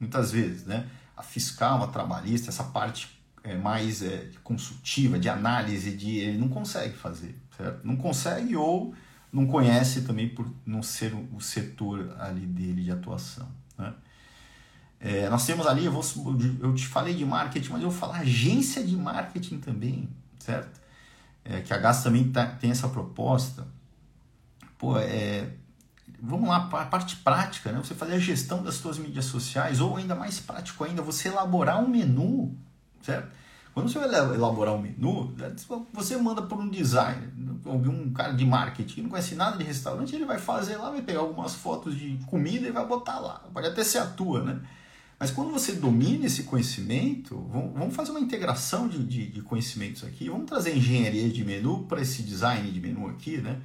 muitas 0.00 0.32
vezes, 0.32 0.64
né? 0.64 0.88
A 1.16 1.22
fiscal, 1.22 1.84
a 1.84 1.86
trabalhista, 1.86 2.48
essa 2.48 2.64
parte 2.64 3.20
é, 3.44 3.54
mais 3.56 4.02
é, 4.02 4.30
consultiva, 4.42 5.18
de 5.18 5.28
análise, 5.28 5.94
de 5.94 6.16
ele 6.16 6.38
não 6.38 6.48
consegue 6.48 6.96
fazer, 6.96 7.38
certo? 7.56 7.86
Não 7.86 7.96
consegue 7.96 8.56
ou 8.56 8.94
não 9.32 9.46
conhece 9.46 10.02
também 10.02 10.28
por 10.28 10.50
não 10.66 10.82
ser 10.82 11.14
o 11.14 11.40
setor 11.40 12.16
ali 12.18 12.46
dele 12.46 12.82
de 12.82 12.90
atuação, 12.90 13.48
né? 13.78 13.94
É, 15.00 15.30
nós 15.30 15.46
temos 15.46 15.66
ali, 15.66 15.86
eu, 15.86 15.92
vou, 15.92 16.04
eu 16.60 16.74
te 16.74 16.86
falei 16.86 17.14
de 17.14 17.24
marketing, 17.24 17.72
mas 17.72 17.82
eu 17.82 17.90
vou 17.90 17.98
falar 17.98 18.18
agência 18.18 18.84
de 18.84 18.94
marketing 18.94 19.58
também, 19.58 20.10
certo? 20.38 20.78
É, 21.42 21.62
que 21.62 21.72
a 21.72 21.78
GAS 21.78 22.02
também 22.02 22.30
tá, 22.30 22.46
tem 22.46 22.70
essa 22.70 22.86
proposta. 22.86 23.66
Pô, 24.76 24.98
é, 24.98 25.48
vamos 26.22 26.48
lá, 26.48 26.68
a 26.70 26.84
parte 26.84 27.16
prática, 27.16 27.72
né? 27.72 27.78
Você 27.82 27.94
fazer 27.94 28.12
a 28.12 28.18
gestão 28.18 28.62
das 28.62 28.74
suas 28.74 28.98
mídias 28.98 29.24
sociais, 29.24 29.80
ou 29.80 29.96
ainda 29.96 30.14
mais 30.14 30.38
prático 30.38 30.84
ainda, 30.84 31.00
você 31.00 31.28
elaborar 31.28 31.82
um 31.82 31.88
menu, 31.88 32.54
certo? 33.02 33.40
Quando 33.72 33.88
você 33.88 33.98
vai 33.98 34.08
elaborar 34.34 34.74
um 34.74 34.82
menu, 34.82 35.34
você 35.94 36.16
manda 36.16 36.42
por 36.42 36.58
um 36.58 36.68
designer, 36.68 37.32
um 37.64 38.12
cara 38.12 38.32
de 38.32 38.44
marketing 38.44 38.94
que 38.96 39.02
não 39.02 39.08
conhece 39.08 39.34
nada 39.36 39.56
de 39.56 39.64
restaurante, 39.64 40.14
ele 40.14 40.24
vai 40.24 40.38
fazer 40.38 40.76
lá, 40.76 40.90
vai 40.90 41.00
pegar 41.00 41.20
algumas 41.20 41.54
fotos 41.54 41.96
de 41.96 42.18
comida 42.26 42.66
e 42.66 42.72
vai 42.72 42.84
botar 42.84 43.20
lá. 43.20 43.44
Pode 43.54 43.68
até 43.68 43.84
ser 43.84 43.98
a 43.98 44.06
tua, 44.06 44.42
né? 44.42 44.60
Mas 45.20 45.30
quando 45.30 45.50
você 45.50 45.72
domina 45.72 46.24
esse 46.24 46.44
conhecimento, 46.44 47.36
vamos 47.74 47.94
fazer 47.94 48.10
uma 48.10 48.20
integração 48.20 48.88
de, 48.88 49.04
de, 49.04 49.26
de 49.26 49.42
conhecimentos 49.42 50.02
aqui, 50.02 50.30
vamos 50.30 50.46
trazer 50.46 50.74
engenharia 50.74 51.28
de 51.28 51.44
menu 51.44 51.84
para 51.84 52.00
esse 52.00 52.22
design 52.22 52.70
de 52.70 52.80
menu 52.80 53.06
aqui, 53.06 53.36
né? 53.36 53.60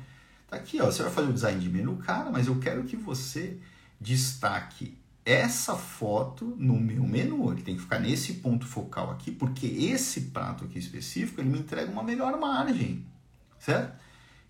Tá 0.49 0.58
aqui, 0.58 0.82
ó, 0.82 0.88
você 0.88 1.01
vai 1.01 1.12
fazer 1.14 1.30
o 1.30 1.34
design 1.34 1.58
de 1.62 1.70
menu, 1.70 1.95
cara, 1.95 2.30
mas 2.30 2.47
eu 2.47 2.60
quero 2.60 2.84
que 2.84 2.97
você 2.97 3.58
destaque 4.01 4.97
essa 5.24 5.78
foto 5.78 6.53
no 6.58 6.78
meu 6.78 7.03
menu. 7.03 7.49
Ele 7.53 7.62
tem 7.62 7.76
que 7.76 7.82
ficar 7.82 7.99
nesse 7.99 8.34
ponto 8.34 8.66
focal 8.66 9.10
aqui, 9.12 9.32
porque 9.32 9.66
esse 9.66 10.22
prato 10.22 10.66
aqui 10.66 10.78
específico, 10.78 11.39
ele 11.39 11.49
me 11.49 11.60
entrega 11.60 11.89
uma 11.89 12.03
melhor 12.03 12.38
margem, 12.38 13.06
certo? 13.58 13.97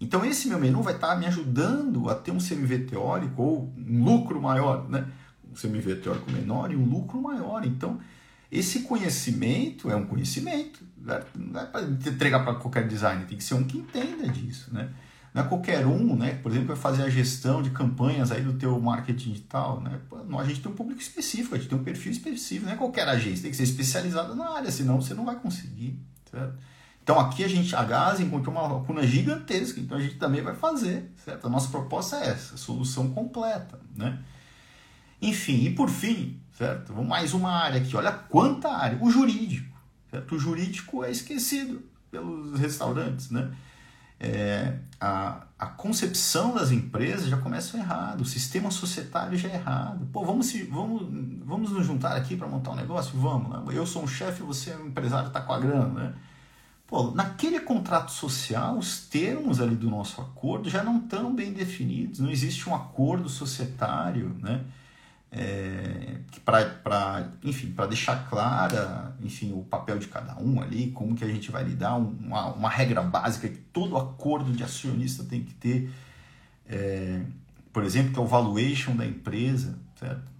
Então 0.01 0.25
esse 0.25 0.47
meu 0.47 0.59
menu 0.59 0.81
vai 0.81 0.95
estar 0.95 1.09
tá 1.09 1.15
me 1.15 1.27
ajudando 1.27 2.09
a 2.09 2.15
ter 2.15 2.31
um 2.31 2.39
CMV 2.39 2.79
teórico 2.79 3.43
ou 3.43 3.73
um 3.77 4.03
lucro 4.03 4.41
maior, 4.41 4.89
né? 4.89 5.07
CMV 5.55 5.95
teórico 5.95 6.31
menor 6.31 6.71
e 6.71 6.75
um 6.75 6.85
lucro 6.85 7.21
maior. 7.21 7.65
Então, 7.65 7.99
esse 8.51 8.81
conhecimento 8.81 9.89
é 9.89 9.95
um 9.95 10.05
conhecimento. 10.05 10.83
Não 11.35 11.59
é 11.59 11.65
para 11.65 11.81
entregar 11.81 12.43
para 12.43 12.55
qualquer 12.55 12.87
designer, 12.87 13.25
tem 13.25 13.37
que 13.37 13.43
ser 13.43 13.53
um 13.55 13.63
que 13.63 13.77
entenda 13.77 14.27
disso, 14.27 14.73
né? 14.73 14.89
Não 15.33 15.43
é 15.43 15.47
qualquer 15.47 15.85
um, 15.85 16.15
né? 16.15 16.39
Por 16.41 16.49
exemplo, 16.49 16.69
vai 16.69 16.77
fazer 16.77 17.03
a 17.03 17.09
gestão 17.09 17.61
de 17.61 17.69
campanhas 17.69 18.31
aí 18.31 18.41
do 18.41 18.53
teu 18.53 18.79
marketing 18.79 19.33
digital, 19.33 19.81
né? 19.81 19.99
A 20.39 20.43
gente 20.45 20.61
tem 20.61 20.71
um 20.71 20.75
público 20.75 21.01
específico, 21.01 21.55
a 21.55 21.57
gente 21.57 21.67
tem 21.67 21.77
um 21.77 21.83
perfil 21.83 22.13
específico, 22.13 22.67
não 22.67 22.73
é 22.73 22.77
qualquer 22.77 23.07
agência, 23.09 23.41
tem 23.41 23.51
que 23.51 23.57
ser 23.57 23.63
especializada 23.63 24.33
na 24.33 24.51
área, 24.51 24.71
senão 24.71 25.01
você 25.01 25.13
não 25.13 25.25
vai 25.25 25.35
conseguir, 25.35 25.99
certo? 26.31 26.57
Então 27.03 27.19
aqui 27.19 27.43
a 27.43 27.47
gente, 27.47 27.75
a 27.75 27.83
Gás 27.83 28.19
encontrou 28.19 28.55
uma 28.55 28.65
lacuna 28.65 29.05
gigantesca, 29.05 29.79
então 29.79 29.97
a 29.97 30.01
gente 30.01 30.15
também 30.15 30.41
vai 30.41 30.55
fazer, 30.55 31.11
certo? 31.23 31.45
A 31.45 31.49
nossa 31.49 31.67
proposta 31.67 32.15
é 32.15 32.29
essa, 32.29 32.55
solução 32.55 33.11
completa, 33.11 33.79
né? 33.95 34.17
Enfim, 35.27 35.65
e 35.65 35.69
por 35.71 35.89
fim, 35.89 36.39
certo? 36.57 36.93
Mais 37.03 37.33
uma 37.33 37.51
área 37.51 37.81
aqui, 37.81 37.95
olha 37.95 38.11
quanta 38.11 38.69
área, 38.69 38.97
o 39.01 39.09
jurídico, 39.09 39.77
certo? 40.09 40.35
O 40.35 40.39
jurídico 40.39 41.03
é 41.03 41.11
esquecido 41.11 41.83
pelos 42.11 42.59
restaurantes, 42.59 43.31
né? 43.31 43.51
é, 44.19 44.77
a, 44.99 45.43
a 45.59 45.65
concepção 45.67 46.53
das 46.53 46.71
empresas 46.71 47.27
já 47.27 47.37
começa 47.37 47.77
errado, 47.77 48.21
o 48.21 48.25
sistema 48.25 48.71
societário 48.71 49.37
já 49.37 49.49
é 49.49 49.55
errado. 49.55 50.07
Pô, 50.11 50.23
vamos, 50.23 50.47
se, 50.47 50.63
vamos, 50.63 51.03
vamos 51.43 51.71
nos 51.71 51.85
juntar 51.85 52.15
aqui 52.15 52.35
para 52.35 52.47
montar 52.47 52.71
um 52.71 52.75
negócio? 52.75 53.17
Vamos, 53.19 53.49
né? 53.49 53.77
Eu 53.77 53.85
sou 53.85 54.03
um 54.03 54.07
chefe, 54.07 54.41
você 54.41 54.71
é 54.71 54.77
um 54.77 54.87
empresário, 54.87 55.27
está 55.27 55.41
com 55.41 55.53
a 55.53 55.59
grana, 55.59 55.87
né? 55.87 56.13
Pô, 56.87 57.11
naquele 57.11 57.59
contrato 57.59 58.11
social, 58.11 58.77
os 58.77 58.99
termos 59.07 59.59
ali 59.59 59.75
do 59.75 59.89
nosso 59.89 60.21
acordo 60.21 60.69
já 60.69 60.83
não 60.83 60.99
estão 60.99 61.33
bem 61.33 61.51
definidos, 61.51 62.19
não 62.19 62.29
existe 62.29 62.69
um 62.69 62.75
acordo 62.75 63.27
societário, 63.27 64.35
né? 64.39 64.63
É, 65.31 66.19
para 66.43 67.29
enfim 67.43 67.71
para 67.71 67.87
deixar 67.87 68.29
clara 68.29 69.15
enfim 69.21 69.51
o 69.53 69.63
papel 69.63 69.97
de 69.99 70.07
cada 70.07 70.39
um 70.41 70.61
ali 70.61 70.91
como 70.91 71.15
que 71.15 71.23
a 71.23 71.27
gente 71.27 71.51
vai 71.51 71.63
lidar 71.63 71.95
uma, 71.95 72.53
uma 72.53 72.69
regra 72.69 73.01
básica 73.01 73.49
que 73.49 73.57
todo 73.57 73.97
acordo 73.97 74.51
de 74.51 74.63
acionista 74.63 75.23
tem 75.23 75.43
que 75.43 75.53
ter. 75.53 75.91
É, 76.67 77.21
por 77.73 77.83
exemplo 77.83 78.13
que 78.13 78.19
é 78.19 78.21
o 78.21 78.25
valuation 78.25 78.95
da 78.95 79.05
empresa 79.05 79.77
certo? 79.99 80.35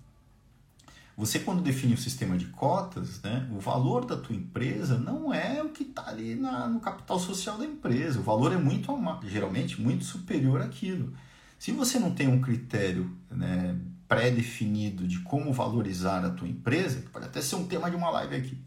Você 1.17 1.39
quando 1.39 1.61
define 1.61 1.93
o 1.93 1.97
sistema 1.97 2.37
de 2.37 2.45
cotas 2.47 3.21
né 3.21 3.47
o 3.51 3.59
valor 3.59 4.05
da 4.05 4.15
tua 4.15 4.35
empresa 4.35 4.97
não 4.97 5.33
é 5.33 5.61
o 5.61 5.69
que 5.69 5.83
está 5.83 6.07
ali 6.07 6.35
na, 6.35 6.67
no 6.67 6.79
capital 6.79 7.19
social 7.19 7.57
da 7.57 7.65
empresa. 7.65 8.19
O 8.19 8.23
valor 8.23 8.51
é 8.53 8.57
muito 8.57 8.91
geralmente 9.23 9.81
muito 9.81 10.03
superior 10.03 10.61
àquilo. 10.61 11.13
Se 11.57 11.71
você 11.71 11.99
não 11.99 12.11
tem 12.11 12.27
um 12.27 12.41
critério 12.41 13.09
né, 13.31 13.75
pré-definido 14.07 15.07
de 15.07 15.19
como 15.19 15.51
valorizar 15.51 16.23
a 16.23 16.29
tua 16.29 16.47
empresa, 16.47 17.03
pode 17.11 17.25
até 17.25 17.41
ser 17.41 17.55
um 17.55 17.65
tema 17.65 17.89
de 17.89 17.95
uma 17.95 18.09
live 18.09 18.35
aqui, 18.35 18.57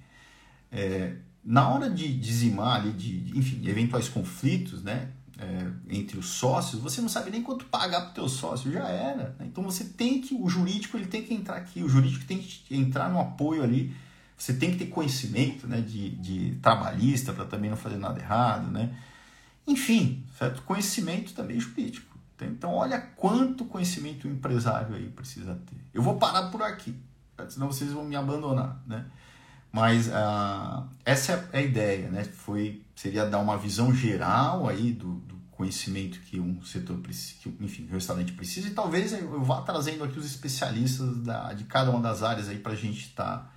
é, 0.71 1.17
na 1.45 1.69
hora 1.69 1.89
de 1.89 2.13
dizimar 2.19 2.81
ali, 2.81 2.93
de, 2.93 3.39
enfim, 3.39 3.67
eventuais 3.67 4.09
conflitos, 4.09 4.83
né, 4.83 5.09
é, 5.39 5.71
entre 5.89 6.19
os 6.19 6.27
sócios, 6.27 6.83
você 6.83 7.01
não 7.01 7.09
sabe 7.09 7.31
nem 7.31 7.43
quanto 7.43 7.65
pagar 7.67 8.01
para 8.01 8.11
o 8.11 8.15
teu 8.15 8.29
sócio, 8.29 8.73
já 8.73 8.89
era. 8.89 9.37
Né? 9.39 9.47
Então 9.47 9.63
você 9.63 9.85
tem 9.85 10.21
que, 10.21 10.35
o 10.35 10.49
jurídico 10.49 10.97
ele 10.97 11.07
tem 11.07 11.23
que 11.23 11.33
entrar 11.33 11.57
aqui, 11.57 11.83
o 11.83 11.89
jurídico 11.89 12.25
tem 12.25 12.39
que 12.39 12.77
entrar 12.77 13.09
no 13.09 13.21
apoio 13.21 13.63
ali, 13.63 13.95
você 14.37 14.53
tem 14.53 14.73
que 14.73 14.79
ter 14.79 14.87
conhecimento 14.87 15.67
né, 15.67 15.81
de, 15.81 16.11
de 16.11 16.57
trabalhista 16.57 17.33
para 17.33 17.45
também 17.45 17.71
não 17.71 17.77
fazer 17.77 17.97
nada 17.97 18.21
errado, 18.21 18.71
né? 18.71 18.97
Enfim, 19.67 20.25
certo? 20.39 20.63
Conhecimento 20.63 21.35
também 21.35 21.59
jurídico. 21.61 22.08
Então, 22.47 22.73
olha 22.75 22.99
quanto 22.99 23.65
conhecimento 23.65 24.27
o 24.27 24.31
empresário 24.31 24.95
aí 24.95 25.09
precisa 25.09 25.55
ter. 25.55 25.77
Eu 25.93 26.03
vou 26.03 26.17
parar 26.17 26.51
por 26.51 26.63
aqui, 26.63 26.95
senão 27.49 27.67
vocês 27.67 27.93
vão 27.93 28.05
me 28.05 28.17
abandonar, 28.17 28.81
né? 28.87 29.07
Mas 29.71 30.09
uh, 30.09 30.89
essa 31.05 31.49
é 31.53 31.59
a 31.59 31.63
ideia, 31.63 32.09
né? 32.09 32.25
Foi, 32.25 32.83
seria 32.97 33.27
dar 33.27 33.39
uma 33.39 33.59
visão 33.59 33.95
geral 33.95 34.69
aí 34.69 34.93
do, 34.93 35.15
do 35.15 35.37
conhecimento 35.51 36.21
que 36.21 36.41
um 36.41 36.63
setor 36.63 36.99
precisa, 36.99 37.41
que, 37.43 37.57
enfim, 37.61 37.87
o 37.91 37.93
restaurante 37.93 38.33
precisa 38.33 38.69
e 38.69 38.71
talvez 38.71 39.13
eu 39.13 39.43
vá 39.43 39.61
trazendo 39.63 40.05
aqui 40.05 40.19
os 40.19 40.25
especialistas 40.25 41.19
da, 41.19 41.53
de 41.53 41.65
cada 41.65 41.91
uma 41.91 42.01
das 42.01 42.23
áreas 42.23 42.49
aí 42.49 42.59
para 42.59 42.73
a 42.73 42.77
gente 42.77 43.01
estar 43.01 43.53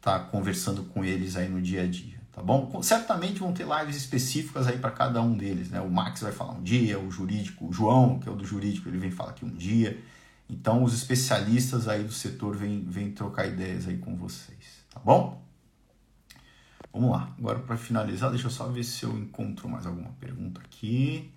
tá, 0.00 0.18
tá 0.18 0.24
conversando 0.24 0.84
com 0.84 1.04
eles 1.04 1.36
aí 1.36 1.48
no 1.48 1.60
dia 1.60 1.82
a 1.82 1.86
dia 1.86 2.21
tá 2.32 2.42
bom? 2.42 2.82
Certamente 2.82 3.38
vão 3.38 3.52
ter 3.52 3.66
lives 3.66 3.96
específicas 3.96 4.66
aí 4.66 4.78
para 4.78 4.90
cada 4.90 5.20
um 5.20 5.36
deles, 5.36 5.70
né? 5.70 5.80
O 5.80 5.90
Max 5.90 6.22
vai 6.22 6.32
falar 6.32 6.52
um 6.52 6.62
dia, 6.62 6.98
o 6.98 7.10
jurídico, 7.10 7.68
o 7.68 7.72
João, 7.72 8.18
que 8.18 8.28
é 8.28 8.32
o 8.32 8.34
do 8.34 8.44
jurídico, 8.44 8.88
ele 8.88 8.98
vem 8.98 9.10
falar 9.10 9.30
aqui 9.30 9.44
um 9.44 9.54
dia. 9.54 10.02
Então 10.48 10.82
os 10.82 10.94
especialistas 10.94 11.86
aí 11.86 12.02
do 12.02 12.12
setor 12.12 12.56
vêm, 12.56 12.84
vêm 12.84 13.12
trocar 13.12 13.46
ideias 13.46 13.86
aí 13.86 13.98
com 13.98 14.16
vocês, 14.16 14.84
tá 14.90 14.98
bom? 14.98 15.42
Vamos 16.92 17.10
lá, 17.10 17.32
agora 17.38 17.58
para 17.58 17.76
finalizar, 17.76 18.30
deixa 18.30 18.46
eu 18.46 18.50
só 18.50 18.66
ver 18.68 18.84
se 18.84 19.04
eu 19.04 19.16
encontro 19.16 19.68
mais 19.68 19.86
alguma 19.86 20.10
pergunta 20.20 20.60
aqui. 20.60 21.32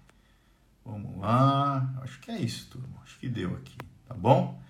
Vamos 0.84 1.18
lá, 1.18 1.94
acho 2.04 2.20
que 2.20 2.30
é 2.30 2.40
isso, 2.40 2.68
turma. 2.70 3.02
Acho 3.04 3.18
que 3.20 3.28
deu 3.28 3.56
aqui, 3.56 3.78
tá 4.08 4.14
bom? 4.14 4.62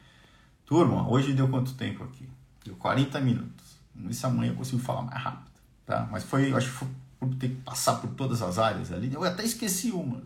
Turma, 0.65 1.09
hoje 1.09 1.34
deu 1.34 1.47
quanto 1.49 1.73
tempo 1.73 2.03
aqui? 2.03 2.30
Deu 2.63 2.76
40 2.76 3.19
minutos. 3.19 3.78
Vamos 3.93 4.09
ver 4.09 4.13
se 4.13 4.26
amanhã 4.26 4.51
eu 4.51 4.55
consigo 4.55 4.82
falar 4.82 5.01
mais 5.01 5.21
rápido 5.21 5.44
tá? 5.86 6.07
Mas 6.11 6.23
foi, 6.23 6.53
acho 6.53 6.67
que 6.67 6.73
foi 6.73 6.88
por 7.19 7.36
ter 7.36 7.49
que 7.49 7.55
passar 7.55 7.95
por 7.95 8.09
todas 8.11 8.41
as 8.41 8.59
áreas 8.59 8.91
ali. 8.91 9.13
Eu 9.13 9.23
até 9.23 9.43
esqueci 9.43 9.91
uma. 9.91 10.21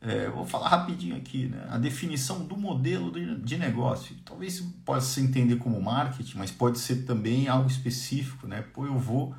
É, 0.00 0.28
vou 0.28 0.44
falar 0.44 0.68
rapidinho 0.68 1.16
aqui, 1.16 1.46
né? 1.46 1.66
A 1.70 1.78
definição 1.78 2.44
do 2.44 2.56
modelo 2.56 3.10
de, 3.10 3.36
de 3.36 3.56
negócio. 3.56 4.14
Talvez 4.24 4.60
possa 4.84 5.06
se 5.06 5.20
entender 5.20 5.56
como 5.56 5.80
marketing, 5.80 6.36
mas 6.36 6.50
pode 6.50 6.78
ser 6.78 7.04
também 7.04 7.48
algo 7.48 7.68
específico, 7.68 8.46
né? 8.46 8.62
Pô, 8.74 8.84
eu 8.84 8.98
vou. 8.98 9.34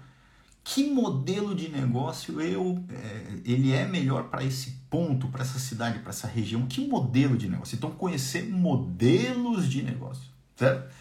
Que 0.63 0.89
modelo 0.89 1.53
de 1.53 1.69
negócio 1.69 2.41
eu 2.41 2.83
é, 2.89 3.39
ele 3.45 3.71
é 3.71 3.85
melhor 3.85 4.29
para 4.29 4.43
esse 4.43 4.71
ponto, 4.89 5.27
para 5.27 5.43
essa 5.43 5.59
cidade, 5.59 5.99
para 5.99 6.09
essa 6.09 6.27
região? 6.27 6.65
Que 6.65 6.87
modelo 6.87 7.37
de 7.37 7.47
negócio? 7.47 7.75
Então 7.75 7.91
conhecer 7.91 8.49
modelos 8.49 9.69
de 9.69 9.83
negócio, 9.83 10.23
certo? 10.55 10.91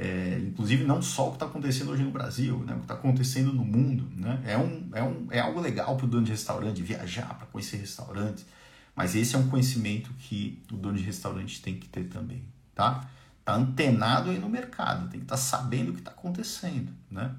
É, 0.00 0.38
inclusive 0.46 0.84
não 0.84 1.02
só 1.02 1.26
o 1.26 1.30
que 1.30 1.36
está 1.36 1.46
acontecendo 1.46 1.90
hoje 1.90 2.04
no 2.04 2.12
Brasil, 2.12 2.60
né, 2.60 2.72
o 2.72 2.76
que 2.76 2.82
está 2.82 2.94
acontecendo 2.94 3.52
no 3.52 3.64
mundo. 3.64 4.08
Né? 4.14 4.40
É, 4.46 4.56
um, 4.56 4.88
é, 4.94 5.02
um, 5.02 5.26
é 5.28 5.40
algo 5.40 5.60
legal 5.60 5.96
para 5.96 6.06
o 6.06 6.08
dono 6.08 6.24
de 6.24 6.30
restaurante 6.30 6.80
viajar 6.80 7.34
para 7.36 7.48
conhecer 7.48 7.78
restaurantes, 7.78 8.46
mas 8.94 9.16
esse 9.16 9.34
é 9.34 9.38
um 9.38 9.48
conhecimento 9.48 10.10
que 10.20 10.62
o 10.70 10.76
dono 10.76 10.96
de 10.96 11.02
restaurante 11.02 11.60
tem 11.60 11.74
que 11.74 11.88
ter 11.88 12.04
também. 12.04 12.44
Tá? 12.76 13.08
Tá 13.44 13.56
antenado 13.56 14.30
aí 14.30 14.38
no 14.38 14.48
mercado, 14.48 15.08
tem 15.08 15.18
que 15.18 15.24
estar 15.24 15.34
tá 15.34 15.42
sabendo 15.42 15.90
o 15.90 15.92
que 15.94 16.00
está 16.00 16.12
acontecendo. 16.12 16.92
Né? 17.10 17.34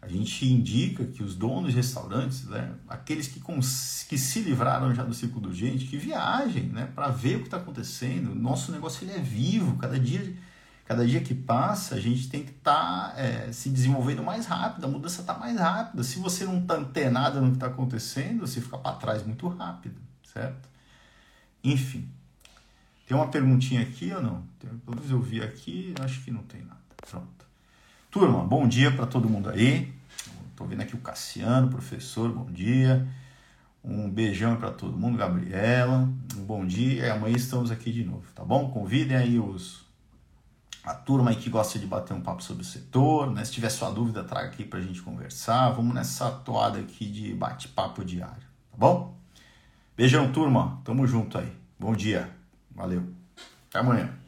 A 0.00 0.06
gente 0.06 0.46
indica 0.46 1.04
que 1.04 1.24
os 1.24 1.34
donos 1.34 1.70
de 1.70 1.76
restaurantes, 1.76 2.44
né, 2.44 2.72
aqueles 2.88 3.26
que, 3.26 3.40
que 4.08 4.18
se 4.18 4.40
livraram 4.42 4.94
já 4.94 5.02
do 5.02 5.12
ciclo 5.12 5.40
do 5.40 5.52
gente, 5.52 5.86
que 5.86 5.96
viajem 5.96 6.68
né, 6.68 6.88
para 6.94 7.08
ver 7.08 7.36
o 7.36 7.38
que 7.40 7.46
está 7.46 7.56
acontecendo. 7.56 8.32
Nosso 8.32 8.70
negócio 8.70 9.04
ele 9.04 9.12
é 9.12 9.20
vivo, 9.20 9.76
cada 9.76 9.98
dia 9.98 10.36
cada 10.90 11.06
dia 11.06 11.20
que 11.20 11.36
passa, 11.36 11.94
a 11.94 12.00
gente 12.00 12.28
tem 12.28 12.42
que 12.42 12.50
estar 12.50 13.12
tá, 13.12 13.14
é, 13.16 13.52
se 13.52 13.70
desenvolvendo 13.70 14.24
mais 14.24 14.46
rápido, 14.46 14.86
a 14.86 14.88
mudança 14.88 15.20
está 15.20 15.34
mais 15.34 15.56
rápida. 15.56 16.02
Se 16.02 16.18
você 16.18 16.44
não 16.44 16.58
está 16.58 16.74
antenado 16.74 17.40
no 17.40 17.50
que 17.50 17.58
está 17.58 17.68
acontecendo, 17.68 18.40
você 18.40 18.60
fica 18.60 18.76
para 18.76 18.96
trás 18.96 19.24
muito 19.24 19.46
rápido, 19.46 19.94
certo? 20.24 20.68
Enfim, 21.62 22.08
tem 23.06 23.16
uma 23.16 23.28
perguntinha 23.28 23.82
aqui 23.82 24.12
ou 24.12 24.20
não? 24.20 24.42
Pelo 24.58 24.96
menos 24.96 25.08
eu 25.12 25.22
vi 25.22 25.40
aqui, 25.40 25.94
acho 26.00 26.24
que 26.24 26.32
não 26.32 26.42
tem 26.42 26.62
nada. 26.62 26.80
Pronto. 27.08 27.46
Turma, 28.10 28.42
bom 28.42 28.66
dia 28.66 28.90
para 28.90 29.06
todo 29.06 29.28
mundo 29.28 29.48
aí. 29.48 29.94
Estou 30.50 30.66
vendo 30.66 30.80
aqui 30.80 30.96
o 30.96 30.98
Cassiano, 30.98 31.68
professor, 31.68 32.32
bom 32.32 32.50
dia. 32.50 33.06
Um 33.84 34.10
beijão 34.10 34.56
para 34.56 34.72
todo 34.72 34.98
mundo, 34.98 35.16
Gabriela. 35.16 36.08
Um 36.36 36.44
bom 36.44 36.66
dia 36.66 37.06
e 37.06 37.10
amanhã 37.10 37.36
estamos 37.36 37.70
aqui 37.70 37.92
de 37.92 38.02
novo, 38.02 38.24
tá 38.34 38.44
bom? 38.44 38.68
Convidem 38.72 39.16
aí 39.16 39.38
os 39.38 39.88
a 40.84 40.94
turma 40.94 41.30
aí 41.30 41.36
que 41.36 41.50
gosta 41.50 41.78
de 41.78 41.86
bater 41.86 42.14
um 42.14 42.20
papo 42.20 42.42
sobre 42.42 42.62
o 42.62 42.66
setor, 42.66 43.30
né? 43.30 43.44
Se 43.44 43.52
tiver 43.52 43.68
sua 43.68 43.90
dúvida, 43.90 44.24
traga 44.24 44.48
aqui 44.48 44.64
para 44.64 44.78
a 44.78 44.82
gente 44.82 45.02
conversar. 45.02 45.70
Vamos 45.70 45.94
nessa 45.94 46.30
toada 46.30 46.78
aqui 46.78 47.06
de 47.06 47.34
bate-papo 47.34 48.04
diário, 48.04 48.42
tá 48.70 48.76
bom? 48.76 49.14
Beijão, 49.96 50.32
turma. 50.32 50.80
Tamo 50.84 51.06
junto 51.06 51.36
aí. 51.36 51.52
Bom 51.78 51.94
dia. 51.94 52.30
Valeu. 52.74 53.02
Até 53.68 53.80
amanhã. 53.80 54.19